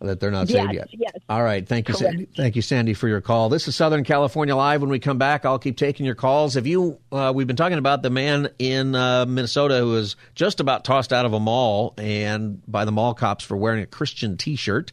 that 0.00 0.20
they're 0.20 0.30
not 0.30 0.48
Yes, 0.48 0.62
saved 0.62 0.72
yet. 0.74 0.88
yes. 0.92 1.12
All 1.28 1.42
right, 1.42 1.66
thank 1.66 1.88
you, 1.88 1.94
Correct. 1.94 2.12
Sandy. 2.14 2.28
Thank 2.36 2.56
you, 2.56 2.62
Sandy, 2.62 2.94
for 2.94 3.08
your 3.08 3.20
call. 3.20 3.48
This 3.48 3.68
is 3.68 3.76
Southern 3.76 4.04
California 4.04 4.54
Live. 4.54 4.80
When 4.80 4.90
we 4.90 4.98
come 4.98 5.18
back, 5.18 5.44
I'll 5.44 5.58
keep 5.58 5.76
taking 5.76 6.04
your 6.04 6.14
calls. 6.14 6.56
If 6.56 6.66
you, 6.66 6.98
uh, 7.12 7.32
we've 7.34 7.46
been 7.46 7.56
talking 7.56 7.78
about 7.78 8.02
the 8.02 8.10
man 8.10 8.48
in 8.58 8.94
uh, 8.94 9.24
Minnesota 9.26 9.78
who 9.78 9.90
was 9.90 10.16
just 10.34 10.60
about 10.60 10.84
tossed 10.84 11.12
out 11.12 11.24
of 11.26 11.32
a 11.32 11.40
mall 11.40 11.94
and 11.96 12.60
by 12.70 12.84
the 12.84 12.92
mall 12.92 13.14
cops 13.14 13.44
for 13.44 13.56
wearing 13.56 13.82
a 13.82 13.86
Christian 13.86 14.36
T-shirt. 14.36 14.92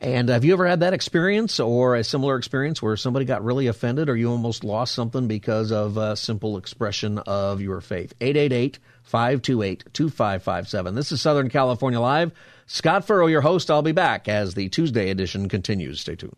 And 0.00 0.28
have 0.28 0.44
you 0.44 0.52
ever 0.52 0.64
had 0.66 0.80
that 0.80 0.92
experience 0.92 1.58
or 1.58 1.96
a 1.96 2.04
similar 2.04 2.36
experience 2.36 2.80
where 2.80 2.96
somebody 2.96 3.24
got 3.24 3.42
really 3.44 3.66
offended 3.66 4.08
or 4.08 4.16
you 4.16 4.30
almost 4.30 4.62
lost 4.62 4.94
something 4.94 5.26
because 5.26 5.72
of 5.72 5.96
a 5.96 6.14
simple 6.16 6.56
expression 6.56 7.18
of 7.18 7.60
your 7.60 7.80
faith? 7.80 8.14
888 8.20 8.78
528 9.02 9.84
2557. 9.92 10.94
This 10.94 11.10
is 11.10 11.20
Southern 11.20 11.48
California 11.48 11.98
Live. 12.00 12.30
Scott 12.70 13.06
Furrow, 13.06 13.28
your 13.28 13.40
host. 13.40 13.70
I'll 13.70 13.80
be 13.80 13.92
back 13.92 14.28
as 14.28 14.52
the 14.52 14.68
Tuesday 14.68 15.08
edition 15.08 15.48
continues. 15.48 16.02
Stay 16.02 16.16
tuned. 16.16 16.36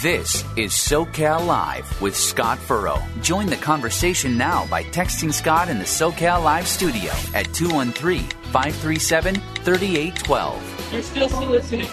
This 0.00 0.44
is 0.56 0.70
SoCal 0.70 1.44
Live 1.44 2.00
with 2.00 2.16
Scott 2.16 2.56
Furrow. 2.56 3.02
Join 3.20 3.46
the 3.46 3.56
conversation 3.56 4.38
now 4.38 4.64
by 4.68 4.84
texting 4.84 5.32
Scott 5.32 5.68
in 5.68 5.78
the 5.78 5.84
SoCal 5.84 6.44
Live 6.44 6.68
studio 6.68 7.10
at 7.34 7.52
213 7.52 8.20
537 8.52 9.34
3812. 9.34 10.92
You're 10.92 11.02
still 11.02 11.28
soliciting. 11.28 11.88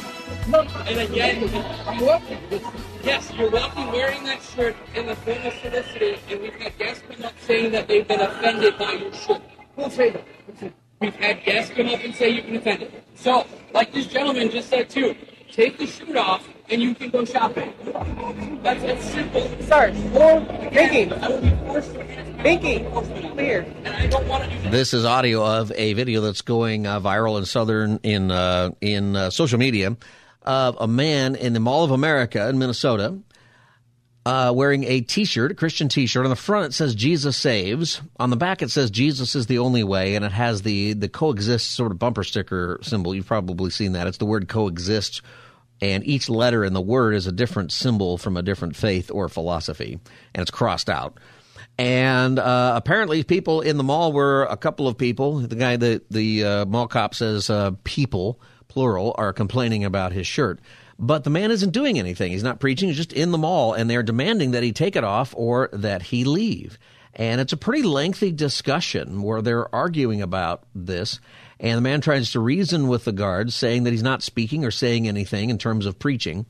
And 0.54 1.00
again, 1.00 1.50
you're 1.98 2.06
welcome. 2.06 2.38
yes, 3.04 3.34
you're 3.34 3.50
welcome 3.50 3.92
wearing 3.92 4.24
that 4.26 4.44
shirt 4.44 4.76
in 4.94 5.08
the 5.08 5.16
form 5.16 5.42
of 5.42 5.54
soliciting, 5.64 6.20
and 6.30 6.42
we've 6.44 6.54
had 6.54 6.78
guests 6.78 7.04
come 7.10 7.26
up 7.26 7.34
saying 7.40 7.72
that 7.72 7.88
they've 7.88 8.08
been 8.08 8.22
offended 8.22 8.78
by 8.78 8.92
your 8.92 9.12
shirt. 9.14 9.42
Who 9.76 9.89
say 9.89 10.11
that? 10.11 10.73
We've 11.01 11.15
had 11.15 11.43
guests 11.43 11.73
come 11.76 11.88
up 11.88 12.03
and 12.03 12.15
say 12.15 12.30
you 12.30 12.41
can 12.41 12.55
offend 12.55 12.84
it. 12.84 13.03
So, 13.15 13.45
like 13.73 13.91
this 13.91 14.07
gentleman 14.07 14.49
just 14.49 14.69
said 14.69 14.89
too, 14.89 15.15
take 15.51 15.78
the 15.78 15.86
shirt 15.86 16.15
off 16.15 16.47
and 16.69 16.82
you 16.82 16.95
can 16.95 17.09
go 17.09 17.26
shopping. 17.26 17.73
That's 18.63 18.84
as 18.84 19.03
simple. 19.11 19.41
Sir, 19.61 19.91
Pinky, 20.71 21.13
Pinky, 22.41 22.80
clear. 23.32 23.65
And 23.84 23.89
I 23.89 24.07
don't 24.07 24.28
want 24.28 24.49
to 24.49 24.69
This 24.69 24.93
is 24.93 25.05
audio 25.05 25.45
of 25.45 25.71
a 25.73 25.93
video 25.93 26.21
that's 26.21 26.41
going 26.41 26.88
uh, 26.88 26.99
viral 26.99 27.38
in 27.38 27.45
southern 27.45 27.99
in 28.03 28.32
uh, 28.32 28.71
in 28.82 29.15
uh, 29.15 29.30
social 29.30 29.59
media 29.59 29.97
of 30.43 30.78
a 30.80 30.88
man 30.88 31.36
in 31.36 31.53
the 31.53 31.59
Mall 31.59 31.84
of 31.84 31.91
America 31.91 32.47
in 32.47 32.57
Minnesota 32.57 33.17
uh, 34.26 34.51
wearing 34.55 34.84
a 34.86 35.01
T-shirt, 35.01 35.51
a 35.51 35.55
Christian 35.55 35.88
T-shirt. 35.88 36.26
On 36.26 36.30
the 36.30 36.36
front 36.36 36.67
it 36.67 36.73
says 36.73 36.95
"Jesus 36.95 37.38
saves." 37.38 38.01
On 38.19 38.30
the 38.30 38.36
back 38.36 38.61
it 38.61 38.71
says 38.71 38.89
"Jesus 38.89 39.36
is 39.36 39.45
the 39.45 39.59
only 39.59 39.84
way," 39.84 40.15
and 40.15 40.26
it 40.26 40.32
has 40.32 40.63
the 40.63 40.93
the 40.93 41.09
coexist 41.09 41.71
sort 41.71 41.91
of 41.91 41.99
bumper 41.99 42.23
sticker 42.23 42.80
symbol. 42.82 43.13
You've 43.13 43.28
probably 43.28 43.69
seen 43.69 43.93
that. 43.93 44.07
It's 44.07 44.17
the 44.17 44.26
word 44.26 44.47
coexist, 44.47 45.21
and 45.82 46.05
each 46.05 46.30
letter 46.30 46.65
in 46.65 46.73
the 46.73 46.82
word 46.82 47.13
is 47.13 47.28
a 47.28 47.32
different 47.32 47.71
symbol 47.71 48.17
from 48.17 48.36
a 48.38 48.41
different 48.41 48.76
faith 48.76 49.11
or 49.11 49.30
philosophy, 49.30 49.99
and 50.34 50.41
it's 50.41 50.51
crossed 50.51 50.89
out. 50.89 51.19
And 51.78 52.39
uh, 52.39 52.73
apparently, 52.76 53.23
people 53.23 53.61
in 53.61 53.78
the 53.78 53.84
mall 53.84 54.13
were 54.13 54.45
a 54.45 54.57
couple 54.57 54.88
of 54.88 54.97
people. 54.97 55.39
The 55.39 55.55
guy, 55.55 55.76
the 55.76 56.01
the 56.09 56.43
uh, 56.43 56.65
mall 56.65 56.88
cop 56.88 57.13
says, 57.13 57.49
uh, 57.49 57.71
people 57.84 58.39
plural 58.69 59.13
are 59.17 59.34
complaining 59.34 59.84
about 59.86 60.11
his 60.13 60.26
shirt. 60.26 60.59
But 60.98 61.24
the 61.24 61.30
man 61.30 61.52
isn't 61.52 61.72
doing 61.72 62.00
anything. 62.00 62.32
He's 62.32 62.43
not 62.43 62.60
preaching. 62.60 62.88
He's 62.88 62.98
just 62.98 63.14
in 63.14 63.32
the 63.32 63.38
mall, 63.38 63.74
and 63.74 63.89
they're 63.89 64.04
demanding 64.04 64.52
that 64.52 64.64
he 64.64 64.72
take 64.72 64.96
it 64.96 65.04
off 65.04 65.34
or 65.38 65.70
that 65.74 66.04
he 66.04 66.24
leave. 66.24 66.80
And 67.14 67.39
it's 67.39 67.54
a 67.54 67.58
pretty 67.58 67.84
lengthy 67.84 68.32
discussion 68.32 69.22
where 69.22 69.41
they're 69.41 69.74
arguing 69.74 70.22
about 70.22 70.64
this. 70.74 71.20
And 71.60 71.78
the 71.78 71.82
man 71.82 72.02
tries 72.02 72.32
to 72.32 72.39
reason 72.39 72.88
with 72.88 73.06
the 73.06 73.14
guards, 73.14 73.56
saying 73.56 73.84
that 73.84 73.91
he's 73.91 74.04
not 74.04 74.24
speaking 74.24 74.66
or 74.66 74.72
saying 74.72 75.08
anything 75.08 75.50
in 75.50 75.58
terms 75.58 75.86
of 75.86 76.00
preaching. 76.00 76.46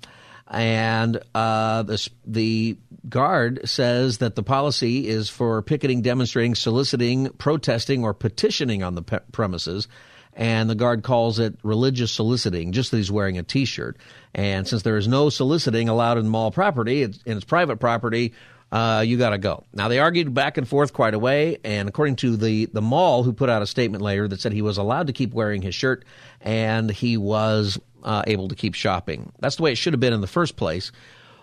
And 0.48 1.22
uh, 1.34 1.84
the, 1.84 2.10
the 2.26 2.78
guard 3.10 3.68
says 3.68 4.20
that 4.20 4.36
the 4.36 4.44
policy 4.44 5.08
is 5.08 5.30
for 5.30 5.62
picketing, 5.62 6.02
demonstrating, 6.02 6.56
soliciting, 6.56 7.30
protesting, 7.30 8.04
or 8.04 8.14
petitioning 8.14 8.84
on 8.84 8.96
the 8.96 9.02
pe- 9.02 9.20
premises. 9.32 9.88
And 10.36 10.70
the 10.70 10.76
guard 10.76 11.04
calls 11.04 11.40
it 11.40 11.58
religious 11.64 12.12
soliciting, 12.12 12.74
just 12.74 12.92
that 12.92 12.98
he's 12.98 13.12
wearing 13.12 13.38
a 13.38 13.44
t 13.44 13.64
shirt. 13.64 13.98
And 14.34 14.68
since 14.68 14.84
there 14.84 14.98
is 14.98 15.08
no 15.08 15.30
soliciting 15.30 15.88
allowed 15.88 16.18
in 16.18 16.28
mall 16.28 16.52
property, 16.52 17.04
it's, 17.04 17.20
and 17.26 17.38
it's 17.38 17.46
private 17.46 17.78
property, 17.78 18.34
uh, 18.72 19.02
you 19.06 19.18
got 19.18 19.30
to 19.30 19.38
go. 19.38 19.64
Now, 19.74 19.88
they 19.88 20.00
argued 20.00 20.34
back 20.34 20.58
and 20.58 20.68
forth 20.68 20.92
quite 20.92 21.14
a 21.14 21.20
way, 21.20 21.60
and 21.64 21.88
according 21.88 22.18
to 22.18 22.36
the, 22.36 22.66
the 22.66 22.82
mall, 22.82 23.24
who 23.24 23.32
put 23.32 23.50
out 23.50 23.62
a 23.62 23.68
statement 23.68 24.04
later 24.04 24.28
that 24.28 24.42
said 24.42 24.52
he 24.52 24.62
was 24.62 24.78
allowed 24.78 25.08
to 25.08 25.14
keep 25.14 25.34
wearing 25.34 25.62
his 25.62 25.74
shirt 25.74 26.04
and 26.42 26.90
he 26.92 27.16
was 27.16 27.80
uh, 28.04 28.24
able 28.28 28.50
to 28.50 28.56
keep 28.56 28.74
shopping. 28.74 29.32
That's 29.40 29.56
the 29.56 29.64
way 29.64 29.72
it 29.72 29.78
should 29.78 29.94
have 29.94 30.00
been 30.02 30.14
in 30.14 30.22
the 30.22 30.28
first 30.28 30.58
place. 30.58 30.92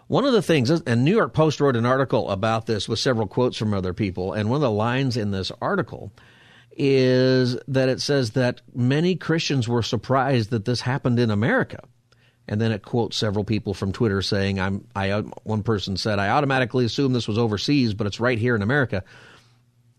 One 0.09 0.27
of 0.27 0.35
the 0.35 0.43
things, 0.43 0.69
and 0.69 1.05
New 1.05 1.17
York 1.17 1.33
Post 1.33 1.61
wrote 1.61 1.77
an 1.77 1.87
article 1.87 2.31
about 2.31 2.67
this 2.67 2.87
with 2.89 2.99
several 2.99 3.27
quotes 3.27 3.57
from 3.57 3.73
other 3.73 3.95
people, 3.95 4.35
and 4.35 4.51
one 4.51 4.57
of 4.57 4.63
the 4.63 4.71
lines 4.71 5.17
in 5.17 5.31
this 5.31 5.51
article 5.63 6.13
is 6.77 7.57
that 7.69 7.89
it 7.89 8.01
says 8.01 8.33
that 8.33 8.61
many 8.75 9.17
Christians 9.17 9.69
were 9.69 9.83
surprised 9.83 10.51
that 10.51 10.65
this 10.65 10.81
happened 10.81 11.19
in 11.19 11.31
America. 11.31 11.81
And 12.49 12.61
then 12.61 12.73
it 12.73 12.83
quotes 12.83 13.17
several 13.17 13.45
people 13.45 13.73
from 13.73 13.93
Twitter 13.93 14.21
saying, 14.21 14.59
"I'm." 14.59 14.85
I 14.97 15.21
one 15.45 15.63
person 15.63 15.97
said, 15.97 16.19
"I 16.19 16.31
automatically 16.31 16.85
assumed 16.85 17.15
this 17.15 17.29
was 17.29 17.39
overseas, 17.39 17.95
but 17.95 18.07
it's 18.07 18.19
right 18.19 18.39
here 18.39 18.57
in 18.57 18.63
America." 18.63 19.05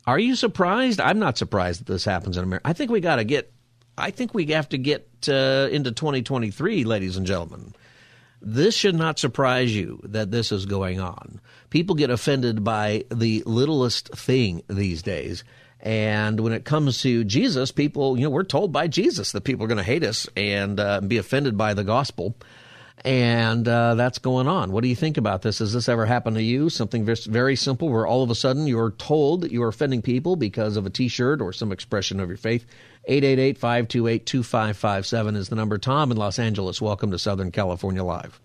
Are 0.06 0.20
you 0.20 0.36
surprised? 0.36 1.00
I'm 1.00 1.20
not 1.20 1.38
surprised 1.38 1.80
that 1.80 1.92
this 1.92 2.04
happens 2.04 2.38
in 2.38 2.44
America. 2.44 2.68
I 2.68 2.74
think 2.74 2.92
we 2.92 3.00
got 3.00 3.16
to 3.18 3.24
get. 3.24 3.54
I 3.98 4.12
think 4.12 4.34
we 4.34 4.46
have 4.48 4.68
to 4.70 4.78
get 4.78 5.08
uh, 5.30 5.70
into 5.72 5.92
2023, 5.92 6.84
ladies 6.84 7.16
and 7.16 7.26
gentlemen. 7.26 7.74
This 8.42 8.76
should 8.76 8.96
not 8.96 9.20
surprise 9.20 9.74
you 9.74 10.02
that 10.04 10.32
this 10.32 10.52
is 10.52 10.66
going 10.66 11.00
on. 11.00 11.40
People 11.70 11.96
get 11.96 12.10
offended 12.10 12.64
by 12.64 13.06
the 13.10 13.42
littlest 13.46 14.10
thing 14.10 14.64
these 14.68 15.02
days. 15.02 15.46
And 15.84 16.40
when 16.40 16.54
it 16.54 16.64
comes 16.64 17.02
to 17.02 17.26
Jesus, 17.26 17.74
people, 17.74 18.18
you 18.18 18.24
know, 18.24 18.30
we're 18.30 18.44
told 18.44 18.72
by 18.72 18.88
Jesus 18.88 19.34
that 19.34 19.44
people 19.44 19.66
are 19.66 19.68
going 19.68 19.78
to 19.80 19.84
hate 19.84 20.06
us 20.06 20.30
and 20.38 20.80
uh, 20.80 21.02
be 21.02 21.18
offended 21.18 21.58
by 21.58 21.74
the 21.74 21.84
gospel. 21.84 22.36
And 23.04 23.68
uh, 23.68 23.96
that's 23.96 24.18
going 24.18 24.48
on. 24.48 24.72
What 24.72 24.84
do 24.84 24.88
you 24.88 24.96
think 24.96 25.18
about 25.18 25.42
this? 25.42 25.60
Has 25.60 25.74
this 25.74 25.90
ever 25.90 26.06
happened 26.06 26.38
to 26.38 26.42
you? 26.42 26.70
Something 26.70 27.06
very 27.06 27.58
simple 27.58 27.90
where 27.90 28.08
all 28.08 28.24
of 28.24 28.30
a 28.30 28.36
sudden 28.36 28.66
you're 28.66 28.92
told 28.92 29.42
that 29.42 29.52
you're 29.52 29.68
offending 29.68 30.02
people 30.02 30.38
because 30.38 30.78
of 30.78 30.86
a 30.86 30.90
t 30.90 31.10
shirt 31.10 31.42
or 31.42 31.52
some 31.52 31.74
expression 31.74 32.22
of 32.22 32.30
your 32.30 32.38
faith? 32.38 32.66
888 33.06 33.58
528 33.58 34.26
2557 34.26 35.36
is 35.36 35.50
the 35.50 35.56
number. 35.58 35.78
Tom 35.78 36.12
in 36.12 36.18
Los 36.18 36.40
Angeles, 36.40 36.82
welcome 36.82 37.12
to 37.12 37.20
Southern 37.20 37.52
California 37.52 38.06
Live. 38.06 38.40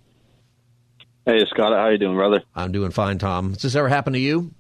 Hey, 1.25 1.39
Scott, 1.51 1.73
how 1.73 1.89
you 1.91 1.99
doing, 1.99 2.17
brother? 2.17 2.43
I'm 2.57 2.73
doing 2.73 2.91
fine, 2.91 3.19
Tom. 3.19 3.51
Has 3.53 3.63
this 3.63 3.77
ever 3.77 3.89
happened 3.89 4.15
to 4.15 4.21
you? 4.21 4.53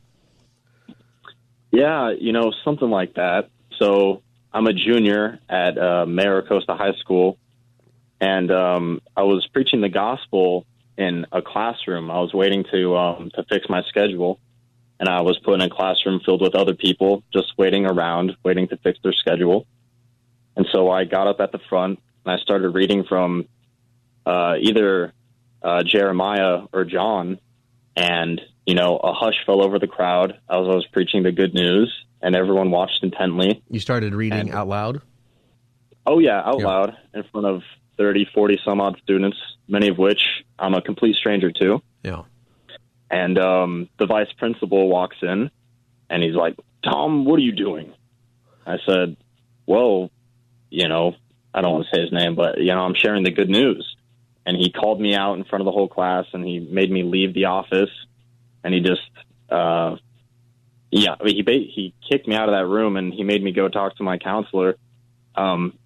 Yeah, 1.71 2.11
you 2.19 2.33
know, 2.33 2.53
something 2.65 2.89
like 2.89 3.15
that. 3.15 3.51
So 3.79 4.23
I'm 4.53 4.67
a 4.67 4.73
junior 4.73 5.39
at 5.49 5.79
uh, 5.79 6.07
Mira 6.07 6.43
Costa 6.47 6.75
High 6.75 6.95
School, 7.01 7.39
and 8.21 8.51
um, 8.51 9.01
I 9.17 9.23
was 9.23 9.47
preaching 9.53 9.81
the 9.81 9.89
gospel 9.89 10.65
in 10.97 11.27
a 11.31 11.43
classroom. 11.43 12.11
I 12.11 12.21
was 12.21 12.33
waiting 12.33 12.65
to 12.73 12.97
um, 12.97 13.31
to 13.35 13.45
fix 13.45 13.69
my 13.69 13.83
schedule, 13.89 14.41
and 14.99 15.09
I 15.09 15.21
was 15.21 15.39
put 15.39 15.55
in 15.55 15.61
a 15.61 15.71
classroom 15.71 16.21
filled 16.25 16.41
with 16.41 16.55
other 16.55 16.75
people, 16.75 17.23
just 17.33 17.53
waiting 17.57 17.87
around, 17.87 18.37
waiting 18.43 18.69
to 18.69 18.77
fix 18.79 18.99
their 19.03 19.13
schedule. 19.13 19.67
And 20.57 20.67
so 20.73 20.91
I 20.91 21.05
got 21.05 21.29
up 21.29 21.41
at 21.41 21.53
the 21.53 21.61
front 21.69 22.01
and 22.25 22.33
I 22.33 22.43
started 22.43 22.71
reading 22.71 23.05
from 23.05 23.47
uh, 24.27 24.57
either 24.61 25.13
uh, 25.63 25.83
Jeremiah 25.85 26.63
or 26.73 26.85
John, 26.85 27.39
and 27.97 28.41
you 28.69 28.75
know, 28.75 28.99
a 28.99 29.15
hush 29.15 29.47
fell 29.47 29.65
over 29.65 29.79
the 29.79 29.87
crowd 29.87 30.33
as 30.33 30.39
I 30.51 30.59
was 30.59 30.87
preaching 30.93 31.23
the 31.23 31.33
good 31.33 31.55
news, 31.55 31.91
and 32.21 32.37
everyone 32.37 32.71
watched 32.71 33.03
intently. 33.03 33.63
You 33.71 33.81
started 33.81 34.15
reading 34.15 34.41
And- 34.41 34.51
out 34.51 34.69
loud? 34.69 35.01
Oh, 36.07 36.19
yeah, 36.19 36.43
out 36.45 36.61
loud 36.61 36.95
in 37.15 37.23
front 37.33 37.47
of 37.47 37.63
30, 37.97 38.27
40 38.35 38.61
some 38.67 38.83
odd 38.83 38.99
students, 39.03 39.39
many 39.69 39.89
of 39.89 39.97
which 39.97 40.21
I'm 40.59 40.75
a 40.75 40.83
complete 40.83 41.17
stranger 41.17 41.51
to. 41.51 41.83
Yeah. 42.03 42.25
And 43.11 43.39
um, 43.39 43.89
the 43.99 44.05
vice 44.05 44.31
principal 44.37 44.87
walks 44.91 45.17
in, 45.23 45.51
and 46.11 46.23
he's 46.23 46.35
like, 46.35 46.55
Tom, 46.85 47.25
what 47.25 47.39
are 47.39 47.43
you 47.43 47.53
doing? 47.53 47.95
I 48.67 48.77
said, 48.87 49.17
Well, 49.67 50.11
you 50.69 50.89
know, 50.89 51.15
I 51.55 51.63
don't 51.63 51.73
want 51.73 51.87
to 51.91 51.97
say 51.97 52.03
his 52.03 52.13
name, 52.13 52.35
but, 52.35 52.59
you 52.59 52.75
know, 52.75 52.81
I'm 52.81 52.95
sharing 52.95 53.25
the 53.25 53.31
good 53.31 53.49
news. 53.49 53.97
And 54.45 54.59
he 54.59 54.71
called 54.71 55.01
me 55.01 55.15
out 55.15 55.39
in 55.39 55.45
front 55.45 55.63
of 55.63 55.65
the 55.65 55.73
whole 55.73 55.89
class, 55.89 56.27
and 56.35 56.45
he 56.45 56.59
made 56.59 56.91
me 56.91 57.03
leave 57.03 57.33
the 57.33 57.47
office 57.47 57.89
and 58.65 58.75
he 58.75 58.81
just 58.81 59.03
uh 59.51 59.97
yeah 60.91 61.15
I 61.21 61.25
mean, 61.25 61.37
he 61.37 61.43
ba- 61.43 61.53
he 61.53 61.95
kicked 62.09 62.27
me 62.27 62.35
out 62.35 62.49
of 62.49 62.55
that 62.55 62.67
room 62.67 62.97
and 62.97 63.13
he 63.13 63.25
made 63.25 63.43
me 63.43 63.53
go 63.53 63.69
talk 63.69 63.97
to 63.97 64.03
my 64.03 64.19
counselor 64.19 64.77
um 65.35 65.79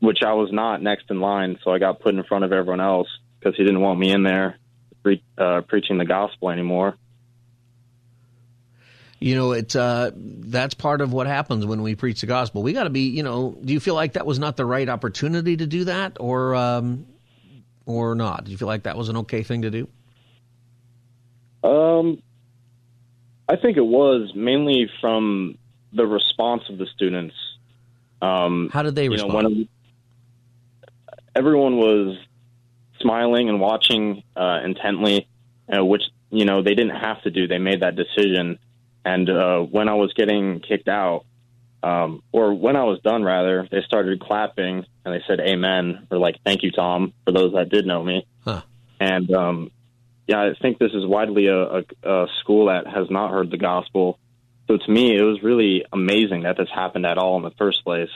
which 0.00 0.18
I 0.24 0.32
was 0.32 0.50
not 0.52 0.82
next 0.82 1.10
in 1.10 1.20
line 1.20 1.58
so 1.62 1.70
I 1.70 1.78
got 1.78 2.00
put 2.00 2.14
in 2.14 2.22
front 2.24 2.44
of 2.44 2.52
everyone 2.52 2.80
else 2.80 3.08
because 3.38 3.56
he 3.56 3.64
didn't 3.64 3.80
want 3.80 3.98
me 3.98 4.12
in 4.12 4.22
there 4.22 4.58
pre- 5.02 5.22
uh, 5.38 5.62
preaching 5.62 5.98
the 5.98 6.04
gospel 6.04 6.50
anymore 6.50 6.96
You 9.22 9.36
know, 9.36 9.52
it's 9.52 9.76
uh, 9.76 10.10
that's 10.16 10.74
part 10.74 11.00
of 11.00 11.12
what 11.12 11.28
happens 11.28 11.64
when 11.64 11.82
we 11.82 11.94
preach 11.94 12.22
the 12.22 12.26
gospel. 12.26 12.64
We 12.64 12.72
got 12.72 12.84
to 12.84 12.90
be, 12.90 13.02
you 13.02 13.22
know. 13.22 13.56
Do 13.64 13.72
you 13.72 13.78
feel 13.78 13.94
like 13.94 14.14
that 14.14 14.26
was 14.26 14.40
not 14.40 14.56
the 14.56 14.66
right 14.66 14.88
opportunity 14.88 15.56
to 15.56 15.64
do 15.64 15.84
that, 15.84 16.16
or 16.18 16.56
um, 16.56 17.06
or 17.86 18.16
not? 18.16 18.44
Do 18.44 18.50
you 18.50 18.58
feel 18.58 18.66
like 18.66 18.82
that 18.82 18.96
was 18.96 19.08
an 19.10 19.18
okay 19.18 19.44
thing 19.44 19.62
to 19.62 19.70
do? 19.70 19.86
Um, 21.62 22.22
I 23.48 23.56
think 23.56 23.76
it 23.76 23.86
was 23.86 24.32
mainly 24.34 24.90
from 25.00 25.58
the 25.92 26.06
response 26.06 26.62
of 26.70 26.78
the 26.78 26.86
students. 26.94 27.34
Um, 28.20 28.70
How 28.72 28.82
did 28.82 28.94
they 28.94 29.04
you 29.04 29.16
know, 29.16 29.24
respond? 29.24 29.44
when 29.44 29.68
everyone 31.34 31.76
was 31.76 32.16
smiling 33.00 33.48
and 33.48 33.60
watching 33.60 34.22
uh, 34.36 34.60
intently, 34.64 35.28
uh, 35.72 35.84
which 35.84 36.02
you 36.30 36.44
know 36.44 36.62
they 36.62 36.74
didn't 36.74 36.96
have 36.96 37.22
to 37.22 37.30
do. 37.30 37.46
They 37.46 37.58
made 37.58 37.80
that 37.80 37.96
decision. 37.96 38.58
And 39.04 39.28
uh, 39.28 39.60
when 39.60 39.88
I 39.88 39.94
was 39.94 40.12
getting 40.14 40.60
kicked 40.60 40.88
out, 40.88 41.24
um, 41.82 42.22
or 42.30 42.54
when 42.54 42.76
I 42.76 42.84
was 42.84 43.00
done, 43.00 43.24
rather, 43.24 43.66
they 43.70 43.82
started 43.82 44.20
clapping 44.20 44.84
and 45.04 45.14
they 45.14 45.22
said 45.26 45.40
"Amen" 45.40 46.06
or 46.10 46.18
like 46.18 46.36
"Thank 46.44 46.62
you, 46.62 46.70
Tom" 46.70 47.12
for 47.24 47.32
those 47.32 47.52
that 47.54 47.68
did 47.68 47.86
know 47.86 48.02
me. 48.02 48.26
Huh. 48.44 48.62
And 49.00 49.32
um, 49.34 49.70
yeah, 50.26 50.40
I 50.40 50.52
think 50.60 50.78
this 50.78 50.92
is 50.92 51.06
widely 51.06 51.46
a, 51.46 51.62
a, 51.62 51.82
a 52.04 52.26
school 52.40 52.66
that 52.66 52.86
has 52.86 53.10
not 53.10 53.30
heard 53.30 53.50
the 53.50 53.58
gospel. 53.58 54.18
So 54.68 54.76
to 54.76 54.90
me, 54.90 55.16
it 55.16 55.22
was 55.22 55.42
really 55.42 55.84
amazing 55.92 56.42
that 56.42 56.56
this 56.56 56.68
happened 56.72 57.04
at 57.06 57.18
all 57.18 57.36
in 57.36 57.42
the 57.42 57.50
first 57.58 57.84
place. 57.84 58.10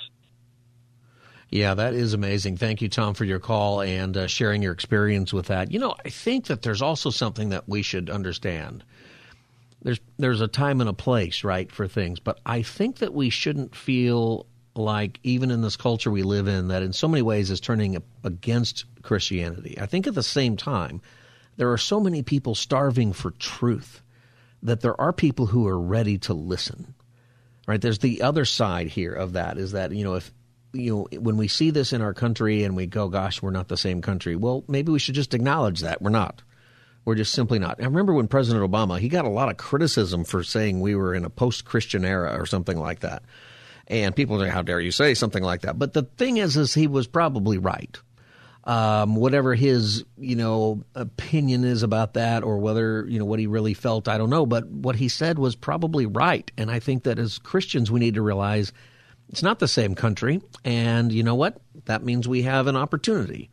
Yeah, 1.48 1.74
that 1.74 1.94
is 1.94 2.12
amazing. 2.12 2.57
Thank 2.57 2.82
you, 2.82 2.88
Tom, 2.88 3.14
for 3.14 3.24
your 3.24 3.38
call 3.38 3.80
and 3.80 4.16
uh, 4.16 4.26
sharing 4.26 4.62
your 4.62 4.72
experience 4.72 5.32
with 5.32 5.46
that. 5.46 5.70
You 5.70 5.78
know, 5.78 5.94
I 6.04 6.11
think 6.11 6.46
that 6.46 6.62
there's 6.62 6.82
also 6.82 7.11
something 7.11 7.50
that 7.50 7.68
we 7.68 7.82
should 7.82 8.11
understand. 8.11 8.84
There's 9.82 10.00
there's 10.18 10.40
a 10.40 10.48
time 10.48 10.80
and 10.80 10.90
a 10.90 10.92
place, 10.92 11.44
right, 11.44 11.70
for 11.70 11.86
things, 11.86 12.18
but 12.18 12.40
I 12.44 12.62
think 12.62 12.98
that 12.98 13.14
we 13.14 13.30
shouldn't 13.30 13.76
feel 13.76 14.46
like 14.74 15.20
even 15.22 15.50
in 15.50 15.62
this 15.62 15.76
culture 15.76 16.11
we 16.11 16.22
live 16.22 16.48
in 16.48 16.68
that 16.68 16.82
in 16.82 16.92
so 16.92 17.09
many 17.09 17.22
ways 17.22 17.50
is 17.50 17.61
turning 17.61 18.02
against 18.24 18.84
Christianity. 19.02 19.78
I 19.80 19.86
think 19.86 20.07
at 20.07 20.14
the 20.14 20.22
same 20.22 20.57
time 20.57 21.00
there 21.57 21.72
are 21.72 21.78
so 21.78 22.00
many 22.00 22.22
people 22.22 22.54
starving 22.54 23.12
for 23.12 23.30
truth 23.32 24.02
that 24.62 24.80
there 24.80 25.00
are 25.00 25.12
people 25.12 25.46
who 25.46 25.66
are 25.66 25.78
ready 25.78 26.18
to 26.18 26.34
listen. 26.34 26.94
Right? 27.66 27.80
There's 27.80 27.98
the 27.98 28.22
other 28.22 28.44
side 28.44 28.88
here 28.88 29.12
of 29.12 29.32
that 29.32 29.59
is 29.59 29.72
that, 29.72 29.92
you 29.92 30.04
know, 30.04 30.14
if 30.14 30.32
you 30.72 31.09
know, 31.12 31.18
when 31.20 31.36
we 31.36 31.48
see 31.48 31.70
this 31.70 31.92
in 31.92 32.02
our 32.02 32.14
country 32.14 32.64
and 32.64 32.76
we 32.76 32.86
go, 32.86 33.09
gosh, 33.09 33.42
we're 33.42 33.50
not 33.50 33.68
the 33.68 33.76
same 33.76 34.02
country. 34.02 34.36
Well, 34.36 34.64
maybe 34.68 34.92
we 34.92 34.98
should 34.98 35.14
just 35.14 35.34
acknowledge 35.34 35.80
that 35.80 36.02
we're 36.02 36.11
not. 36.11 36.42
We're 37.04 37.14
just 37.14 37.32
simply 37.32 37.59
not. 37.59 37.80
I 37.80 37.84
remember 37.84 38.12
when 38.12 38.28
President 38.28 38.68
Obama, 38.68 38.98
he 38.98 39.09
got 39.09 39.24
a 39.24 39.30
lot 39.30 39.48
of 39.48 39.57
criticism 39.57 40.24
for 40.24 40.42
saying 40.42 40.80
we 40.80 40.96
were 40.96 41.14
in 41.14 41.24
a 41.24 41.30
post-Christian 41.30 42.04
era 42.04 42.36
or 42.38 42.46
something 42.46 42.78
like 42.78 43.00
that. 43.00 43.22
And 43.86 44.16
people 44.16 44.40
say, 44.40 44.48
how 44.48 44.62
dare 44.62 44.80
you 44.80 44.90
say 44.90 45.14
something 45.14 45.42
like 45.42 45.61
that? 45.61 45.78
But 45.78 45.92
the 45.92 46.02
thing 46.02 46.38
is, 46.38 46.57
is 46.57 46.74
he 46.74 46.88
was 46.88 47.07
probably 47.07 47.59
right. 47.59 47.96
Um, 48.66 49.14
whatever 49.14 49.54
his, 49.54 50.04
you 50.18 50.34
know, 50.34 50.82
opinion 50.96 51.64
is 51.64 51.84
about 51.84 52.14
that 52.14 52.42
or 52.42 52.58
whether, 52.58 53.06
you 53.08 53.18
know, 53.18 53.24
what 53.24 53.38
he 53.38 53.46
really 53.46 53.74
felt, 53.74 54.08
I 54.08 54.18
don't 54.18 54.28
know. 54.28 54.44
But 54.44 54.66
what 54.66 54.96
he 54.96 55.08
said 55.08 55.38
was 55.38 55.54
probably 55.54 56.04
right. 56.04 56.50
And 56.58 56.68
I 56.68 56.80
think 56.80 57.04
that 57.04 57.20
as 57.20 57.38
Christians, 57.38 57.92
we 57.92 58.00
need 58.00 58.14
to 58.14 58.22
realize 58.22 58.72
it's 59.28 59.42
not 59.42 59.60
the 59.60 59.68
same 59.68 59.94
country. 59.94 60.42
And 60.64 61.12
you 61.12 61.22
know 61.22 61.36
what? 61.36 61.60
That 61.84 62.02
means 62.02 62.26
we 62.26 62.42
have 62.42 62.66
an 62.66 62.74
opportunity 62.74 63.50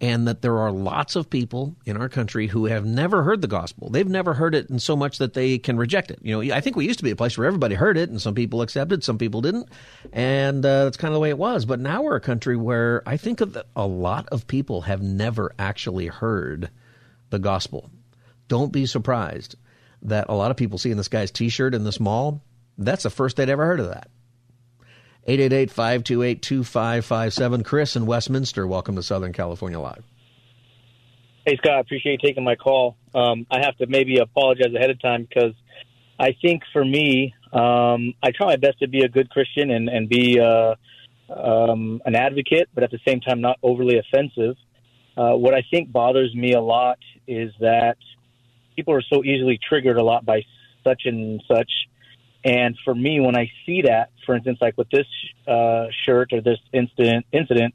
and 0.00 0.28
that 0.28 0.42
there 0.42 0.58
are 0.58 0.70
lots 0.70 1.16
of 1.16 1.28
people 1.28 1.76
in 1.84 1.96
our 1.96 2.08
country 2.08 2.46
who 2.46 2.66
have 2.66 2.84
never 2.84 3.24
heard 3.24 3.42
the 3.42 3.48
gospel. 3.48 3.90
They've 3.90 4.08
never 4.08 4.34
heard 4.34 4.54
it 4.54 4.70
in 4.70 4.78
so 4.78 4.94
much 4.94 5.18
that 5.18 5.34
they 5.34 5.58
can 5.58 5.76
reject 5.76 6.10
it. 6.10 6.20
You 6.22 6.40
know, 6.40 6.54
I 6.54 6.60
think 6.60 6.76
we 6.76 6.86
used 6.86 7.00
to 7.00 7.04
be 7.04 7.10
a 7.10 7.16
place 7.16 7.36
where 7.36 7.46
everybody 7.46 7.74
heard 7.74 7.98
it, 7.98 8.08
and 8.08 8.22
some 8.22 8.34
people 8.34 8.62
accepted, 8.62 9.02
some 9.02 9.18
people 9.18 9.40
didn't, 9.40 9.68
and 10.12 10.64
uh, 10.64 10.84
that's 10.84 10.96
kind 10.96 11.10
of 11.10 11.14
the 11.14 11.20
way 11.20 11.30
it 11.30 11.38
was. 11.38 11.64
But 11.64 11.80
now 11.80 12.02
we're 12.02 12.16
a 12.16 12.20
country 12.20 12.56
where 12.56 13.02
I 13.06 13.16
think 13.16 13.40
a 13.40 13.86
lot 13.86 14.28
of 14.28 14.46
people 14.46 14.82
have 14.82 15.02
never 15.02 15.52
actually 15.58 16.06
heard 16.06 16.70
the 17.30 17.40
gospel. 17.40 17.90
Don't 18.46 18.72
be 18.72 18.86
surprised 18.86 19.56
that 20.02 20.26
a 20.28 20.34
lot 20.34 20.52
of 20.52 20.56
people 20.56 20.78
seeing 20.78 20.96
this 20.96 21.08
guy's 21.08 21.32
T-shirt 21.32 21.74
in 21.74 21.82
this 21.82 21.98
mall. 21.98 22.42
That's 22.78 23.02
the 23.02 23.10
first 23.10 23.36
they'd 23.36 23.48
ever 23.48 23.66
heard 23.66 23.80
of 23.80 23.88
that. 23.88 24.10
888-528-2557. 25.28 27.64
Chris 27.64 27.96
in 27.96 28.06
Westminster, 28.06 28.66
welcome 28.66 28.96
to 28.96 29.02
Southern 29.02 29.34
California 29.34 29.78
Live. 29.78 30.02
Hey, 31.46 31.58
Scott, 31.58 31.80
appreciate 31.80 32.22
you 32.22 32.28
taking 32.28 32.44
my 32.44 32.56
call. 32.56 32.96
Um, 33.14 33.46
I 33.50 33.60
have 33.60 33.76
to 33.76 33.86
maybe 33.86 34.16
apologize 34.18 34.74
ahead 34.74 34.88
of 34.90 35.00
time 35.02 35.28
because 35.28 35.52
I 36.18 36.34
think 36.40 36.62
for 36.72 36.82
me, 36.84 37.34
um, 37.52 38.14
I 38.22 38.30
try 38.34 38.46
my 38.46 38.56
best 38.56 38.78
to 38.80 38.88
be 38.88 39.02
a 39.02 39.08
good 39.08 39.30
Christian 39.30 39.70
and, 39.70 39.88
and 39.88 40.08
be 40.08 40.40
uh, 40.40 40.74
um, 41.30 42.00
an 42.06 42.14
advocate, 42.14 42.70
but 42.74 42.84
at 42.84 42.90
the 42.90 43.00
same 43.06 43.20
time, 43.20 43.42
not 43.42 43.58
overly 43.62 43.98
offensive. 43.98 44.56
Uh, 45.16 45.34
what 45.34 45.54
I 45.54 45.62
think 45.70 45.92
bothers 45.92 46.34
me 46.34 46.54
a 46.54 46.60
lot 46.60 46.98
is 47.26 47.52
that 47.60 47.98
people 48.76 48.94
are 48.94 49.02
so 49.02 49.22
easily 49.24 49.58
triggered 49.68 49.98
a 49.98 50.02
lot 50.02 50.24
by 50.24 50.42
such 50.84 51.02
and 51.04 51.42
such 51.46 51.70
and 52.44 52.76
for 52.84 52.94
me, 52.94 53.20
when 53.20 53.36
I 53.36 53.50
see 53.66 53.82
that, 53.82 54.10
for 54.24 54.34
instance, 54.36 54.58
like 54.60 54.76
with 54.76 54.88
this 54.90 55.06
uh, 55.46 55.86
shirt 56.06 56.32
or 56.32 56.40
this 56.40 56.58
incident, 56.72 57.26
incident, 57.32 57.74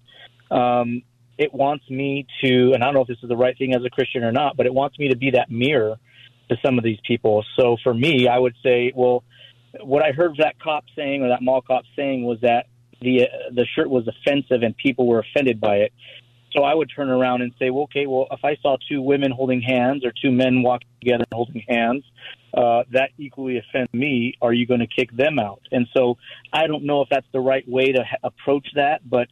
um, 0.50 1.02
it 1.38 1.54
wants 1.54 1.90
me 1.90 2.28
to, 2.44 2.72
and 2.74 2.84
I 2.84 2.88
don't 2.88 2.94
know 2.94 3.02
if 3.02 3.08
this 3.08 3.18
is 3.24 3.30
the 3.30 3.36
right 3.36 3.58
thing 3.58 3.74
as 3.74 3.84
a 3.84 3.90
Christian 3.90 4.24
or 4.24 4.32
not, 4.32 4.56
but 4.56 4.66
it 4.66 4.74
wants 4.74 4.98
me 5.00 5.10
to 5.10 5.18
be 5.18 5.32
that 5.32 5.50
mirror 5.50 5.98
to 6.50 6.58
some 6.64 6.78
of 6.78 6.84
these 6.84 7.00
people. 7.06 7.44
So 7.60 7.78
for 7.84 7.94
me, 7.94 8.28
I 8.28 8.38
would 8.38 8.56
say, 8.64 8.94
well, 8.96 9.24
what 9.82 10.04
I 10.04 10.12
heard 10.12 10.36
that 10.38 10.60
cop 10.60 10.86
saying 10.96 11.24
or 11.24 11.30
that 11.30 11.42
mall 11.42 11.62
cop 11.62 11.84
saying 11.96 12.24
was 12.24 12.40
that 12.42 12.68
the 13.02 13.24
uh, 13.24 13.26
the 13.52 13.66
shirt 13.76 13.90
was 13.90 14.08
offensive 14.08 14.62
and 14.62 14.78
people 14.78 15.08
were 15.08 15.20
offended 15.20 15.60
by 15.60 15.78
it. 15.78 15.94
So 16.56 16.64
I 16.64 16.76
would 16.76 16.92
turn 16.96 17.10
around 17.10 17.42
and 17.42 17.52
say, 17.58 17.72
well, 17.72 17.86
okay, 17.86 18.06
well, 18.06 18.28
if 18.32 18.46
I 18.46 18.56
saw 18.62 18.78
two 18.88 19.02
women 19.02 19.32
holding 19.32 19.62
hands 19.62 20.06
or 20.06 20.14
two 20.22 20.32
men 20.32 20.62
walking 20.62 20.88
together 21.02 21.24
and 21.32 21.34
holding 21.34 21.64
hands, 21.68 22.04
uh, 22.54 22.84
that 22.92 23.10
equally 23.18 23.58
offends 23.58 23.92
me. 23.94 24.36
Are 24.42 24.54
you 24.54 24.66
going 24.68 24.80
to 24.80 24.88
kick 24.88 25.16
them 25.16 25.40
out? 25.40 25.62
And 25.72 25.88
so 25.96 26.18
I 26.52 26.68
don't 26.68 26.84
know 26.84 27.02
if 27.02 27.10
that's 27.10 27.28
the 27.34 27.40
right 27.40 27.68
way 27.68 27.92
to 27.92 28.04
ha- 28.04 28.18
approach 28.24 28.68
that, 28.76 29.08
but 29.10 29.28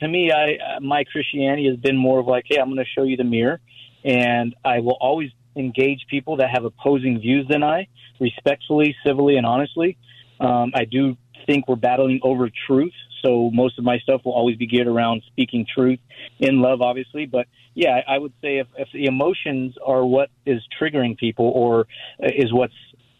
to 0.00 0.08
me, 0.08 0.30
I 0.30 0.76
uh, 0.76 0.80
my 0.80 1.04
Christianity 1.04 1.68
has 1.68 1.76
been 1.76 1.96
more 1.96 2.18
of 2.20 2.26
like, 2.26 2.44
hey, 2.48 2.58
I'm 2.58 2.66
going 2.66 2.84
to 2.84 2.90
show 2.94 3.04
you 3.04 3.16
the 3.16 3.24
mirror, 3.24 3.60
and 4.04 4.54
I 4.64 4.80
will 4.80 4.98
always 5.00 5.30
engage 5.56 6.06
people 6.10 6.36
that 6.36 6.50
have 6.50 6.64
opposing 6.64 7.18
views 7.20 7.46
than 7.48 7.62
I, 7.62 7.88
respectfully, 8.20 8.94
civilly, 9.04 9.36
and 9.36 9.46
honestly. 9.46 9.96
Um, 10.38 10.72
I 10.74 10.84
do 10.84 11.16
think 11.46 11.66
we're 11.66 11.76
battling 11.76 12.20
over 12.22 12.50
truth, 12.66 12.92
so 13.24 13.50
most 13.52 13.78
of 13.78 13.84
my 13.84 13.98
stuff 14.00 14.22
will 14.24 14.34
always 14.34 14.56
be 14.56 14.66
geared 14.66 14.86
around 14.86 15.22
speaking 15.28 15.66
truth 15.72 15.98
in 16.40 16.60
love, 16.60 16.82
obviously. 16.82 17.24
But 17.24 17.46
yeah, 17.76 18.00
I 18.08 18.16
would 18.16 18.32
say 18.40 18.56
if, 18.56 18.66
if 18.78 18.88
the 18.94 19.04
emotions 19.04 19.74
are 19.84 20.04
what 20.04 20.30
is 20.46 20.62
triggering 20.80 21.16
people 21.16 21.52
or 21.54 21.86
is 22.18 22.50
what's 22.50 22.72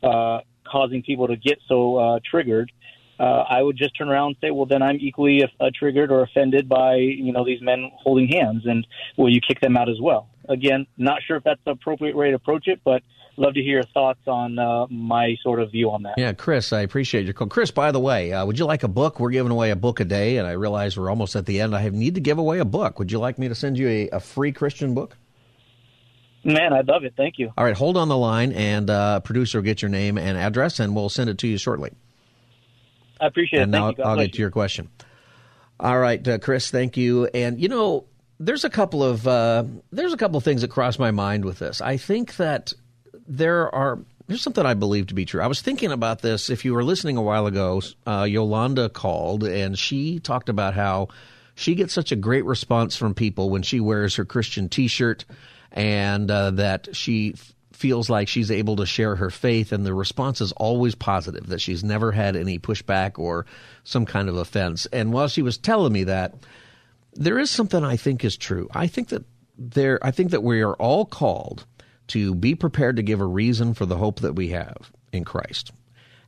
uh, 0.03 0.41
causing 0.67 1.03
people 1.03 1.29
to 1.29 1.37
get 1.37 1.59
so 1.69 1.97
uh, 1.97 2.21
triggered, 2.29 2.73
uh, 3.21 3.45
I 3.51 3.63
would 3.63 3.77
just 3.77 3.97
turn 3.99 4.09
around 4.09 4.29
and 4.29 4.37
say, 4.41 4.51
well, 4.51 4.65
then 4.65 4.83
I'm 4.83 4.97
equally 4.99 5.45
uh, 5.45 5.71
triggered 5.79 6.11
or 6.11 6.23
offended 6.23 6.71
by 6.71 6.95
you 6.97 7.33
know 7.33 7.45
these 7.45 7.61
men 7.61 7.91
holding 7.99 8.29
hands, 8.29 8.63
and 8.65 8.87
will 9.19 9.31
you 9.31 9.41
kick 9.47 9.61
them 9.61 9.77
out 9.77 9.91
as 9.91 10.01
well? 10.01 10.31
Again, 10.49 10.87
not 10.97 11.21
sure 11.27 11.37
if 11.37 11.45
that's 11.45 11.61
the 11.67 11.73
appropriate 11.73 12.17
way 12.17 12.31
to 12.31 12.37
approach 12.37 12.67
it, 12.67 12.81
but 12.83 13.03
love 13.37 13.55
to 13.55 13.63
hear 13.63 13.75
your 13.75 13.83
thoughts 13.95 14.21
on 14.27 14.59
uh, 14.59 14.87
my 14.89 15.37
sort 15.43 15.61
of 15.61 15.73
view 15.73 15.91
on 15.91 16.03
that. 16.05 16.15
Yeah, 16.17 16.33
Chris, 16.33 16.73
I 16.73 16.81
appreciate 16.81 17.25
your 17.25 17.35
call. 17.35 17.49
Chris, 17.49 17.71
by 17.71 17.93
the 17.93 18.01
way, 18.01 18.33
uh, 18.33 18.45
would 18.45 18.59
you 18.59 18.65
like 18.65 18.83
a 18.83 18.89
book? 18.89 19.21
We're 19.21 19.31
giving 19.31 19.53
away 19.53 19.71
a 19.71 19.77
book 19.77 20.01
a 20.01 20.05
day, 20.05 20.39
and 20.39 20.47
I 20.47 20.53
realize 20.53 20.97
we're 20.97 21.11
almost 21.11 21.37
at 21.37 21.47
the 21.47 21.61
end. 21.61 21.75
I 21.75 21.89
need 21.89 22.15
to 22.15 22.21
give 22.21 22.39
away 22.39 22.59
a 22.59 22.65
book. 22.65 22.99
Would 22.99 23.13
you 23.13 23.19
like 23.19 23.39
me 23.39 23.49
to 23.49 23.55
send 23.55 23.79
you 23.79 23.89
a, 23.89 24.09
a 24.11 24.21
free 24.21 24.53
Christian 24.53 24.95
book? 24.95 25.17
Man, 26.45 26.73
I'd 26.73 26.87
love 26.87 27.05
it. 27.05 27.15
Thank 27.17 27.39
you. 27.39 27.53
All 27.59 27.65
right, 27.65 27.77
hold 27.77 27.97
on 27.97 28.09
the 28.09 28.17
line, 28.17 28.53
and 28.53 28.89
uh, 28.89 29.21
producer 29.21 29.59
will 29.59 29.65
get 29.65 29.83
your 29.83 29.89
name 29.89 30.17
and 30.17 30.39
address, 30.39 30.79
and 30.79 30.95
we'll 30.95 31.09
send 31.09 31.29
it 31.29 31.39
to 31.39 31.49
you 31.49 31.59
shortly. 31.59 31.91
I 33.21 33.27
appreciate 33.27 33.63
and 33.63 33.75
it. 33.75 33.79
And 33.79 33.99
now 33.99 34.05
I'll 34.05 34.17
get 34.17 34.35
to 34.35 34.39
your 34.39 34.51
question. 34.51 34.89
All 35.79 35.99
right, 35.99 36.27
uh, 36.27 36.39
Chris, 36.39 36.71
thank 36.71 36.97
you. 36.97 37.27
And 37.27 37.61
you 37.61 37.69
know, 37.69 38.07
there's 38.39 38.65
a 38.65 38.71
couple 38.71 39.03
of 39.03 39.27
uh, 39.27 39.65
there's 39.91 40.13
a 40.13 40.17
couple 40.17 40.37
of 40.37 40.45
things 40.45 40.63
that 40.63 40.71
cross 40.71 40.99
my 40.99 41.11
mind 41.11 41.45
with 41.45 41.59
this. 41.59 41.81
I 41.81 41.97
think 41.97 42.37
that 42.37 42.73
there 43.29 43.75
are 43.75 43.99
there's 44.27 44.43
something 44.43 44.67
I 44.67 44.75
believe 44.75 45.09
to 45.09 45.15
be 45.15 45.25
true. 45.25 45.41
I 45.41 45.47
was 45.47 45.61
thinking 45.61 45.93
about 45.93 46.21
this. 46.21 46.51
If 46.51 46.65
you 46.65 46.75
were 46.75 46.83
listening 46.83 47.17
a 47.17 47.23
while 47.23 47.47
ago, 47.47 47.81
uh, 48.07 48.27
Yolanda 48.29 48.89
called 48.89 49.45
and 49.45 49.79
she 49.79 50.19
talked 50.19 50.49
about 50.49 50.75
how 50.75 51.09
she 51.57 51.75
gets 51.75 51.95
such 51.95 52.13
a 52.13 52.17
great 52.17 52.45
response 52.45 52.97
from 52.97 53.15
people 53.15 53.51
when 53.51 53.63
she 53.63 53.81
wears 53.81 54.17
her 54.17 54.25
Christian 54.25 54.69
T-shirt, 54.69 55.25
and 55.73 56.31
uh, 56.31 56.51
that 56.53 56.95
she 56.95 57.33
f- 57.33 57.55
feels 57.73 58.11
like 58.11 58.29
she's 58.29 58.51
able 58.51 58.77
to 58.77 58.87
share 58.87 59.17
her 59.17 59.31
faith, 59.31 59.73
and 59.73 59.85
the 59.85 59.95
response 59.95 60.41
is 60.43 60.53
always 60.53 60.95
positive. 60.95 61.47
That 61.47 61.63
she's 61.63 61.83
never 61.83 62.13
had 62.13 62.37
any 62.37 62.59
pushback 62.59 63.19
or 63.19 63.47
some 63.85 64.05
kind 64.05 64.29
of 64.29 64.37
offense. 64.37 64.87
And 64.93 65.13
while 65.13 65.29
she 65.29 65.43
was 65.43 65.57
telling 65.57 65.93
me 65.93 66.05
that, 66.05 66.35
there 67.15 67.39
is 67.39 67.51
something 67.51 67.83
I 67.83 67.97
think 67.97 68.23
is 68.23 68.37
true. 68.37 68.69
I 68.75 68.87
think 68.87 69.09
that 69.09 69.25
there. 69.59 69.99
I 70.03 70.11
think 70.11 70.33
that 70.33 70.43
we 70.43 70.61
are 70.61 70.75
all 70.75 71.07
called 71.07 71.65
to 72.09 72.35
be 72.35 72.55
prepared 72.55 72.97
to 72.97 73.03
give 73.03 73.21
a 73.21 73.27
reason 73.27 73.75
for 73.75 73.87
the 73.87 73.97
hope 73.97 74.21
that 74.21 74.35
we 74.35 74.49
have 74.49 74.91
in 75.13 75.25
Christ. 75.25 75.73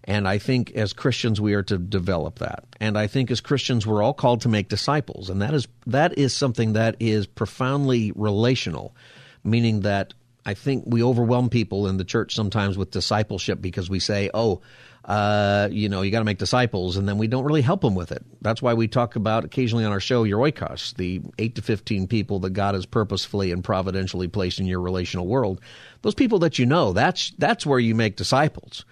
And 0.05 0.27
I 0.27 0.39
think 0.39 0.73
as 0.73 0.93
Christians 0.93 1.41
we 1.41 1.55
are 1.55 1.63
to 1.65 1.77
develop 1.77 2.39
that. 2.39 2.65
And 2.81 2.97
I 2.97 3.07
think 3.07 3.31
as 3.31 3.41
Christians 3.41 3.87
we're 3.87 4.03
all 4.03 4.15
called 4.15 4.41
to 4.43 4.49
make 4.49 4.69
disciples. 4.69 5.29
And 5.29 5.43
that 5.43 5.53
is 5.53 5.69
that 5.87 6.17
is 6.17 6.35
something 6.35 6.73
that 6.73 6.97
is 6.99 7.27
profoundly 7.27 8.13
relational, 8.15 8.97
meaning 9.45 9.81
that 9.81 10.15
I 10.47 10.55
think 10.55 10.85
we 10.87 11.03
overwhelm 11.03 11.51
people 11.51 11.89
in 11.89 11.99
the 11.99 12.05
church 12.05 12.35
sometimes 12.35 12.79
with 12.79 12.91
discipleship 12.91 13.61
because 13.61 13.91
we 13.91 14.01
say, 14.01 14.31
"Oh, 14.33 14.63
uh, 15.09 15.69
you 15.73 15.89
know, 15.89 16.03
you 16.03 16.11
got 16.11 16.19
to 16.19 16.25
make 16.25 16.37
disciples, 16.37 16.99
and 16.99 17.09
then 17.09 17.17
we 17.17 17.27
don't 17.27 17.45
really 17.45 17.63
help 17.63 17.81
them 17.81 17.95
with 17.95 18.13
it. 18.13 18.23
That's 18.43 18.61
why 18.61 18.75
we 18.75 18.89
talk 18.89 19.17
about 19.17 19.43
occasionally 19.43 19.87
on 19.87 19.91
our 19.91 20.01
show 20.01 20.25
your 20.25 20.39
oikos, 20.39 20.95
the 20.97 21.23
eight 21.39 21.55
to 21.55 21.63
fifteen 21.63 22.07
people 22.07 22.41
that 22.41 22.51
God 22.51 22.75
has 22.75 22.85
purposefully 22.85 23.51
and 23.51 23.65
providentially 23.65 24.29
placed 24.29 24.61
in 24.61 24.67
your 24.67 24.83
relational 24.83 25.27
world. 25.27 25.63
Those 26.03 26.15
people 26.15 26.41
that 26.41 26.59
you 26.59 26.67
know, 26.67 26.93
that's 26.93 27.31
that's 27.39 27.65
where 27.65 27.79
you 27.79 27.95
make 27.95 28.17
disciples. 28.17 28.85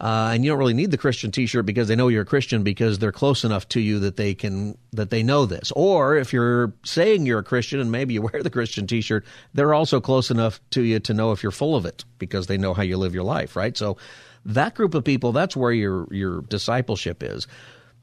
Uh, 0.00 0.32
and 0.34 0.44
you 0.44 0.50
don't 0.50 0.58
really 0.58 0.74
need 0.74 0.90
the 0.90 0.98
Christian 0.98 1.30
T-shirt 1.30 1.64
because 1.64 1.86
they 1.88 1.96
know 1.96 2.08
you're 2.08 2.22
a 2.22 2.26
Christian 2.26 2.62
because 2.62 2.98
they're 2.98 3.12
close 3.12 3.44
enough 3.44 3.68
to 3.70 3.80
you 3.80 4.00
that 4.00 4.16
they 4.16 4.34
can 4.34 4.76
that 4.92 5.10
they 5.10 5.22
know 5.22 5.46
this. 5.46 5.72
Or 5.74 6.16
if 6.16 6.32
you're 6.32 6.72
saying 6.84 7.26
you're 7.26 7.38
a 7.38 7.44
Christian 7.44 7.80
and 7.80 7.90
maybe 7.90 8.14
you 8.14 8.22
wear 8.22 8.42
the 8.42 8.50
Christian 8.50 8.86
T-shirt, 8.86 9.24
they're 9.54 9.74
also 9.74 10.00
close 10.00 10.30
enough 10.30 10.60
to 10.70 10.82
you 10.82 11.00
to 11.00 11.14
know 11.14 11.32
if 11.32 11.42
you're 11.42 11.52
full 11.52 11.74
of 11.74 11.86
it 11.86 12.04
because 12.18 12.46
they 12.46 12.58
know 12.58 12.74
how 12.74 12.82
you 12.82 12.96
live 12.96 13.14
your 13.14 13.24
life, 13.24 13.56
right? 13.56 13.76
So 13.76 13.96
that 14.44 14.74
group 14.74 14.94
of 14.94 15.04
people, 15.04 15.32
that's 15.32 15.56
where 15.56 15.72
your 15.72 16.06
your 16.12 16.42
discipleship 16.42 17.22
is. 17.22 17.46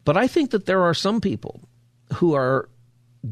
But 0.04 0.18
I 0.18 0.28
think 0.28 0.52
that 0.52 0.66
there 0.66 0.82
are 0.82 0.94
some 0.94 1.22
people 1.22 1.62
who 2.16 2.34
are 2.34 2.70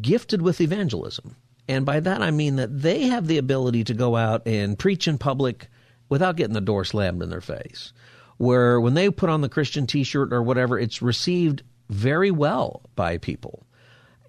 gifted 0.02 0.42
with 0.42 0.62
evangelism. 0.62 1.36
And 1.68 1.86
by 1.86 2.00
that 2.00 2.22
I 2.22 2.32
mean 2.32 2.56
that 2.58 2.82
they 2.82 3.04
have 3.04 3.28
the 3.28 3.38
ability 3.38 3.84
to 3.86 3.94
go 3.94 4.16
out 4.16 4.48
and 4.48 4.78
preach 4.78 5.08
in 5.08 5.18
public 5.18 5.68
without 6.10 6.36
getting 6.36 6.54
the 6.54 6.62
door 6.62 6.84
slammed 6.84 7.22
in 7.22 7.30
their 7.30 7.42
face. 7.42 7.94
Where 8.38 8.80
when 8.80 8.94
they 8.94 9.10
put 9.10 9.30
on 9.30 9.42
the 9.42 9.50
Christian 9.50 9.86
t 9.86 10.04
shirt 10.04 10.32
or 10.32 10.42
whatever, 10.42 10.80
it's 10.80 11.02
received 11.02 11.64
very 11.90 12.32
well 12.32 12.82
by 12.96 13.18
people. 13.18 13.66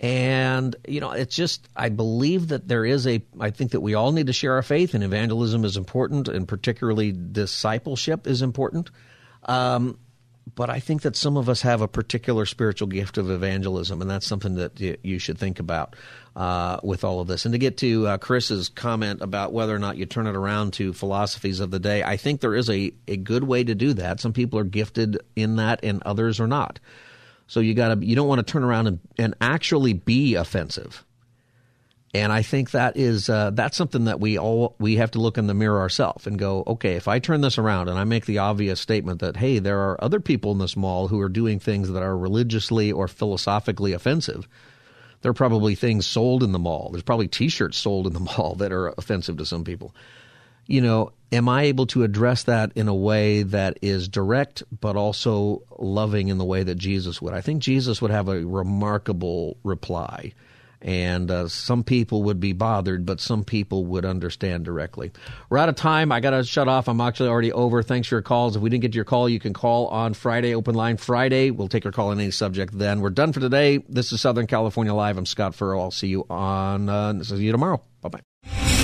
And, 0.01 0.74
you 0.88 1.01
know, 1.01 1.11
it's 1.11 1.36
just, 1.36 1.68
I 1.76 1.90
believe 1.90 2.48
that 2.48 2.66
there 2.66 2.86
is 2.86 3.07
a, 3.07 3.22
I 3.38 3.51
think 3.51 3.72
that 3.72 3.80
we 3.80 3.92
all 3.92 4.12
need 4.12 4.28
to 4.28 4.32
share 4.32 4.55
our 4.55 4.62
faith, 4.62 4.94
and 4.94 5.05
evangelism 5.05 5.62
is 5.62 5.76
important, 5.76 6.26
and 6.26 6.48
particularly 6.48 7.12
discipleship 7.12 8.26
is 8.26 8.40
important. 8.40 8.90
Um, 9.44 9.98
but 10.55 10.70
I 10.70 10.80
think 10.80 11.03
that 11.03 11.16
some 11.16 11.36
of 11.36 11.51
us 11.51 11.61
have 11.62 11.82
a 11.82 11.86
particular 11.86 12.46
spiritual 12.46 12.88
gift 12.88 13.18
of 13.18 13.30
evangelism, 13.30 14.01
and 14.01 14.11
that's 14.11 14.26
something 14.26 14.55
that 14.55 14.80
you 14.80 15.18
should 15.18 15.38
think 15.38 15.61
about 15.61 15.94
uh, 16.34 16.80
with 16.82 17.05
all 17.05 17.20
of 17.20 17.28
this. 17.28 17.44
And 17.44 17.53
to 17.53 17.59
get 17.59 17.76
to 17.78 18.07
uh, 18.07 18.18
Chris's 18.18 18.70
comment 18.70 19.20
about 19.20 19.53
whether 19.53 19.74
or 19.74 19.78
not 19.78 19.98
you 19.98 20.07
turn 20.07 20.26
it 20.26 20.34
around 20.34 20.72
to 20.74 20.94
philosophies 20.94 21.61
of 21.61 21.70
the 21.70 21.78
day, 21.78 22.03
I 22.03 22.16
think 22.16 22.40
there 22.40 22.55
is 22.55 22.70
a, 22.70 22.92
a 23.07 23.18
good 23.18 23.44
way 23.44 23.64
to 23.64 23.74
do 23.74 23.92
that. 23.94 24.18
Some 24.18 24.32
people 24.32 24.59
are 24.59 24.64
gifted 24.64 25.18
in 25.36 25.57
that, 25.57 25.80
and 25.82 26.03
others 26.05 26.40
are 26.40 26.48
not. 26.48 26.80
So 27.51 27.59
you 27.59 27.74
got 27.74 28.01
to 28.01 28.07
you 28.07 28.14
don't 28.14 28.28
want 28.28 28.46
to 28.46 28.53
turn 28.53 28.62
around 28.62 28.86
and, 28.86 29.01
and 29.18 29.34
actually 29.40 29.92
be 29.92 30.36
offensive. 30.36 31.05
And 32.14 32.32
I 32.32 32.42
think 32.42 32.70
that 32.70 32.96
is 32.96 33.28
uh, 33.28 33.51
that's 33.51 33.76
something 33.76 34.05
that 34.05 34.20
we 34.20 34.38
all 34.38 34.76
we 34.78 34.96
have 34.96 35.11
to 35.12 35.20
look 35.20 35.36
in 35.36 35.48
the 35.48 35.55
mirror 35.55 35.80
ourselves 35.80 36.28
and 36.28 36.38
go, 36.38 36.62
okay, 36.64 36.94
if 36.94 37.09
I 37.09 37.18
turn 37.18 37.40
this 37.40 37.59
around 37.59 37.88
and 37.88 37.98
I 37.98 38.05
make 38.05 38.26
the 38.26 38.38
obvious 38.38 38.80
statement 38.80 39.18
that 39.18 39.36
hey, 39.36 39.59
there 39.59 39.80
are 39.80 40.03
other 40.03 40.20
people 40.20 40.53
in 40.53 40.59
this 40.59 40.76
mall 40.76 41.09
who 41.09 41.18
are 41.18 41.28
doing 41.28 41.59
things 41.59 41.90
that 41.90 42.05
are 42.05 42.16
religiously 42.16 42.92
or 42.92 43.09
philosophically 43.09 43.94
offensive. 43.94 44.46
There 45.22 45.30
are 45.30 45.34
probably 45.34 45.74
things 45.74 46.07
sold 46.07 46.44
in 46.44 46.53
the 46.53 46.59
mall. 46.61 46.90
There's 46.92 47.03
probably 47.03 47.26
T-shirts 47.26 47.76
sold 47.76 48.07
in 48.07 48.12
the 48.12 48.20
mall 48.38 48.55
that 48.59 48.70
are 48.70 48.94
offensive 48.96 49.38
to 49.38 49.44
some 49.44 49.64
people. 49.64 49.92
You 50.71 50.81
know, 50.81 51.11
am 51.33 51.49
I 51.49 51.64
able 51.64 51.87
to 51.87 52.05
address 52.05 52.45
that 52.45 52.71
in 52.77 52.87
a 52.87 52.95
way 52.95 53.43
that 53.43 53.81
is 53.83 54.07
direct 54.07 54.62
but 54.81 54.95
also 54.95 55.62
loving 55.81 56.29
in 56.29 56.39
the 56.39 56.45
way 56.45 56.62
that 56.62 56.77
Jesus 56.77 57.21
would? 57.21 57.35
I 57.35 57.41
think 57.41 57.61
Jesus 57.61 58.01
would 58.01 58.12
have 58.12 58.29
a 58.29 58.47
remarkable 58.47 59.57
reply. 59.64 60.33
And 60.81 61.29
uh, 61.29 61.49
some 61.49 61.83
people 61.83 62.23
would 62.23 62.39
be 62.39 62.53
bothered, 62.53 63.05
but 63.05 63.21
some 63.21 63.43
people 63.43 63.85
would 63.87 64.05
understand 64.05 64.64
directly. 64.64 65.11
We're 65.51 65.59
out 65.59 65.68
of 65.68 65.75
time. 65.75 66.12
I 66.12 66.21
got 66.21 66.31
to 66.31 66.45
shut 66.45 66.68
off. 66.68 66.89
I'm 66.89 67.01
actually 67.01 67.31
already 67.31 67.53
over. 67.53 67.83
Thanks 67.83 68.07
for 68.07 68.14
your 68.14 68.23
calls. 68.23 68.55
If 68.55 68.62
we 68.62 68.71
didn't 68.71 68.83
get 68.83 68.95
your 68.95 69.05
call, 69.05 69.29
you 69.29 69.41
can 69.41 69.53
call 69.53 69.89
on 69.89 70.14
Friday, 70.14 70.55
open 70.55 70.77
line 70.77 70.99
Friday. 70.99 71.51
We'll 71.51 71.68
take 71.68 71.83
your 71.83 71.93
call 71.93 72.11
on 72.11 72.21
any 72.21 72.31
subject 72.31 72.79
then. 72.79 73.01
We're 73.01 73.11
done 73.11 73.33
for 73.33 73.41
today. 73.41 73.79
This 73.89 74.12
is 74.12 74.21
Southern 74.21 74.47
California 74.47 74.95
Live. 74.95 75.18
I'm 75.18 75.27
Scott 75.27 75.57
Furrow. 75.57 75.81
I'll 75.81 75.91
see 75.91 76.09
you 76.09 76.27
on, 76.31 76.89
uh, 76.89 77.25
see 77.25 77.39
you 77.39 77.51
tomorrow. 77.51 77.83
Bye 78.03 78.09
bye. 78.09 78.21